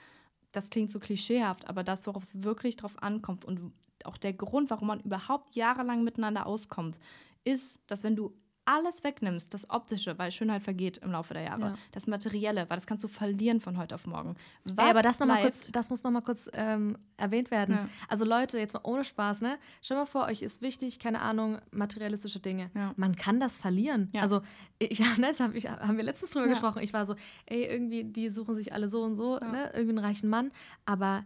das 0.57 0.71
klingt 0.71 0.91
so 0.91 0.99
klischeehaft, 0.99 1.69
aber 1.69 1.85
das, 1.85 2.07
worauf 2.07 2.23
es 2.23 2.43
wirklich 2.43 2.77
drauf 2.77 3.03
ankommt 3.03 3.45
und 3.45 3.73
auch 4.05 4.17
der 4.17 4.33
Grund, 4.33 4.71
warum 4.71 4.89
man 4.89 5.01
überhaupt 5.01 5.55
jahrelang 5.55 6.03
miteinander 6.03 6.47
auskommt, 6.47 6.99
ist, 7.45 7.79
dass 7.87 8.03
wenn 8.03 8.17
du 8.17 8.33
alles 8.67 9.03
wegnimmst, 9.05 9.55
das 9.55 9.71
Optische, 9.71 10.19
weil 10.19 10.31
Schönheit 10.33 10.63
vergeht 10.63 10.99
im 10.99 11.13
Laufe 11.13 11.35
der 11.35 11.45
Jahre, 11.45 11.61
ja. 11.61 11.75
das 11.93 12.07
Materielle, 12.07 12.69
weil 12.69 12.77
das 12.77 12.87
kannst 12.87 13.03
du 13.05 13.09
verlieren 13.09 13.61
von 13.61 13.79
heute 13.79 13.95
auf 13.95 14.07
morgen. 14.07 14.37
Was 14.65 14.85
Ey, 14.85 14.91
aber 14.91 15.03
das, 15.03 15.19
noch 15.19 15.27
mal 15.27 15.41
kurz, 15.41 15.71
das 15.71 15.89
muss 15.89 16.03
noch 16.03 16.11
mal 16.11 16.21
kurz 16.21 16.51
ähm, 16.53 16.99
erwähnt 17.17 17.51
werden. 17.51 17.77
Ja. 17.77 17.89
Also 18.09 18.25
Leute, 18.25 18.59
jetzt 18.59 18.75
mal 18.75 18.81
ohne 18.83 19.05
Spaß, 19.05 19.41
ne? 19.41 19.59
Stell 19.81 19.97
mal 19.97 20.07
vor, 20.07 20.27
euch 20.27 20.43
ist 20.43 20.63
wichtig, 20.63 20.99
keine 20.99 21.21
Ahnung, 21.21 21.59
materialistische 21.71 22.41
Dinge. 22.41 22.71
Ja. 22.75 22.93
Man 22.97 23.17
kann 23.17 23.41
das 23.41 23.59
verlieren. 23.59 24.11
Also, 24.19 24.43
ich, 24.79 24.99
ja, 24.99 25.07
ne, 25.17 25.29
das 25.29 25.41
hab 25.41 25.55
ich, 25.55 25.69
haben 25.69 25.97
wir 25.97 26.05
letztens 26.05 26.33
drüber 26.33 26.49
gesprochen. 26.49 26.83
Ich 26.83 26.93
war 26.93 27.07
so, 27.07 27.15
ey, 27.47 27.65
irgendwie, 27.65 28.05
die 28.05 28.29
suchen 28.29 28.57
sich 28.57 28.73
alle 28.73 28.89
so 28.89 29.03
und 29.03 29.17
so, 29.17 29.39
ne? 29.39 29.71
Irgendwie 29.75 29.97
einen 29.97 30.05
reichen 30.05 30.29
Mann. 30.29 30.51
Aber 30.85 31.25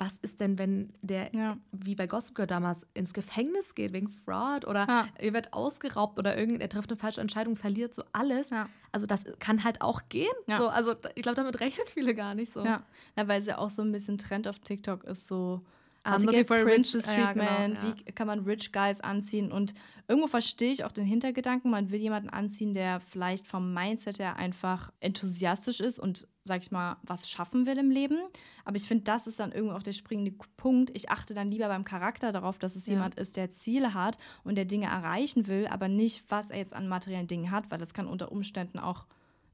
was 0.00 0.16
ist 0.22 0.40
denn, 0.40 0.58
wenn 0.58 0.94
der, 1.02 1.30
ja. 1.34 1.58
wie 1.72 1.94
bei 1.94 2.06
Gossip 2.06 2.34
Girl 2.34 2.46
damals, 2.46 2.86
ins 2.94 3.12
Gefängnis 3.12 3.74
geht 3.74 3.92
wegen 3.92 4.08
Fraud 4.08 4.66
oder 4.66 4.86
ja. 4.88 5.08
er 5.16 5.32
wird 5.34 5.52
ausgeraubt 5.52 6.18
oder 6.18 6.38
irgend, 6.38 6.62
er 6.62 6.70
trifft 6.70 6.90
eine 6.90 6.98
falsche 6.98 7.20
Entscheidung, 7.20 7.54
verliert 7.54 7.94
so 7.94 8.02
alles. 8.12 8.48
Ja. 8.48 8.68
Also 8.92 9.06
das 9.06 9.24
kann 9.38 9.62
halt 9.62 9.82
auch 9.82 10.00
gehen. 10.08 10.32
So, 10.48 10.68
also 10.68 10.94
ich 11.14 11.22
glaube, 11.22 11.36
damit 11.36 11.60
rechnen 11.60 11.86
viele 11.86 12.14
gar 12.14 12.34
nicht 12.34 12.52
so. 12.52 12.64
Ja. 12.64 12.82
weil 13.14 13.40
es 13.40 13.46
ja 13.46 13.58
auch 13.58 13.70
so 13.70 13.82
ein 13.82 13.92
bisschen 13.92 14.16
Trend 14.16 14.48
auf 14.48 14.58
TikTok 14.58 15.04
ist, 15.04 15.28
so 15.28 15.60
looking 16.04 16.46
for 16.46 16.58
Princess 16.58 17.04
Treatment, 17.04 17.36
ja, 17.36 17.66
genau, 17.66 17.88
ja. 17.88 17.94
wie 18.06 18.12
kann 18.12 18.26
man 18.26 18.40
Rich 18.40 18.72
Guys 18.72 19.00
anziehen 19.00 19.52
und 19.52 19.74
irgendwo 20.10 20.26
verstehe 20.26 20.72
ich 20.72 20.84
auch 20.84 20.90
den 20.90 21.04
Hintergedanken, 21.04 21.70
man 21.70 21.90
will 21.90 22.00
jemanden 22.00 22.30
anziehen, 22.30 22.74
der 22.74 22.98
vielleicht 22.98 23.46
vom 23.46 23.72
Mindset 23.72 24.18
her 24.18 24.36
einfach 24.36 24.90
enthusiastisch 24.98 25.78
ist 25.78 26.00
und, 26.00 26.26
sag 26.42 26.62
ich 26.62 26.72
mal, 26.72 26.96
was 27.04 27.30
schaffen 27.30 27.64
will 27.64 27.78
im 27.78 27.92
Leben. 27.92 28.18
Aber 28.64 28.74
ich 28.74 28.88
finde, 28.88 29.04
das 29.04 29.28
ist 29.28 29.38
dann 29.38 29.52
irgendwo 29.52 29.76
auch 29.76 29.84
der 29.84 29.92
springende 29.92 30.32
Punkt. 30.56 30.90
Ich 30.94 31.10
achte 31.10 31.32
dann 31.32 31.52
lieber 31.52 31.68
beim 31.68 31.84
Charakter 31.84 32.32
darauf, 32.32 32.58
dass 32.58 32.74
es 32.74 32.86
ja. 32.86 32.94
jemand 32.94 33.14
ist, 33.14 33.36
der 33.36 33.52
Ziele 33.52 33.94
hat 33.94 34.18
und 34.42 34.56
der 34.56 34.64
Dinge 34.64 34.86
erreichen 34.86 35.46
will, 35.46 35.68
aber 35.68 35.86
nicht, 35.86 36.24
was 36.28 36.50
er 36.50 36.58
jetzt 36.58 36.74
an 36.74 36.88
materiellen 36.88 37.28
Dingen 37.28 37.52
hat, 37.52 37.70
weil 37.70 37.78
das 37.78 37.94
kann 37.94 38.08
unter 38.08 38.32
Umständen 38.32 38.80
auch 38.80 39.06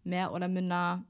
mehr 0.04 0.32
oder 0.32 0.48
minder 0.48 1.04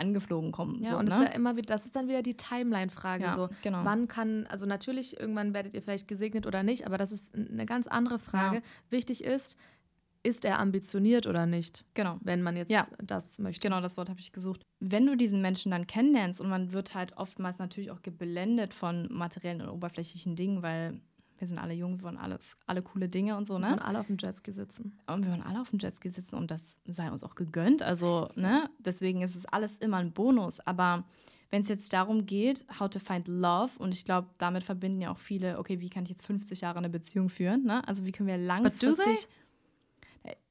angeflogen 0.00 0.52
kommen. 0.52 0.82
Ja, 0.82 0.90
so, 0.90 0.96
und 0.96 1.04
ne? 1.04 1.10
das, 1.10 1.20
ist 1.20 1.28
ja 1.28 1.34
immer 1.34 1.56
wieder, 1.56 1.66
das 1.66 1.86
ist 1.86 1.96
dann 1.96 2.08
wieder 2.08 2.22
die 2.22 2.36
Timeline-Frage. 2.36 3.24
Ja, 3.24 3.34
so, 3.34 3.48
genau. 3.62 3.84
Wann 3.84 4.08
kann, 4.08 4.46
also 4.48 4.66
natürlich, 4.66 5.18
irgendwann 5.18 5.54
werdet 5.54 5.74
ihr 5.74 5.82
vielleicht 5.82 6.08
gesegnet 6.08 6.46
oder 6.46 6.62
nicht, 6.62 6.86
aber 6.86 6.98
das 6.98 7.12
ist 7.12 7.34
eine 7.34 7.66
ganz 7.66 7.86
andere 7.86 8.18
Frage. 8.18 8.56
Ja. 8.56 8.62
Wichtig 8.90 9.24
ist, 9.24 9.56
ist 10.22 10.44
er 10.44 10.58
ambitioniert 10.58 11.26
oder 11.26 11.46
nicht? 11.46 11.84
Genau. 11.94 12.18
Wenn 12.20 12.42
man 12.42 12.56
jetzt 12.56 12.70
ja. 12.70 12.86
das 13.02 13.38
möchte. 13.38 13.60
Genau, 13.68 13.80
das 13.80 13.96
Wort 13.96 14.08
habe 14.08 14.20
ich 14.20 14.32
gesucht. 14.32 14.62
Wenn 14.80 15.06
du 15.06 15.16
diesen 15.16 15.40
Menschen 15.40 15.70
dann 15.70 15.86
kennenlernst 15.86 16.40
und 16.40 16.48
man 16.48 16.72
wird 16.72 16.94
halt 16.94 17.16
oftmals 17.16 17.58
natürlich 17.58 17.90
auch 17.90 18.02
geblendet 18.02 18.74
von 18.74 19.08
materiellen 19.10 19.62
und 19.62 19.68
oberflächlichen 19.68 20.36
Dingen, 20.36 20.62
weil 20.62 21.00
wir 21.40 21.48
sind 21.48 21.58
alle 21.58 21.74
jung, 21.74 21.98
wir 21.98 22.04
wollen 22.04 22.18
alles, 22.18 22.56
alle 22.66 22.82
coole 22.82 23.08
Dinge 23.08 23.36
und 23.36 23.46
so, 23.46 23.58
ne? 23.58 23.66
Wir 23.66 23.70
wollen 23.70 23.78
alle 23.80 24.00
auf 24.00 24.06
dem 24.06 24.16
Jetski 24.18 24.52
sitzen. 24.52 24.98
Und 25.06 25.24
wir 25.24 25.30
wollen 25.30 25.42
alle 25.42 25.60
auf 25.60 25.70
dem 25.70 25.78
Jetski 25.78 26.10
sitzen 26.10 26.36
und 26.36 26.50
das 26.50 26.76
sei 26.86 27.10
uns 27.10 27.22
auch 27.22 27.34
gegönnt. 27.34 27.82
Also, 27.82 28.28
ne? 28.34 28.68
Deswegen 28.78 29.22
ist 29.22 29.34
es 29.34 29.46
alles 29.46 29.76
immer 29.76 29.98
ein 29.98 30.12
Bonus. 30.12 30.60
Aber 30.60 31.04
wenn 31.50 31.62
es 31.62 31.68
jetzt 31.68 31.92
darum 31.92 32.26
geht, 32.26 32.66
how 32.78 32.90
to 32.90 32.98
find 32.98 33.28
love, 33.28 33.78
und 33.78 33.92
ich 33.92 34.04
glaube, 34.04 34.28
damit 34.38 34.62
verbinden 34.64 35.00
ja 35.00 35.10
auch 35.10 35.18
viele, 35.18 35.58
okay, 35.58 35.80
wie 35.80 35.88
kann 35.88 36.04
ich 36.04 36.10
jetzt 36.10 36.26
50 36.26 36.60
Jahre 36.60 36.78
eine 36.78 36.90
Beziehung 36.90 37.28
führen, 37.28 37.64
ne? 37.64 37.86
Also, 37.86 38.04
wie 38.04 38.12
können 38.12 38.28
wir 38.28 38.38
langfristig. 38.38 39.28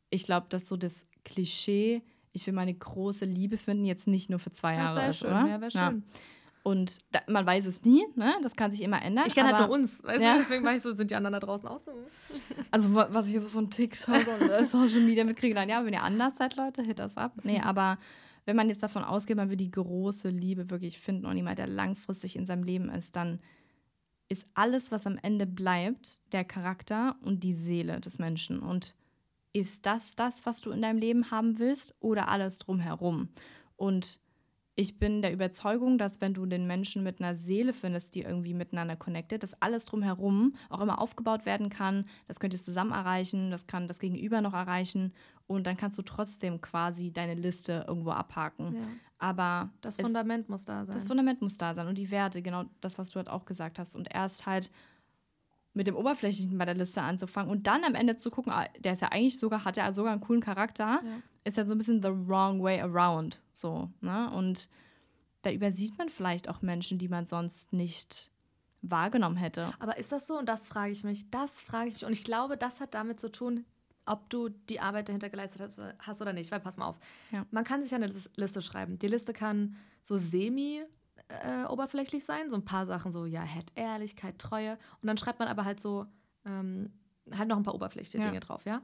Ich 0.10 0.24
glaube, 0.24 0.48
dass 0.50 0.68
so 0.68 0.78
das 0.78 1.06
Klischee, 1.26 2.02
ich 2.32 2.48
will 2.48 2.54
meine 2.54 2.74
große 2.74 3.26
Liebe 3.26 3.58
finden, 3.58 3.84
jetzt 3.84 4.08
nicht 4.08 4.30
nur 4.30 4.40
für 4.40 4.52
zwei 4.52 4.76
Jahre 4.76 5.10
ist, 5.10 5.20
schön, 5.20 5.28
oder? 5.30 5.48
Ja, 5.48 5.62
wäre 5.62 5.72
schön. 5.72 5.82
Ja. 5.82 6.20
Und 6.68 7.00
da, 7.14 7.22
man 7.28 7.46
weiß 7.46 7.66
es 7.66 7.86
nie, 7.86 8.06
ne? 8.16 8.36
Das 8.44 8.58
kann 8.58 8.72
sich 8.72 8.82
immer 8.82 9.02
ändern. 9.02 9.24
Ich 9.26 9.34
kenne 9.34 9.56
halt 9.56 9.70
nur 9.70 9.78
uns, 9.78 10.04
weißt 10.04 10.22
ja. 10.22 10.34
du? 10.34 10.40
Deswegen 10.40 10.66
war 10.66 10.76
ich 10.76 10.82
so, 10.82 10.94
sind 10.94 11.12
die 11.12 11.16
anderen 11.16 11.32
da 11.32 11.40
draußen 11.40 11.66
auch 11.66 11.80
so? 11.80 11.94
Also, 12.72 12.94
was 12.94 13.26
ich 13.30 13.40
so 13.40 13.48
von 13.48 13.70
TikTok 13.70 14.16
und 14.16 14.50
äh, 14.50 14.66
Social 14.66 15.00
Media 15.00 15.24
mitkriege, 15.24 15.56
dann 15.56 15.70
ja, 15.70 15.86
wenn 15.86 15.94
ihr 15.94 16.04
anders 16.04 16.36
seid, 16.36 16.58
Leute, 16.58 16.84
hit 16.84 17.00
das 17.00 17.16
ab. 17.16 17.32
Nee, 17.44 17.62
aber 17.62 17.98
wenn 18.44 18.58
man 18.58 18.68
jetzt 18.68 18.84
davon 18.84 19.06
ausgeht, 19.06 19.38
man 19.38 19.50
will 19.50 19.56
die 19.56 19.72
große 19.72 20.28
Liebe 20.28 20.70
wirklich 20.70 21.00
finden 21.00 21.26
und 21.26 21.38
jemand, 21.38 21.58
der 21.58 21.68
langfristig 21.68 22.36
in 22.36 22.46
seinem 22.46 22.64
Leben 22.64 22.90
ist, 22.90 23.16
dann 23.16 23.40
ist 24.28 24.46
alles, 24.54 24.92
was 24.92 25.08
am 25.08 25.18
Ende 25.22 25.46
bleibt, 25.46 26.20
der 26.34 26.44
Charakter 26.44 27.16
und 27.24 27.46
die 27.46 27.54
Seele 27.54 28.02
des 28.02 28.20
Menschen. 28.20 28.60
Und 28.60 28.94
ist 29.54 29.86
das 29.86 30.18
das, 30.18 30.46
was 30.46 30.60
du 30.60 30.72
in 30.72 30.82
deinem 30.82 31.00
Leben 31.00 31.32
haben 31.32 31.60
willst 31.60 31.96
oder 32.02 32.28
alles 32.28 32.60
drumherum? 32.60 33.30
Und 33.78 34.20
ich 34.80 35.00
bin 35.00 35.24
der 35.24 35.34
Überzeugung, 35.34 35.98
dass 35.98 36.22
wenn 36.22 36.36
du 36.36 36.46
den 36.46 36.68
Menschen 36.68 37.02
mit 37.04 37.20
einer 37.20 37.36
Seele 37.36 37.74
findest, 37.74 38.14
die 38.14 38.22
irgendwie 38.22 38.54
miteinander 38.54 38.96
connected, 38.96 39.42
dass 39.42 39.60
alles 39.60 39.86
drumherum 39.86 40.56
auch 40.70 40.80
immer 40.82 41.02
aufgebaut 41.02 41.48
werden 41.48 41.70
kann. 41.70 42.04
Das 42.28 42.40
könntest 42.40 42.68
du 42.68 42.72
zusammen 42.72 42.92
erreichen, 42.92 43.50
das 43.50 43.66
kann 43.66 43.88
das 43.88 43.98
Gegenüber 43.98 44.40
noch 44.42 44.54
erreichen 44.54 45.14
und 45.48 45.66
dann 45.66 45.78
kannst 45.78 45.98
du 45.98 46.04
trotzdem 46.04 46.62
quasi 46.62 47.12
deine 47.12 47.34
Liste 47.34 47.86
irgendwo 47.88 48.12
abhaken. 48.12 48.76
Ja. 48.76 48.82
Aber 49.18 49.72
das 49.82 49.96
Fundament 49.96 50.48
muss 50.48 50.64
da 50.66 50.86
sein. 50.86 50.94
Das 50.94 51.06
Fundament 51.06 51.42
muss 51.42 51.58
da 51.58 51.74
sein 51.74 51.88
und 51.88 51.98
die 51.98 52.12
Werte, 52.12 52.44
genau 52.44 52.66
das, 52.80 53.00
was 53.00 53.10
du 53.10 53.16
halt 53.16 53.30
auch 53.30 53.46
gesagt 53.46 53.80
hast. 53.80 53.96
Und 53.96 54.14
erst 54.14 54.46
halt 54.46 54.70
mit 55.78 55.88
dem 55.88 55.96
Oberflächlichen 55.96 56.58
bei 56.58 56.66
der 56.66 56.76
Liste 56.76 57.02
anzufangen 57.02 57.52
und 57.52 57.68
dann 57.68 57.84
am 57.84 57.96
Ende 57.96 58.18
zu 58.18 58.30
gucken, 58.30 58.52
ah, 58.52 58.68
der 58.80 58.94
ist 58.94 59.02
ja 59.02 59.10
eigentlich 59.10 59.40
sogar, 59.40 59.64
hat 59.64 59.78
ja 59.78 59.94
sogar 59.94 60.12
einen 60.12 60.22
coolen 60.22 60.42
Charakter. 60.42 61.02
Ja 61.04 61.22
ist 61.48 61.58
ja 61.58 61.66
so 61.66 61.74
ein 61.74 61.78
bisschen 61.78 62.02
the 62.02 62.10
wrong 62.12 62.62
way 62.62 62.80
around. 62.82 63.42
So, 63.54 63.90
ne? 64.02 64.30
Und 64.32 64.70
da 65.42 65.52
übersieht 65.52 65.98
man 65.98 66.10
vielleicht 66.10 66.50
auch 66.50 66.62
Menschen, 66.62 66.98
die 66.98 67.08
man 67.08 67.26
sonst 67.26 67.74
nicht 67.74 68.32
wahrgenommen 68.82 69.38
hätte. 69.38 69.74
Aber 69.80 69.98
ist 69.98 70.12
das 70.12 70.28
so? 70.28 70.38
Und 70.38 70.48
das 70.48 70.68
frage 70.68 70.92
ich 70.92 71.04
mich. 71.04 71.30
Das 71.32 71.52
frage 71.52 71.88
ich 71.88 71.94
mich. 71.96 72.06
Und 72.06 72.12
ich 72.12 72.24
glaube, 72.24 72.58
das 72.58 72.82
hat 72.82 72.94
damit 72.94 73.20
zu 73.20 73.32
tun, 73.32 73.66
ob 74.06 74.30
du 74.30 74.50
die 74.50 74.80
Arbeit 74.80 75.10
dahinter 75.10 75.30
geleistet 75.30 75.72
hast 76.00 76.22
oder 76.22 76.34
nicht. 76.34 76.52
Weil 76.52 76.60
pass 76.60 76.78
mal 76.78 76.88
auf. 76.88 77.00
Ja. 77.32 77.46
Man 77.52 77.64
kann 77.64 77.82
sich 77.82 77.96
eine 77.96 78.12
Liste 78.36 78.62
schreiben. 78.62 79.00
Die 79.00 79.08
Liste 79.08 79.34
kann 79.34 79.78
so 80.04 80.18
semi 80.18 80.84
äh, 81.30 81.66
oberflächlich 81.66 82.24
sein, 82.24 82.50
so 82.50 82.56
ein 82.56 82.66
paar 82.66 82.86
Sachen 82.86 83.12
so, 83.12 83.26
ja, 83.26 83.42
hätte 83.42 83.74
Ehrlichkeit, 83.76 84.40
Treue. 84.40 84.78
Und 85.02 85.08
dann 85.08 85.18
schreibt 85.18 85.40
man 85.40 85.48
aber 85.48 85.66
halt 85.66 85.82
so, 85.82 86.06
ähm, 86.46 86.92
halt 87.32 87.50
noch 87.50 87.58
ein 87.58 87.64
paar 87.64 87.76
oberflächliche 87.76 88.20
ja. 88.20 88.30
Dinge 88.30 88.40
drauf, 88.40 88.66
ja. 88.66 88.82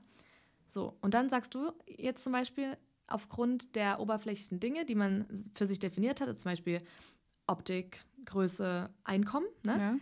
So, 0.68 0.98
und 1.02 1.14
dann 1.14 1.30
sagst 1.30 1.54
du 1.56 1.72
jetzt 1.88 2.24
zum 2.24 2.34
Beispiel, 2.34 2.78
aufgrund 3.08 3.76
der 3.76 4.00
oberflächlichen 4.00 4.60
Dinge, 4.60 4.86
die 4.86 4.96
man 4.96 5.26
für 5.56 5.66
sich 5.66 5.80
definiert 5.80 6.22
hat, 6.22 6.28
also 6.28 6.42
zum 6.42 6.52
Beispiel 6.52 6.82
Optik, 7.48 8.06
Größe, 8.26 8.90
Einkommen, 9.04 9.48
ne? 9.64 9.78
Ja. 9.78 9.96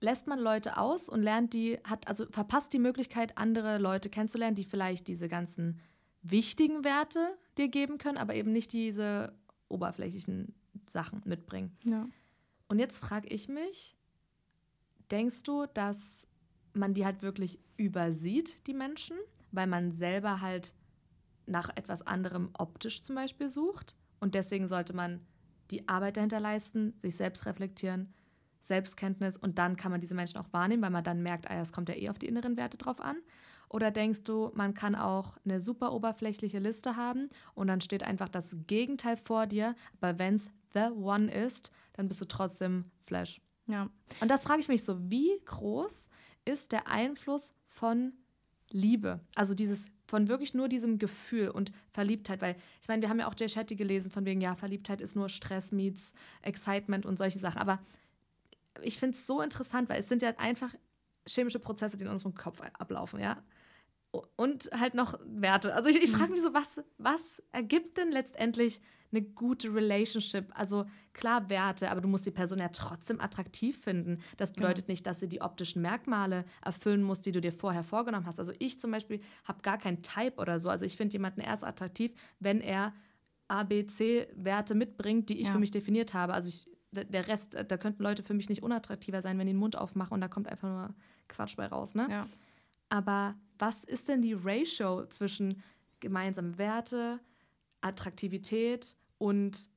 lässt 0.00 0.26
man 0.26 0.38
Leute 0.40 0.76
aus 0.76 1.08
und 1.08 1.22
lernt 1.22 1.54
die, 1.54 1.78
hat, 1.84 2.08
also 2.08 2.26
verpasst 2.30 2.72
die 2.72 2.78
Möglichkeit, 2.78 3.38
andere 3.38 3.78
Leute 3.78 4.10
kennenzulernen, 4.10 4.56
die 4.56 4.64
vielleicht 4.64 5.06
diese 5.08 5.28
ganzen 5.28 5.80
wichtigen 6.22 6.84
Werte 6.84 7.38
dir 7.56 7.68
geben 7.68 7.98
können, 7.98 8.18
aber 8.18 8.34
eben 8.34 8.52
nicht 8.52 8.72
diese 8.72 9.32
oberflächlichen 9.68 10.54
Sachen 10.90 11.22
mitbringen. 11.24 11.76
Ja. 11.84 12.06
Und 12.68 12.78
jetzt 12.78 12.98
frage 12.98 13.28
ich 13.28 13.48
mich, 13.48 13.96
denkst 15.10 15.42
du, 15.42 15.66
dass 15.66 16.26
man 16.72 16.94
die 16.94 17.04
halt 17.04 17.22
wirklich 17.22 17.58
übersieht, 17.76 18.66
die 18.66 18.74
Menschen? 18.74 19.16
weil 19.54 19.66
man 19.66 19.92
selber 19.92 20.40
halt 20.40 20.74
nach 21.46 21.70
etwas 21.76 22.06
anderem 22.06 22.50
optisch 22.58 23.02
zum 23.02 23.14
Beispiel 23.14 23.48
sucht. 23.48 23.94
Und 24.20 24.34
deswegen 24.34 24.66
sollte 24.66 24.94
man 24.94 25.20
die 25.70 25.88
Arbeit 25.88 26.16
dahinter 26.16 26.40
leisten, 26.40 26.94
sich 26.98 27.16
selbst 27.16 27.46
reflektieren, 27.46 28.12
Selbstkenntnis 28.60 29.36
und 29.36 29.58
dann 29.58 29.76
kann 29.76 29.90
man 29.92 30.00
diese 30.00 30.14
Menschen 30.14 30.38
auch 30.38 30.52
wahrnehmen, 30.52 30.82
weil 30.82 30.90
man 30.90 31.04
dann 31.04 31.22
merkt, 31.22 31.50
ah, 31.50 31.60
es 31.60 31.72
kommt 31.72 31.88
ja 31.88 31.94
eh 31.94 32.08
auf 32.08 32.18
die 32.18 32.28
inneren 32.28 32.56
Werte 32.56 32.78
drauf 32.78 33.00
an. 33.00 33.16
Oder 33.68 33.90
denkst 33.90 34.24
du, 34.24 34.50
man 34.54 34.72
kann 34.72 34.94
auch 34.94 35.36
eine 35.44 35.60
super 35.60 35.92
oberflächliche 35.92 36.58
Liste 36.58 36.96
haben 36.96 37.28
und 37.54 37.66
dann 37.66 37.80
steht 37.80 38.02
einfach 38.02 38.28
das 38.28 38.44
Gegenteil 38.66 39.16
vor 39.16 39.46
dir, 39.46 39.74
aber 40.00 40.18
wenn 40.18 40.36
es 40.36 40.48
the 40.74 40.90
one 40.94 41.32
ist, 41.32 41.70
dann 41.94 42.08
bist 42.08 42.20
du 42.20 42.26
trotzdem 42.26 42.90
Flash. 43.06 43.40
Ja. 43.66 43.88
Und 44.20 44.30
das 44.30 44.44
frage 44.44 44.60
ich 44.60 44.68
mich 44.68 44.84
so, 44.84 44.98
wie 45.10 45.30
groß 45.44 46.08
ist 46.44 46.72
der 46.72 46.88
Einfluss 46.88 47.50
von 47.68 48.12
Liebe. 48.70 49.20
Also 49.34 49.54
dieses 49.54 49.90
von 50.06 50.28
wirklich 50.28 50.52
nur 50.52 50.68
diesem 50.68 50.98
Gefühl 50.98 51.48
und 51.48 51.72
Verliebtheit, 51.90 52.42
weil 52.42 52.56
ich 52.82 52.88
meine, 52.88 53.00
wir 53.00 53.08
haben 53.08 53.20
ja 53.20 53.26
auch 53.26 53.34
Jay 53.36 53.48
Shetty 53.48 53.74
gelesen, 53.74 54.10
von 54.10 54.26
wegen, 54.26 54.40
ja, 54.40 54.54
Verliebtheit 54.54 55.00
ist 55.00 55.16
nur 55.16 55.28
Stress 55.28 55.72
meets 55.72 56.12
Excitement 56.42 57.06
und 57.06 57.16
solche 57.16 57.38
Sachen. 57.38 57.58
Aber 57.58 57.80
ich 58.82 58.98
finde 58.98 59.16
es 59.16 59.26
so 59.26 59.40
interessant, 59.40 59.88
weil 59.88 60.00
es 60.00 60.08
sind 60.08 60.20
ja 60.20 60.30
einfach 60.36 60.74
chemische 61.26 61.58
Prozesse, 61.58 61.96
die 61.96 62.04
in 62.04 62.10
unserem 62.10 62.34
Kopf 62.34 62.60
ablaufen, 62.60 63.18
ja. 63.18 63.42
Und 64.36 64.70
halt 64.72 64.94
noch 64.94 65.18
Werte. 65.24 65.74
Also 65.74 65.90
ich, 65.90 65.96
ich 65.96 66.10
frage 66.10 66.26
mhm. 66.26 66.32
mich 66.32 66.42
so, 66.42 66.54
was, 66.54 66.82
was 66.98 67.42
ergibt 67.52 67.96
denn 67.98 68.10
letztendlich 68.10 68.80
eine 69.10 69.22
gute 69.22 69.74
Relationship? 69.74 70.46
Also 70.54 70.86
klar 71.12 71.48
Werte, 71.50 71.90
aber 71.90 72.00
du 72.00 72.08
musst 72.08 72.26
die 72.26 72.30
Person 72.30 72.58
ja 72.58 72.68
trotzdem 72.68 73.20
attraktiv 73.20 73.80
finden. 73.80 74.20
Das 74.36 74.52
bedeutet 74.52 74.88
ja. 74.88 74.92
nicht, 74.92 75.06
dass 75.06 75.20
sie 75.20 75.28
die 75.28 75.40
optischen 75.40 75.82
Merkmale 75.82 76.44
erfüllen 76.64 77.02
muss, 77.02 77.20
die 77.20 77.32
du 77.32 77.40
dir 77.40 77.52
vorher 77.52 77.82
vorgenommen 77.82 78.26
hast. 78.26 78.38
Also 78.38 78.52
ich 78.58 78.78
zum 78.78 78.90
Beispiel 78.90 79.20
habe 79.44 79.62
gar 79.62 79.78
keinen 79.78 80.02
Type 80.02 80.40
oder 80.40 80.60
so. 80.60 80.68
Also 80.68 80.86
ich 80.86 80.96
finde 80.96 81.12
jemanden 81.12 81.40
erst 81.40 81.64
attraktiv, 81.64 82.12
wenn 82.38 82.60
er 82.60 82.92
A, 83.48 83.62
B, 83.64 83.86
C-Werte 83.86 84.74
mitbringt, 84.74 85.28
die 85.28 85.40
ich 85.40 85.48
ja. 85.48 85.52
für 85.52 85.58
mich 85.58 85.70
definiert 85.70 86.14
habe. 86.14 86.34
Also 86.34 86.48
ich, 86.48 86.68
der 86.92 87.26
Rest, 87.26 87.56
da 87.66 87.76
könnten 87.76 88.02
Leute 88.02 88.22
für 88.22 88.34
mich 88.34 88.48
nicht 88.48 88.62
unattraktiver 88.62 89.22
sein, 89.22 89.38
wenn 89.38 89.46
die 89.46 89.52
den 89.52 89.58
Mund 89.58 89.76
aufmachen 89.76 90.14
und 90.14 90.20
da 90.20 90.28
kommt 90.28 90.48
einfach 90.48 90.68
nur 90.68 90.94
Quatsch 91.28 91.56
bei 91.56 91.66
raus. 91.66 91.94
Ne? 91.94 92.06
Ja. 92.10 92.26
Aber 92.88 93.34
was 93.58 93.84
ist 93.84 94.08
denn 94.08 94.22
die 94.22 94.34
Ratio 94.34 95.06
zwischen 95.06 95.62
gemeinsamen 96.00 96.58
Werte, 96.58 97.20
Attraktivität 97.80 98.96
und 99.18 99.68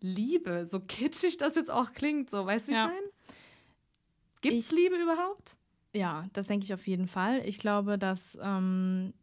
Liebe? 0.00 0.66
So 0.66 0.80
kitschig 0.80 1.36
das 1.36 1.54
jetzt 1.56 1.70
auch 1.70 1.92
klingt, 1.92 2.30
so, 2.30 2.44
weißt 2.46 2.68
du, 2.68 2.72
wie 2.72 2.76
ja. 2.76 2.86
ich 2.86 2.92
meine? 2.92 3.06
Gibt 4.40 4.56
es 4.58 4.72
Liebe 4.72 4.96
überhaupt? 4.96 5.56
Ja, 5.94 6.28
das 6.32 6.48
denke 6.48 6.64
ich 6.64 6.74
auf 6.74 6.86
jeden 6.86 7.08
Fall. 7.08 7.46
Ich 7.46 7.58
glaube, 7.58 7.98
dass 7.98 8.36
ähm, 8.42 9.14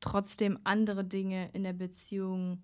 trotzdem 0.00 0.58
andere 0.64 1.04
Dinge 1.04 1.48
in 1.52 1.62
der 1.62 1.72
Beziehung 1.72 2.62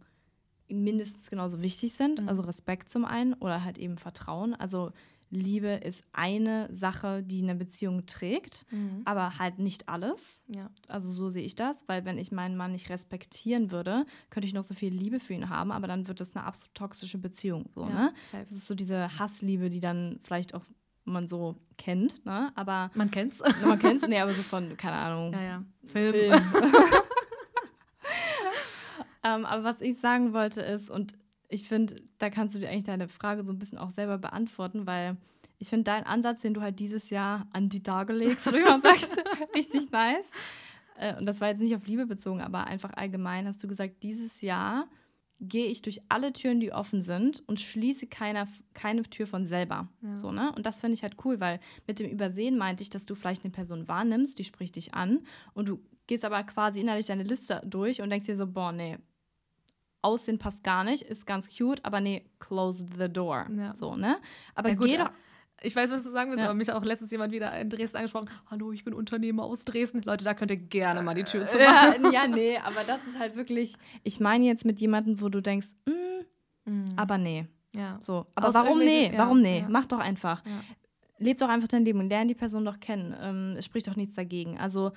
mindestens 0.68 1.30
genauso 1.30 1.62
wichtig 1.62 1.94
sind. 1.94 2.20
Mhm. 2.20 2.28
Also 2.28 2.42
Respekt 2.42 2.90
zum 2.90 3.04
einen 3.04 3.34
oder 3.34 3.64
halt 3.64 3.78
eben 3.78 3.96
Vertrauen. 3.96 4.54
Also 4.54 4.92
Liebe 5.34 5.68
ist 5.68 6.02
eine 6.12 6.72
Sache, 6.72 7.22
die 7.22 7.42
eine 7.42 7.54
Beziehung 7.54 8.06
trägt, 8.06 8.66
mhm. 8.70 9.02
aber 9.04 9.38
halt 9.38 9.58
nicht 9.58 9.88
alles. 9.88 10.42
Ja. 10.54 10.70
Also 10.88 11.10
so 11.10 11.30
sehe 11.30 11.44
ich 11.44 11.54
das, 11.54 11.76
weil 11.86 12.04
wenn 12.04 12.18
ich 12.18 12.32
meinen 12.32 12.56
Mann 12.56 12.72
nicht 12.72 12.88
respektieren 12.88 13.70
würde, 13.70 14.06
könnte 14.30 14.46
ich 14.46 14.54
noch 14.54 14.64
so 14.64 14.74
viel 14.74 14.92
Liebe 14.92 15.20
für 15.20 15.34
ihn 15.34 15.50
haben, 15.50 15.72
aber 15.72 15.86
dann 15.86 16.08
wird 16.08 16.20
das 16.20 16.34
eine 16.34 16.44
absolut 16.44 16.74
toxische 16.74 17.18
Beziehung. 17.18 17.66
So, 17.74 17.82
ja, 17.82 17.88
ne? 17.88 18.14
Das 18.32 18.50
ist 18.50 18.66
so 18.66 18.74
diese 18.74 19.18
Hassliebe, 19.18 19.70
die 19.70 19.80
dann 19.80 20.18
vielleicht 20.22 20.54
auch 20.54 20.64
man 21.04 21.28
so 21.28 21.56
kennt, 21.76 22.24
ne? 22.24 22.50
Aber 22.54 22.90
man 22.94 23.10
kennt's. 23.10 23.42
Man 23.64 23.78
kennt's, 23.78 24.06
nee, 24.06 24.18
aber 24.18 24.32
so 24.32 24.42
von 24.42 24.76
keine 24.76 24.96
Ahnung. 24.96 25.32
Ja, 25.32 25.42
ja. 25.42 25.64
Film. 25.86 26.12
Film. 26.12 26.32
ähm, 29.24 29.44
aber 29.44 29.64
was 29.64 29.80
ich 29.80 29.98
sagen 30.00 30.32
wollte 30.32 30.62
ist 30.62 30.90
und 30.90 31.14
ich 31.54 31.68
finde, 31.68 31.96
da 32.18 32.30
kannst 32.30 32.54
du 32.54 32.58
dir 32.58 32.68
eigentlich 32.68 32.84
deine 32.84 33.08
Frage 33.08 33.44
so 33.44 33.52
ein 33.52 33.58
bisschen 33.58 33.78
auch 33.78 33.90
selber 33.90 34.18
beantworten, 34.18 34.86
weil 34.86 35.16
ich 35.58 35.68
finde 35.68 35.84
deinen 35.84 36.04
Ansatz, 36.04 36.42
den 36.42 36.52
du 36.52 36.60
halt 36.60 36.80
dieses 36.80 37.10
Jahr 37.10 37.46
an 37.52 37.68
die 37.68 37.82
Tage 37.82 38.12
legst, 38.12 38.52
wie 38.52 38.60
man 38.60 38.82
sagt, 38.82 39.16
richtig 39.54 39.90
nice. 39.92 40.26
Äh, 40.98 41.16
und 41.16 41.26
das 41.26 41.40
war 41.40 41.48
jetzt 41.48 41.60
nicht 41.60 41.74
auf 41.76 41.86
Liebe 41.86 42.06
bezogen, 42.06 42.40
aber 42.40 42.66
einfach 42.66 42.92
allgemein 42.94 43.46
hast 43.46 43.62
du 43.62 43.68
gesagt, 43.68 44.02
dieses 44.02 44.40
Jahr 44.40 44.88
gehe 45.40 45.66
ich 45.66 45.82
durch 45.82 46.00
alle 46.08 46.32
Türen, 46.32 46.58
die 46.58 46.72
offen 46.72 47.02
sind 47.02 47.42
und 47.48 47.60
schließe 47.60 48.06
keine, 48.06 48.46
keine 48.72 49.02
Tür 49.02 49.26
von 49.26 49.46
selber. 49.46 49.88
Ja. 50.02 50.16
So, 50.16 50.32
ne? 50.32 50.52
Und 50.56 50.66
das 50.66 50.80
finde 50.80 50.94
ich 50.94 51.02
halt 51.02 51.16
cool, 51.24 51.40
weil 51.40 51.60
mit 51.86 52.00
dem 52.00 52.10
Übersehen 52.10 52.56
meinte 52.56 52.82
ich, 52.82 52.90
dass 52.90 53.06
du 53.06 53.14
vielleicht 53.14 53.44
eine 53.44 53.52
Person 53.52 53.86
wahrnimmst, 53.86 54.38
die 54.38 54.44
spricht 54.44 54.76
dich 54.76 54.94
an 54.94 55.20
und 55.52 55.68
du 55.68 55.80
gehst 56.06 56.24
aber 56.24 56.42
quasi 56.44 56.80
innerlich 56.80 57.06
deine 57.06 57.22
Liste 57.22 57.60
durch 57.64 58.00
und 58.00 58.10
denkst 58.10 58.26
dir 58.26 58.36
so, 58.36 58.46
boah, 58.46 58.72
nee, 58.72 58.98
Aussehen 60.04 60.38
passt 60.38 60.62
gar 60.62 60.84
nicht, 60.84 61.02
ist 61.02 61.26
ganz 61.26 61.48
cute, 61.56 61.84
aber 61.84 62.00
nee, 62.00 62.24
close 62.38 62.84
the 62.98 63.08
door. 63.08 63.46
Ja. 63.56 63.74
So, 63.74 63.96
ne? 63.96 64.18
Aber 64.54 64.68
ja, 64.68 64.74
gut, 64.74 64.88
geh 64.88 64.96
doch. 64.98 65.10
Ich 65.62 65.74
weiß, 65.74 65.90
was 65.90 66.04
du 66.04 66.10
sagen 66.10 66.30
willst, 66.30 66.40
ja. 66.40 66.46
aber 66.46 66.54
mich 66.54 66.70
auch 66.70 66.84
letztens 66.84 67.10
jemand 67.10 67.32
wieder 67.32 67.58
in 67.58 67.70
Dresden 67.70 67.96
angesprochen. 67.96 68.28
Hallo, 68.50 68.70
ich 68.72 68.84
bin 68.84 68.92
Unternehmer 68.92 69.44
aus 69.44 69.64
Dresden. 69.64 70.02
Leute, 70.02 70.22
da 70.22 70.34
könnt 70.34 70.50
ihr 70.50 70.58
gerne 70.58 71.00
mal 71.00 71.14
die 71.14 71.24
Tür 71.24 71.46
zu 71.46 71.58
machen. 71.58 72.04
Ja, 72.04 72.10
ja 72.10 72.26
nee, 72.28 72.58
aber 72.58 72.84
das 72.86 73.06
ist 73.06 73.18
halt 73.18 73.34
wirklich. 73.34 73.76
Ich 74.02 74.20
meine 74.20 74.44
jetzt 74.44 74.66
mit 74.66 74.78
jemandem, 74.80 75.22
wo 75.22 75.30
du 75.30 75.40
denkst, 75.40 75.68
mm, 75.86 76.70
mm. 76.70 76.88
aber 76.96 77.16
nee. 77.16 77.46
Ja. 77.74 77.98
So. 78.02 78.26
Aber 78.34 78.48
aus 78.48 78.54
warum 78.54 78.78
nee? 78.80 79.10
Warum 79.16 79.40
nee? 79.40 79.64
Mach 79.68 79.86
doch 79.86 80.00
einfach. 80.00 80.42
Leb 81.18 81.38
doch 81.38 81.48
einfach 81.48 81.68
dein 81.68 81.84
Leben 81.84 82.00
und 82.00 82.10
lerne 82.10 82.26
die 82.26 82.34
Person 82.34 82.64
doch 82.64 82.78
kennen. 82.78 83.14
Ähm, 83.18 83.54
es 83.56 83.64
spricht 83.64 83.88
doch 83.88 83.96
nichts 83.96 84.16
dagegen. 84.16 84.58
Also 84.58 84.92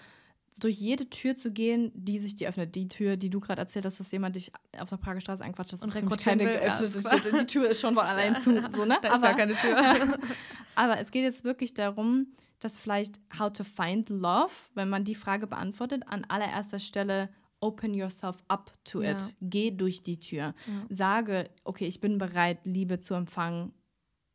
durch 0.63 0.78
jede 0.78 1.10
Tür 1.10 1.36
zu 1.36 1.52
gehen, 1.52 1.91
die 1.93 2.20
sich 2.20 2.36
dir 2.36 2.50
öffnet. 2.50 2.76
Die 2.76 2.88
Tür, 2.88 3.17
die 3.17 3.30
du 3.30 3.39
gerade 3.39 3.62
erzählt 3.62 3.86
hast, 3.86 4.00
dass 4.00 4.12
jemand 4.12 4.36
dich 4.36 4.52
auf 4.78 4.89
der 4.89 4.98
Prager 4.98 5.22
Straße 5.22 5.43
anquatscht, 5.43 5.74
das 5.74 5.82
und 5.82 5.89
ist 5.89 6.24
keine 6.24 6.46
geöffnete 6.46 7.02
ja, 7.02 7.39
Die 7.41 7.48
Tür 7.48 7.70
ist 7.70 7.82
schon 7.82 7.96
von 7.96 8.06
allein 8.06 8.34
ja. 8.34 8.39
zu. 8.39 8.52
So, 8.72 8.86
ne? 8.86 8.98
Da 9.02 9.10
aber, 9.10 9.17
ist 9.17 9.24
ja 9.24 9.34
keine 9.34 9.56
Tür. 9.56 10.20
aber 10.76 11.00
es 11.00 11.12
geht 11.12 11.24
jetzt 11.24 11.43
wirklich 11.43 11.74
darum, 11.74 12.28
dass 12.60 12.78
vielleicht 12.78 13.20
How 13.38 13.52
to 13.52 13.63
Find 13.63 14.10
Love, 14.10 14.52
wenn 14.74 14.89
man 14.89 15.04
die 15.04 15.15
Frage 15.15 15.48
beantwortet, 15.48 16.04
an 16.08 16.26
allererster 16.28 16.80
Stelle 16.80 17.30
open 17.60 17.93
yourself 17.93 18.38
up 18.48 18.72
to 18.84 19.02
ja. 19.02 19.12
it. 19.12 19.36
Geh 19.41 19.72
durch 19.72 20.04
die 20.04 20.20
Tür. 20.20 20.54
Sage, 20.89 21.50
okay, 21.63 21.88
ich 21.88 22.00
bin 22.00 22.17
bereit, 22.17 22.60
Liebe 22.65 23.00
zu 23.00 23.13
empfangen 23.13 23.74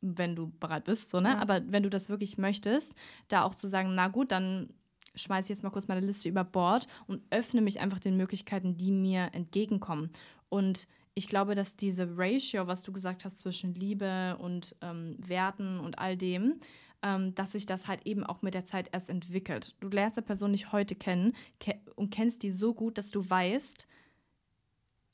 wenn 0.02 0.35
du 0.37 0.50
bereit 0.58 0.85
bist, 0.85 1.11
so, 1.11 1.20
ne? 1.20 1.30
Ja. 1.30 1.38
Aber 1.38 1.62
wenn 1.68 1.85
du 1.85 1.88
das 1.88 2.08
wirklich 2.08 2.37
möchtest, 2.37 2.94
da 3.28 3.44
auch 3.44 3.54
zu 3.54 3.68
sagen, 3.68 3.94
na 3.94 4.08
gut, 4.08 4.32
dann 4.32 4.68
schmeiße 5.14 5.46
ich 5.46 5.57
jetzt 5.57 5.62
mal 5.62 5.70
kurz 5.70 5.88
meine 5.88 6.05
Liste 6.05 6.29
über 6.29 6.44
Bord 6.44 6.87
und 7.07 7.22
öffne 7.31 7.61
mich 7.61 7.81
einfach 7.81 8.01
den 8.01 8.16
Möglichkeiten, 8.16 8.77
die 8.77 8.92
mir 8.92 9.31
entgegenkommen. 9.33 10.11
Und 10.48 10.87
ich 11.14 11.29
glaube, 11.29 11.55
dass 11.55 11.77
diese 11.77 12.16
Ratio, 12.16 12.66
was 12.66 12.83
du 12.83 12.92
gesagt 12.92 13.25
hast, 13.25 13.38
zwischen 13.38 13.75
Liebe 13.75 14.37
und 14.38 14.75
ähm, 14.81 15.16
Werten 15.18 15.79
und 15.79 15.98
all 15.98 16.16
dem, 16.16 16.55
ähm, 17.03 17.35
dass 17.35 17.53
sich 17.53 17.66
das 17.66 17.88
halt 17.88 18.07
eben 18.07 18.25
auch 18.25 18.42
mit 18.42 18.55
der 18.55 18.64
Zeit 18.64 18.88
erst 18.92 19.11
entwickelt. 19.11 19.75
Du 19.81 19.88
lernst 19.88 20.18
eine 20.18 20.27
Person 20.27 20.53
nicht 20.53 20.72
heute 20.72 20.94
kennen 20.94 21.35
ke 21.61 21.75
und 21.96 22.11
kennst 22.11 22.42
die 22.42 22.53
so 22.53 22.72
gut, 22.72 22.96
dass 22.96 23.11
du 23.11 23.29
weißt, 23.29 23.87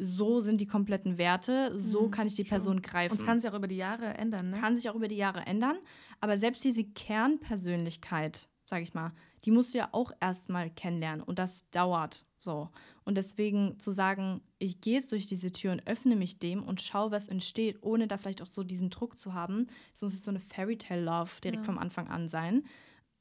so 0.01 0.39
sind 0.39 0.61
die 0.61 0.67
kompletten 0.67 1.19
Werte, 1.19 1.73
so 1.79 2.07
mhm, 2.07 2.11
kann 2.13 2.29
ich 2.29 2.35
die 2.35 2.45
Person 2.45 2.77
schon. 2.77 2.83
greifen. 2.83 3.13
Und 3.13 3.21
es 3.21 3.27
kann 3.27 3.41
sich 3.41 3.51
auch 3.51 3.55
über 3.55 3.67
die 3.67 3.77
Jahre 3.77 4.15
ändern, 4.15 4.51
ne? 4.51 4.61
Kann 4.61 4.77
sich 4.77 4.89
auch 4.89 4.95
über 4.95 5.09
die 5.09 5.17
Jahre 5.17 5.41
ändern. 5.41 5.77
Aber 6.21 6.39
selbst 6.39 6.63
diese 6.63 6.85
Kernpersönlichkeit, 6.85 8.49
sage 8.65 8.83
ich 8.83 8.95
mal, 8.95 9.13
die 9.49 9.53
musst 9.53 9.73
du 9.73 9.79
ja 9.79 9.89
auch 9.93 10.13
erstmal 10.21 10.69
kennenlernen 10.69 11.23
und 11.23 11.39
das 11.39 11.71
dauert 11.71 12.27
so. 12.37 12.69
Und 13.07 13.17
deswegen 13.17 13.81
zu 13.81 13.93
sagen, 13.93 14.43
ich 14.59 14.83
gehe 14.83 14.97
jetzt 14.97 15.11
durch 15.11 15.27
diese 15.27 15.51
Tür 15.51 15.73
und 15.73 15.87
öffne 15.87 16.17
mich 16.17 16.39
dem 16.39 16.63
und 16.63 16.83
schaue, 16.83 17.13
was 17.13 17.29
entsteht, 17.29 17.79
ohne 17.81 18.07
da 18.09 18.19
vielleicht 18.19 18.43
auch 18.43 18.47
so 18.47 18.63
diesen 18.63 18.91
Druck 18.91 19.19
zu 19.19 19.33
haben. 19.33 19.69
Es 19.97 20.03
muss 20.03 20.13
jetzt 20.13 20.25
so 20.27 20.31
eine 20.31 20.39
Fairy-Tale 20.39 21.03
Love 21.03 21.41
direkt 21.43 21.63
ja. 21.63 21.65
vom 21.65 21.79
Anfang 21.79 22.09
an 22.09 22.29
sein. 22.29 22.67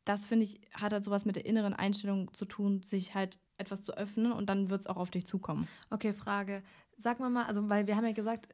Das 0.03 0.25
finde 0.25 0.43
ich, 0.43 0.59
hat 0.73 0.91
halt 0.91 1.05
sowas 1.05 1.23
mit 1.23 1.37
der 1.37 1.45
inneren 1.45 1.73
Einstellung 1.73 2.33
zu 2.33 2.43
tun, 2.43 2.83
sich 2.83 3.15
halt 3.15 3.39
etwas 3.57 3.83
zu 3.83 3.95
öffnen 3.95 4.33
und 4.33 4.49
dann 4.49 4.69
wird 4.69 4.81
es 4.81 4.87
auch 4.87 4.97
auf 4.97 5.11
dich 5.11 5.25
zukommen. 5.25 5.65
Okay, 5.91 6.11
Frage. 6.11 6.61
Sag 6.97 7.21
mal 7.21 7.29
mal, 7.29 7.45
also 7.45 7.69
weil 7.69 7.87
wir 7.87 7.95
haben 7.95 8.05
ja 8.05 8.11
gesagt, 8.11 8.49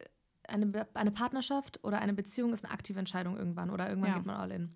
eine, 0.47 0.85
eine 0.93 1.11
Partnerschaft 1.11 1.83
oder 1.83 1.97
eine 1.97 2.13
Beziehung 2.13 2.53
ist 2.53 2.65
eine 2.65 2.71
aktive 2.71 2.99
Entscheidung 2.99 3.35
irgendwann 3.35 3.71
oder 3.71 3.89
irgendwann 3.89 4.11
ja. 4.11 4.17
geht 4.17 4.27
man 4.27 4.35
all 4.35 4.51
in. 4.51 4.69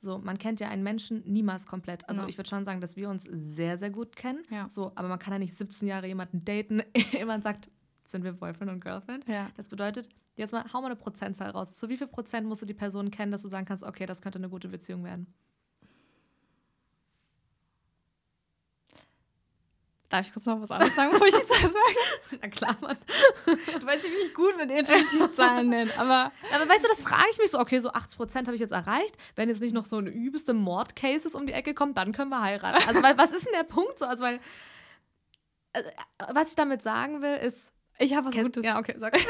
So, 0.00 0.18
man 0.18 0.38
kennt 0.38 0.60
ja 0.60 0.68
einen 0.68 0.82
Menschen 0.82 1.22
niemals 1.26 1.66
komplett. 1.66 2.08
Also 2.08 2.22
ja. 2.22 2.28
ich 2.28 2.38
würde 2.38 2.48
schon 2.48 2.64
sagen, 2.64 2.80
dass 2.80 2.96
wir 2.96 3.10
uns 3.10 3.24
sehr, 3.24 3.76
sehr 3.76 3.90
gut 3.90 4.16
kennen. 4.16 4.42
Ja. 4.50 4.68
So, 4.68 4.92
aber 4.94 5.08
man 5.08 5.18
kann 5.18 5.32
ja 5.32 5.38
nicht 5.38 5.54
17 5.54 5.86
Jahre 5.86 6.06
jemanden 6.06 6.44
daten, 6.44 6.82
jemand 7.12 7.44
sagt, 7.44 7.70
sind 8.04 8.24
wir 8.24 8.32
Boyfriend 8.32 8.70
und 8.70 8.80
Girlfriend. 8.80 9.28
Ja. 9.28 9.50
Das 9.56 9.68
bedeutet, 9.68 10.08
jetzt 10.36 10.52
mal, 10.52 10.64
hau 10.72 10.80
mal 10.80 10.86
eine 10.86 10.96
Prozentzahl 10.96 11.50
raus. 11.50 11.74
Zu 11.74 11.88
wie 11.88 11.96
viel 11.96 12.06
Prozent 12.06 12.46
musst 12.46 12.62
du 12.62 12.66
die 12.66 12.74
Person 12.74 13.10
kennen, 13.10 13.30
dass 13.30 13.42
du 13.42 13.48
sagen 13.48 13.66
kannst, 13.66 13.84
okay, 13.84 14.06
das 14.06 14.22
könnte 14.22 14.38
eine 14.38 14.48
gute 14.48 14.68
Beziehung 14.68 15.04
werden? 15.04 15.26
Darf 20.10 20.26
ich 20.26 20.32
kurz 20.32 20.44
noch 20.44 20.60
was 20.60 20.72
anderes 20.72 20.96
sagen, 20.96 21.12
bevor 21.12 21.28
ich 21.28 21.34
die 21.36 21.46
Zahl 21.46 21.60
sage? 21.60 21.74
Na 22.42 22.48
klar, 22.48 22.76
Mann. 22.80 22.98
Du 23.46 23.86
weißt, 23.86 24.04
ich 24.04 24.10
bin 24.10 24.18
nicht 24.18 24.34
gut, 24.34 24.58
wenn 24.58 24.68
ihr 24.68 24.84
Zahlen 25.32 25.68
nennt. 25.68 25.96
Aber, 25.96 26.32
aber 26.52 26.68
weißt 26.68 26.82
du, 26.82 26.88
das 26.88 27.04
frage 27.04 27.28
ich 27.30 27.38
mich 27.38 27.52
so. 27.52 27.60
Okay, 27.60 27.78
so 27.78 27.92
80 27.92 28.18
Prozent 28.18 28.48
habe 28.48 28.56
ich 28.56 28.60
jetzt 28.60 28.72
erreicht. 28.72 29.16
Wenn 29.36 29.48
jetzt 29.48 29.60
nicht 29.60 29.72
noch 29.72 29.84
so 29.84 29.98
ein 29.98 30.08
übelste 30.08 30.52
Mordcases 30.52 31.36
um 31.36 31.46
die 31.46 31.52
Ecke 31.52 31.74
kommt, 31.74 31.96
dann 31.96 32.10
können 32.10 32.30
wir 32.30 32.42
heiraten. 32.42 32.88
Also, 32.88 33.04
weil, 33.04 33.16
was 33.18 33.30
ist 33.30 33.46
denn 33.46 33.52
der 33.52 33.62
Punkt 33.62 34.00
so? 34.00 34.04
Also, 34.04 34.24
weil, 34.24 34.40
also, 35.72 35.88
was 36.32 36.48
ich 36.48 36.56
damit 36.56 36.82
sagen 36.82 37.22
will, 37.22 37.36
ist. 37.36 37.70
Ich 38.00 38.16
habe 38.16 38.26
was 38.26 38.34
Gutes. 38.34 38.64
Ja, 38.64 38.80
okay, 38.80 38.96
sag. 38.98 39.16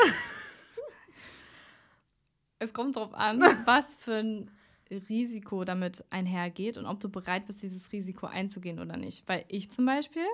es 2.58 2.72
kommt 2.72 2.96
drauf 2.96 3.12
an, 3.12 3.42
was 3.66 3.96
für 3.96 4.14
ein 4.14 4.50
Risiko 4.90 5.64
damit 5.64 6.04
einhergeht 6.08 6.78
und 6.78 6.86
ob 6.86 7.00
du 7.00 7.10
bereit 7.10 7.46
bist, 7.46 7.62
dieses 7.62 7.92
Risiko 7.92 8.26
einzugehen 8.26 8.78
oder 8.78 8.96
nicht. 8.96 9.28
Weil 9.28 9.44
ich 9.48 9.70
zum 9.70 9.84
Beispiel 9.84 10.24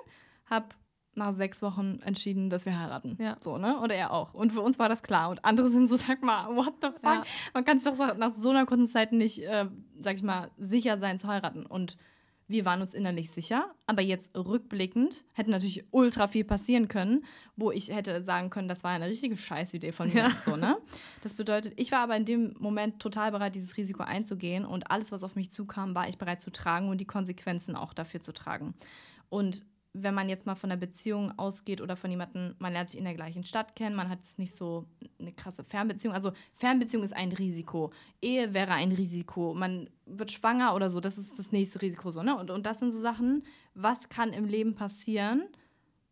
habe 0.46 0.68
nach 1.16 1.32
sechs 1.32 1.62
Wochen 1.62 2.00
entschieden, 2.04 2.50
dass 2.50 2.66
wir 2.66 2.78
heiraten. 2.78 3.16
Ja. 3.20 3.36
So, 3.40 3.56
ne? 3.56 3.80
Oder 3.80 3.94
er 3.94 4.12
auch. 4.12 4.34
Und 4.34 4.52
für 4.52 4.60
uns 4.60 4.78
war 4.78 4.88
das 4.88 5.02
klar. 5.02 5.30
Und 5.30 5.44
andere 5.44 5.70
sind 5.70 5.86
so, 5.86 5.96
sag 5.96 6.22
mal, 6.22 6.54
what 6.54 6.74
the 6.82 6.88
fuck? 6.88 7.02
Ja. 7.02 7.24
Man 7.54 7.64
kann 7.64 7.78
sich 7.78 7.90
doch 7.90 8.16
nach 8.16 8.34
so 8.34 8.50
einer 8.50 8.66
kurzen 8.66 8.86
Zeit 8.86 9.12
nicht, 9.12 9.42
äh, 9.42 9.66
sag 9.98 10.16
ich 10.16 10.22
mal, 10.22 10.50
sicher 10.58 10.98
sein 10.98 11.18
zu 11.18 11.26
heiraten. 11.26 11.64
Und 11.64 11.96
wir 12.48 12.64
waren 12.64 12.80
uns 12.80 12.94
innerlich 12.94 13.30
sicher, 13.32 13.74
aber 13.86 14.02
jetzt 14.02 14.36
rückblickend 14.36 15.24
hätte 15.32 15.50
natürlich 15.50 15.84
ultra 15.90 16.28
viel 16.28 16.44
passieren 16.44 16.86
können, 16.86 17.24
wo 17.56 17.72
ich 17.72 17.88
hätte 17.88 18.22
sagen 18.22 18.50
können, 18.50 18.68
das 18.68 18.84
war 18.84 18.92
eine 18.92 19.08
richtige 19.08 19.36
Scheißidee 19.36 19.90
von 19.90 20.08
mir. 20.08 20.28
Ja. 20.28 20.30
So, 20.44 20.54
ne? 20.54 20.76
Das 21.22 21.34
bedeutet, 21.34 21.72
ich 21.76 21.90
war 21.90 22.00
aber 22.00 22.16
in 22.16 22.24
dem 22.24 22.54
Moment 22.60 23.00
total 23.00 23.32
bereit, 23.32 23.56
dieses 23.56 23.76
Risiko 23.76 24.04
einzugehen 24.04 24.64
und 24.64 24.92
alles, 24.92 25.10
was 25.10 25.24
auf 25.24 25.34
mich 25.34 25.50
zukam, 25.50 25.96
war 25.96 26.08
ich 26.08 26.18
bereit 26.18 26.40
zu 26.40 26.52
tragen 26.52 26.88
und 26.88 26.98
die 26.98 27.06
Konsequenzen 27.06 27.74
auch 27.74 27.92
dafür 27.92 28.20
zu 28.20 28.32
tragen. 28.32 28.74
Und 29.28 29.66
wenn 30.02 30.14
man 30.14 30.28
jetzt 30.28 30.46
mal 30.46 30.54
von 30.54 30.70
einer 30.70 30.80
Beziehung 30.80 31.38
ausgeht 31.38 31.80
oder 31.80 31.96
von 31.96 32.10
jemandem, 32.10 32.54
man 32.58 32.72
lernt 32.72 32.90
sich 32.90 32.98
in 32.98 33.04
der 33.04 33.14
gleichen 33.14 33.44
Stadt 33.44 33.76
kennen, 33.76 33.96
man 33.96 34.08
hat 34.08 34.22
es 34.22 34.38
nicht 34.38 34.56
so 34.56 34.86
eine 35.18 35.32
krasse 35.32 35.64
Fernbeziehung. 35.64 36.14
Also 36.14 36.32
Fernbeziehung 36.54 37.02
ist 37.02 37.14
ein 37.14 37.32
Risiko. 37.32 37.92
Ehe 38.20 38.54
wäre 38.54 38.72
ein 38.72 38.92
Risiko. 38.92 39.54
Man 39.54 39.88
wird 40.04 40.32
schwanger 40.32 40.74
oder 40.74 40.90
so, 40.90 41.00
das 41.00 41.18
ist 41.18 41.38
das 41.38 41.52
nächste 41.52 41.82
Risiko. 41.82 42.10
So, 42.10 42.22
ne? 42.22 42.36
und, 42.36 42.50
und 42.50 42.66
das 42.66 42.78
sind 42.78 42.92
so 42.92 43.00
Sachen, 43.00 43.44
was 43.74 44.08
kann 44.08 44.32
im 44.32 44.46
Leben 44.46 44.74
passieren? 44.74 45.44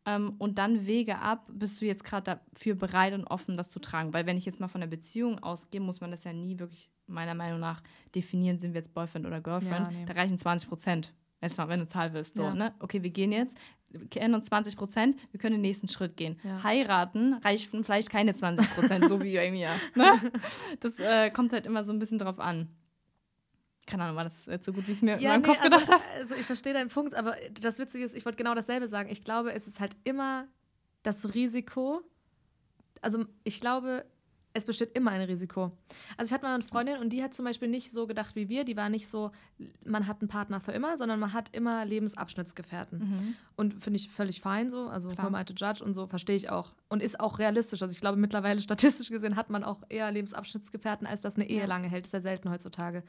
Ähm, 0.07 0.35
und 0.39 0.59
dann 0.59 0.87
Wege 0.87 1.19
ab, 1.19 1.47
bist 1.51 1.81
du 1.81 1.87
jetzt 1.87 2.05
gerade 2.05 2.39
dafür 2.53 2.75
bereit 2.75 3.15
und 3.15 3.25
offen, 3.25 3.57
das 3.57 3.69
zu 3.69 3.81
tragen. 3.81 4.13
Weil 4.13 4.27
wenn 4.27 4.37
ich 4.37 4.45
jetzt 4.45 4.61
mal 4.61 4.69
von 4.69 4.81
der 4.81 4.89
Beziehung 4.89 5.43
ausgehe, 5.43 5.81
muss 5.81 6.01
man 6.01 6.11
das 6.11 6.25
ja 6.25 6.33
nie 6.33 6.59
wirklich 6.59 6.91
meiner 7.07 7.35
Meinung 7.35 7.61
nach 7.61 7.83
definieren, 8.15 8.59
sind 8.59 8.75
wir 8.75 8.81
jetzt 8.81 8.95
Boyfriend 8.95 9.27
oder 9.27 9.41
Girlfriend. 9.41 9.91
Ja, 9.93 9.99
nee. 9.99 10.05
Da 10.05 10.15
reichen 10.15 10.39
20 10.39 10.69
Prozent 10.69 11.13
jetzt 11.45 11.59
mal, 11.59 11.69
wenn 11.69 11.81
du 11.81 11.87
Zahl 11.87 12.13
wirst. 12.13 12.37
So, 12.37 12.45
ja. 12.45 12.55
ne? 12.55 12.75
Okay, 12.81 13.03
wir 13.03 13.11
gehen 13.11 13.33
jetzt, 13.33 13.57
wir 13.89 14.09
kennen 14.09 14.35
uns 14.35 14.47
20 14.47 14.77
Prozent, 14.77 15.17
wir 15.31 15.39
können 15.39 15.55
den 15.55 15.63
nächsten 15.63 15.89
Schritt 15.89 16.17
gehen. 16.17 16.39
Ja. 16.43 16.63
Heiraten 16.63 17.35
reicht 17.35 17.71
vielleicht 17.71 18.11
keine 18.11 18.35
20 18.35 18.75
Prozent, 18.75 19.09
so 19.09 19.23
wie 19.23 19.35
bei 19.35 19.51
mir. 19.51 19.71
Ne? 19.95 20.33
Das 20.81 20.99
äh, 20.99 21.31
kommt 21.31 21.53
halt 21.53 21.67
immer 21.67 21.85
so 21.85 21.93
ein 21.93 21.99
bisschen 21.99 22.19
drauf 22.19 22.39
an. 22.39 22.69
Keine 23.87 24.05
Ahnung, 24.05 24.17
war 24.17 24.25
das 24.25 24.47
jetzt 24.47 24.65
so 24.65 24.73
gut, 24.73 24.87
wie 24.87 24.93
ich 24.93 24.99
es 24.99 25.03
mir 25.03 25.19
ja, 25.19 25.35
in 25.35 25.41
meinem 25.41 25.43
nee, 25.43 25.49
Kopf 25.49 25.63
gedacht 25.63 25.81
also, 25.81 25.93
habe? 25.93 26.05
Also 26.19 26.35
ich 26.35 26.47
verstehe 26.47 26.73
deinen 26.73 26.89
Punkt, 26.89 27.15
aber 27.15 27.37
das 27.61 27.79
Witzige 27.79 28.05
ist, 28.05 28.15
ich 28.15 28.25
wollte 28.25 28.39
genau 28.39 28.55
dasselbe 28.55 28.89
sagen. 28.89 29.11
Ich 29.11 29.23
glaube, 29.23 29.53
es 29.53 29.67
ist 29.67 29.79
halt 29.79 29.97
immer 30.05 30.47
das 31.03 31.35
Risiko. 31.35 32.01
Also 33.03 33.27
ich 33.45 33.61
glaube, 33.61 34.07
es 34.57 34.65
besteht 34.65 34.97
immer 34.97 35.11
ein 35.11 35.21
Risiko. 35.21 35.73
Also 36.17 36.31
ich 36.31 36.33
hatte 36.33 36.45
mal 36.45 36.55
eine 36.55 36.63
Freundin 36.63 36.99
und 36.99 37.13
die 37.13 37.25
hat 37.25 37.35
zum 37.35 37.45
Beispiel 37.45 37.67
nicht 37.67 37.91
so 37.91 38.07
gedacht 38.07 38.37
wie 38.37 38.49
wir. 38.49 38.65
Die 38.65 38.77
war 38.77 38.89
nicht 38.89 39.09
so, 39.09 39.33
man 39.85 40.07
hat 40.07 40.21
einen 40.21 40.29
Partner 40.29 40.61
für 40.61 40.71
immer, 40.71 40.97
sondern 40.97 41.19
man 41.19 41.33
hat 41.33 41.55
immer 41.55 41.85
Lebensabschnittsgefährten. 41.85 42.99
Mhm. 43.01 43.35
Und 43.57 43.83
finde 43.83 43.99
ich 43.99 44.09
völlig 44.09 44.41
fein 44.41 44.71
so. 44.71 44.87
Also 44.87 45.09
Klar. 45.09 45.33
who 45.33 45.43
to 45.43 45.55
judge 45.55 45.85
und 45.85 45.95
so 45.95 46.07
verstehe 46.07 46.37
ich 46.37 46.51
auch. 46.51 46.73
Und 46.89 47.03
ist 47.03 47.19
auch 47.19 47.41
realistisch. 47.41 47.83
Also 47.83 47.93
ich 47.93 48.01
glaube 48.01 48.17
mittlerweile 48.17 48.61
statistisch 48.61 49.11
gesehen 49.11 49.35
hat 49.35 49.51
man 49.51 49.65
auch 49.65 49.83
eher 49.89 50.11
Lebensabschnittsgefährten, 50.13 51.05
als 51.05 51.21
dass 51.21 51.35
eine 51.35 51.51
Ehe 51.51 51.61
ja. 51.61 51.67
lange 51.67 51.89
hält. 51.89 52.05
Das 52.05 52.11
ist 52.11 52.15
ja 52.15 52.21
selten 52.21 52.49
heutzutage. 52.49 53.03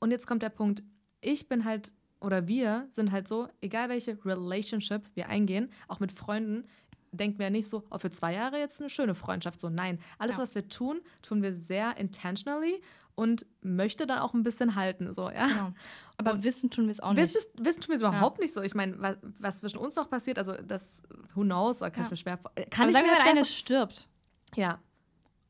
Und 0.00 0.10
jetzt 0.10 0.26
kommt 0.26 0.42
der 0.42 0.48
Punkt. 0.48 0.82
Ich 1.20 1.48
bin 1.48 1.64
halt 1.64 1.92
oder 2.20 2.48
wir 2.48 2.86
sind 2.90 3.12
halt 3.12 3.28
so, 3.28 3.48
egal 3.60 3.88
welche 3.88 4.18
Relationship 4.24 5.02
wir 5.14 5.28
eingehen, 5.28 5.70
auch 5.88 6.00
mit 6.00 6.12
Freunden, 6.12 6.64
denken 7.12 7.38
wir 7.38 7.46
ja 7.46 7.50
nicht 7.50 7.68
so, 7.68 7.84
oh, 7.90 7.98
für 7.98 8.10
zwei 8.10 8.34
Jahre 8.34 8.58
jetzt 8.58 8.80
eine 8.80 8.90
schöne 8.90 9.14
Freundschaft. 9.14 9.60
So, 9.60 9.68
nein. 9.68 9.98
Alles, 10.18 10.36
ja. 10.36 10.42
was 10.42 10.54
wir 10.54 10.68
tun, 10.68 11.00
tun 11.22 11.42
wir 11.42 11.54
sehr 11.54 11.96
intentionally 11.96 12.80
und 13.14 13.44
möchte 13.60 14.06
dann 14.06 14.20
auch 14.20 14.34
ein 14.34 14.42
bisschen 14.42 14.74
halten. 14.74 15.12
So, 15.12 15.30
ja. 15.30 15.46
Genau. 15.46 15.72
Aber 16.16 16.32
und 16.32 16.44
wissen 16.44 16.70
tun 16.70 16.86
wir 16.86 16.92
es 16.92 17.00
auch 17.00 17.12
nicht. 17.12 17.34
Wissen, 17.34 17.50
wissen 17.58 17.80
tun 17.80 17.88
wir 17.88 17.96
es 17.96 18.02
überhaupt 18.02 18.38
ja. 18.38 18.42
nicht 18.44 18.54
so. 18.54 18.62
Ich 18.62 18.74
meine, 18.74 18.98
was, 18.98 19.16
was, 19.38 19.58
zwischen 19.58 19.78
uns 19.78 19.96
noch 19.96 20.08
passiert, 20.08 20.38
also 20.38 20.54
das, 20.54 21.02
who 21.34 21.42
knows, 21.42 21.80
kann 21.80 21.92
ja. 21.96 22.02
ich 22.02 22.10
mir 22.10 22.16
schwer 22.16 22.38
äh, 22.54 22.64
kann 22.66 22.84
aber 22.84 22.90
ich 22.90 22.96
sagen 22.96 23.06
mir, 23.06 23.18
wenn 23.18 23.28
eine 23.28 23.44
stirbt. 23.44 24.08
Ja. 24.54 24.78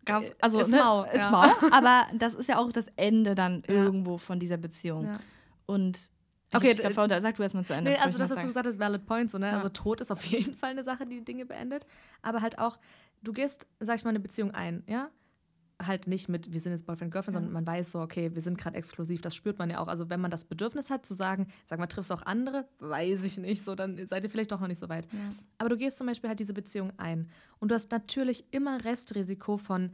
Ganz, 0.04 0.32
also, 0.40 0.60
ist 0.60 0.68
ne, 0.68 0.78
mau. 0.78 1.04
Ist 1.04 1.30
mau. 1.30 1.42
Aber 1.72 2.06
das 2.14 2.32
ist 2.32 2.48
ja 2.48 2.58
auch 2.58 2.72
das 2.72 2.86
Ende 2.96 3.34
dann 3.34 3.62
irgendwo 3.68 4.16
von 4.16 4.40
dieser 4.40 4.56
Beziehung. 4.56 5.18
Und 5.66 6.10
Okay, 6.52 6.72
ich 6.72 6.78
glaub, 6.78 6.92
sag 6.94 7.36
du 7.36 7.42
erstmal 7.42 7.64
zu 7.64 7.74
Ende. 7.74 7.92
Nee, 7.92 7.96
also 7.98 8.18
das, 8.18 8.30
was 8.30 8.36
sagen. 8.36 8.42
du 8.42 8.48
gesagt 8.48 8.66
hast, 8.66 8.78
valid 8.78 9.06
point, 9.06 9.30
so, 9.30 9.38
ne? 9.38 9.48
Ja. 9.48 9.54
Also 9.54 9.68
Tod 9.68 10.00
ist 10.00 10.10
auf 10.10 10.24
jeden 10.26 10.54
Fall 10.54 10.70
eine 10.70 10.84
Sache, 10.84 11.06
die 11.06 11.24
Dinge 11.24 11.46
beendet. 11.46 11.86
Aber 12.22 12.42
halt 12.42 12.58
auch, 12.58 12.78
du 13.22 13.32
gehst, 13.32 13.68
sag 13.78 13.96
ich 13.96 14.04
mal, 14.04 14.10
eine 14.10 14.20
Beziehung 14.20 14.50
ein, 14.52 14.82
ja? 14.86 15.10
Halt 15.80 16.06
nicht 16.06 16.28
mit, 16.28 16.52
wir 16.52 16.60
sind 16.60 16.72
jetzt 16.72 16.84
Boyfriend, 16.84 17.10
Girlfriend, 17.10 17.34
ja. 17.34 17.40
sondern 17.40 17.52
man 17.54 17.66
weiß 17.66 17.92
so, 17.92 18.00
okay, 18.00 18.34
wir 18.34 18.42
sind 18.42 18.58
gerade 18.58 18.76
exklusiv, 18.76 19.22
das 19.22 19.34
spürt 19.34 19.58
man 19.58 19.70
ja 19.70 19.78
auch. 19.78 19.88
Also 19.88 20.10
wenn 20.10 20.20
man 20.20 20.30
das 20.30 20.44
Bedürfnis 20.44 20.90
hat, 20.90 21.06
zu 21.06 21.14
sagen, 21.14 21.46
sag 21.64 21.78
mal, 21.78 21.86
triffst 21.86 22.12
auch 22.12 22.22
andere, 22.22 22.68
weiß 22.80 23.24
ich 23.24 23.38
nicht, 23.38 23.64
so, 23.64 23.74
dann 23.74 23.96
seid 24.08 24.24
ihr 24.24 24.30
vielleicht 24.30 24.52
doch 24.52 24.60
noch 24.60 24.68
nicht 24.68 24.80
so 24.80 24.90
weit. 24.90 25.06
Ja. 25.10 25.18
Aber 25.56 25.70
du 25.70 25.78
gehst 25.78 25.96
zum 25.96 26.06
Beispiel 26.06 26.28
halt 26.28 26.38
diese 26.38 26.52
Beziehung 26.52 26.92
ein 26.98 27.30
und 27.60 27.70
du 27.70 27.74
hast 27.74 27.90
natürlich 27.92 28.44
immer 28.50 28.84
Restrisiko 28.84 29.56
von 29.56 29.92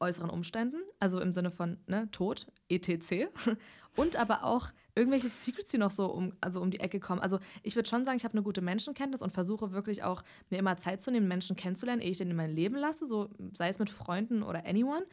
äußeren 0.00 0.30
Umständen, 0.30 0.78
also 0.98 1.20
im 1.20 1.32
Sinne 1.32 1.50
von 1.50 1.78
ne, 1.86 2.10
Tod, 2.10 2.46
etc. 2.68 3.28
Und 3.96 4.16
aber 4.16 4.44
auch 4.44 4.70
irgendwelche 4.98 5.28
Secrets, 5.28 5.70
die 5.70 5.78
noch 5.78 5.90
so 5.90 6.06
um, 6.06 6.32
also 6.40 6.60
um 6.60 6.70
die 6.70 6.80
Ecke 6.80 7.00
kommen. 7.00 7.20
Also 7.20 7.38
ich 7.62 7.76
würde 7.76 7.88
schon 7.88 8.04
sagen, 8.04 8.16
ich 8.16 8.24
habe 8.24 8.34
eine 8.34 8.42
gute 8.42 8.60
Menschenkenntnis 8.60 9.22
und 9.22 9.32
versuche 9.32 9.72
wirklich 9.72 10.02
auch, 10.02 10.22
mir 10.50 10.58
immer 10.58 10.76
Zeit 10.76 11.02
zu 11.02 11.10
nehmen, 11.10 11.28
Menschen 11.28 11.56
kennenzulernen, 11.56 12.02
ehe 12.02 12.10
ich 12.10 12.18
den 12.18 12.30
in 12.30 12.36
mein 12.36 12.54
Leben 12.54 12.76
lasse, 12.76 13.06
so 13.06 13.30
sei 13.52 13.68
es 13.68 13.78
mit 13.78 13.90
Freunden 13.90 14.42
oder 14.42 14.66
anyone. 14.66 15.06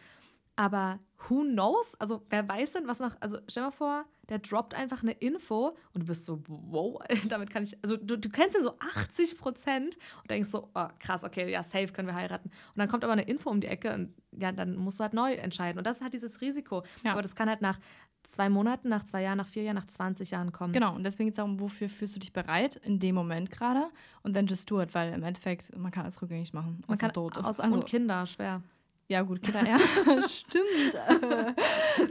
Aber 0.58 1.00
who 1.28 1.44
knows? 1.44 1.96
Also 1.96 2.26
wer 2.30 2.48
weiß 2.48 2.72
denn, 2.72 2.88
was 2.88 3.00
noch, 3.00 3.16
also 3.20 3.38
stell 3.48 3.64
mal 3.64 3.72
vor, 3.72 4.06
der 4.30 4.40
droppt 4.40 4.74
einfach 4.74 5.04
eine 5.04 5.12
Info 5.12 5.76
und 5.94 6.02
du 6.02 6.06
bist 6.08 6.26
so, 6.26 6.42
wow, 6.48 7.02
damit 7.28 7.50
kann 7.50 7.64
ich, 7.64 7.78
also 7.84 7.98
du, 7.98 8.18
du 8.18 8.30
kennst 8.30 8.56
ihn 8.56 8.64
so 8.64 8.74
80 8.96 9.38
Prozent 9.38 9.98
und 10.22 10.32
denkst 10.32 10.50
so, 10.50 10.70
oh, 10.74 10.88
krass, 11.00 11.24
okay, 11.24 11.52
ja, 11.52 11.62
safe 11.62 11.88
können 11.88 12.08
wir 12.08 12.16
heiraten. 12.16 12.50
Und 12.50 12.78
dann 12.78 12.88
kommt 12.88 13.04
aber 13.04 13.14
eine 13.14 13.24
Info 13.24 13.50
um 13.50 13.60
die 13.60 13.68
Ecke 13.68 13.94
und 13.94 14.14
ja, 14.32 14.52
dann 14.52 14.78
musst 14.78 15.00
du 15.00 15.04
halt 15.04 15.14
neu 15.14 15.34
entscheiden. 15.34 15.78
Und 15.78 15.86
das 15.86 15.98
ist 15.98 16.04
halt 16.04 16.14
dieses 16.14 16.42
Risiko. 16.42 16.84
Ja. 17.04 17.12
Aber 17.12 17.22
das 17.22 17.36
kann 17.36 17.50
halt 17.50 17.62
nach 17.62 17.80
zwei 18.28 18.50
Monaten, 18.50 18.90
nach 18.90 19.04
zwei 19.04 19.22
Jahren, 19.22 19.38
nach 19.38 19.48
vier 19.48 19.64
Jahren, 19.64 19.76
nach 19.76 19.88
20 19.88 20.32
Jahren 20.32 20.52
kommen. 20.52 20.74
Genau, 20.74 20.96
und 20.96 21.04
deswegen 21.04 21.28
geht 21.28 21.34
es 21.34 21.38
darum, 21.38 21.60
wofür 21.60 21.90
fühlst 21.90 22.16
du 22.16 22.20
dich 22.20 22.34
bereit 22.34 22.76
in 22.78 23.00
dem 23.00 23.16
Moment 23.16 23.52
gerade 23.52 23.88
und 24.24 24.36
dann 24.36 24.48
just 24.48 24.70
do 24.70 24.82
it, 24.82 24.94
weil 24.94 25.14
im 25.14 25.24
Endeffekt, 25.24 25.76
man 25.78 25.92
kann 25.92 26.04
alles 26.04 26.22
rückgängig 26.22 26.54
machen. 26.54 26.84
Man 26.88 26.98
kann 26.98 27.14
tot. 27.14 27.38
Aus, 27.38 27.60
also, 27.60 27.80
und 27.80 27.86
Kinder, 27.86 28.26
schwer. 28.26 28.62
Ja, 29.08 29.22
gut, 29.22 29.44
Kinder, 29.44 29.68
ja, 29.68 29.78
stimmt. 30.28 30.96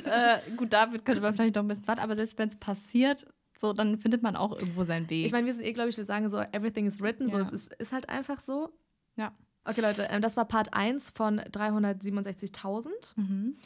äh, 0.04 0.40
gut, 0.56 0.72
damit 0.72 1.04
könnte 1.04 1.20
man 1.20 1.34
vielleicht 1.34 1.56
noch 1.56 1.62
ein 1.62 1.68
bisschen 1.68 1.88
warten, 1.88 2.00
aber 2.00 2.14
selbst 2.14 2.38
wenn 2.38 2.48
es 2.48 2.56
passiert, 2.56 3.26
so, 3.58 3.72
dann 3.72 3.98
findet 3.98 4.22
man 4.22 4.36
auch 4.36 4.52
irgendwo 4.52 4.84
seinen 4.84 5.08
Weg. 5.10 5.26
Ich 5.26 5.32
meine, 5.32 5.46
wir 5.46 5.54
sind 5.54 5.64
eh, 5.64 5.72
glaube 5.72 5.88
ich, 5.88 5.96
wir 5.96 6.04
sagen 6.04 6.28
so, 6.28 6.38
everything 6.38 6.86
is 6.86 7.00
written, 7.00 7.28
ja. 7.28 7.38
so, 7.38 7.38
es 7.38 7.52
ist, 7.52 7.74
ist 7.74 7.92
halt 7.92 8.08
einfach 8.08 8.40
so. 8.40 8.70
Ja. 9.16 9.32
Okay, 9.64 9.80
Leute, 9.80 10.06
ähm, 10.10 10.20
das 10.20 10.36
war 10.36 10.44
Part 10.44 10.74
1 10.74 11.10
von 11.10 11.40
367.000. 11.40 12.88
Mhm. 13.16 13.56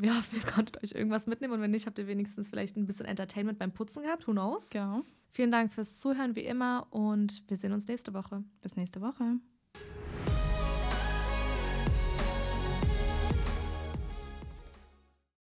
Wir 0.02 0.16
hoffen, 0.16 0.36
ihr 0.36 0.50
konntet 0.50 0.82
euch 0.82 0.92
irgendwas 0.92 1.26
mitnehmen 1.26 1.52
und 1.52 1.60
wenn 1.60 1.70
nicht, 1.70 1.86
habt 1.86 1.98
ihr 1.98 2.06
wenigstens 2.06 2.48
vielleicht 2.48 2.76
ein 2.76 2.86
bisschen 2.86 3.04
Entertainment 3.04 3.58
beim 3.58 3.72
Putzen 3.72 4.02
gehabt. 4.02 4.26
Who 4.26 4.32
knows? 4.32 4.70
Genau. 4.70 5.02
Vielen 5.30 5.50
Dank 5.50 5.72
fürs 5.72 5.98
Zuhören 5.98 6.34
wie 6.34 6.40
immer 6.40 6.86
und 6.90 7.42
wir 7.48 7.56
sehen 7.56 7.72
uns 7.72 7.86
nächste 7.86 8.14
Woche. 8.14 8.42
Bis 8.62 8.76
nächste 8.76 9.02
Woche. 9.02 9.40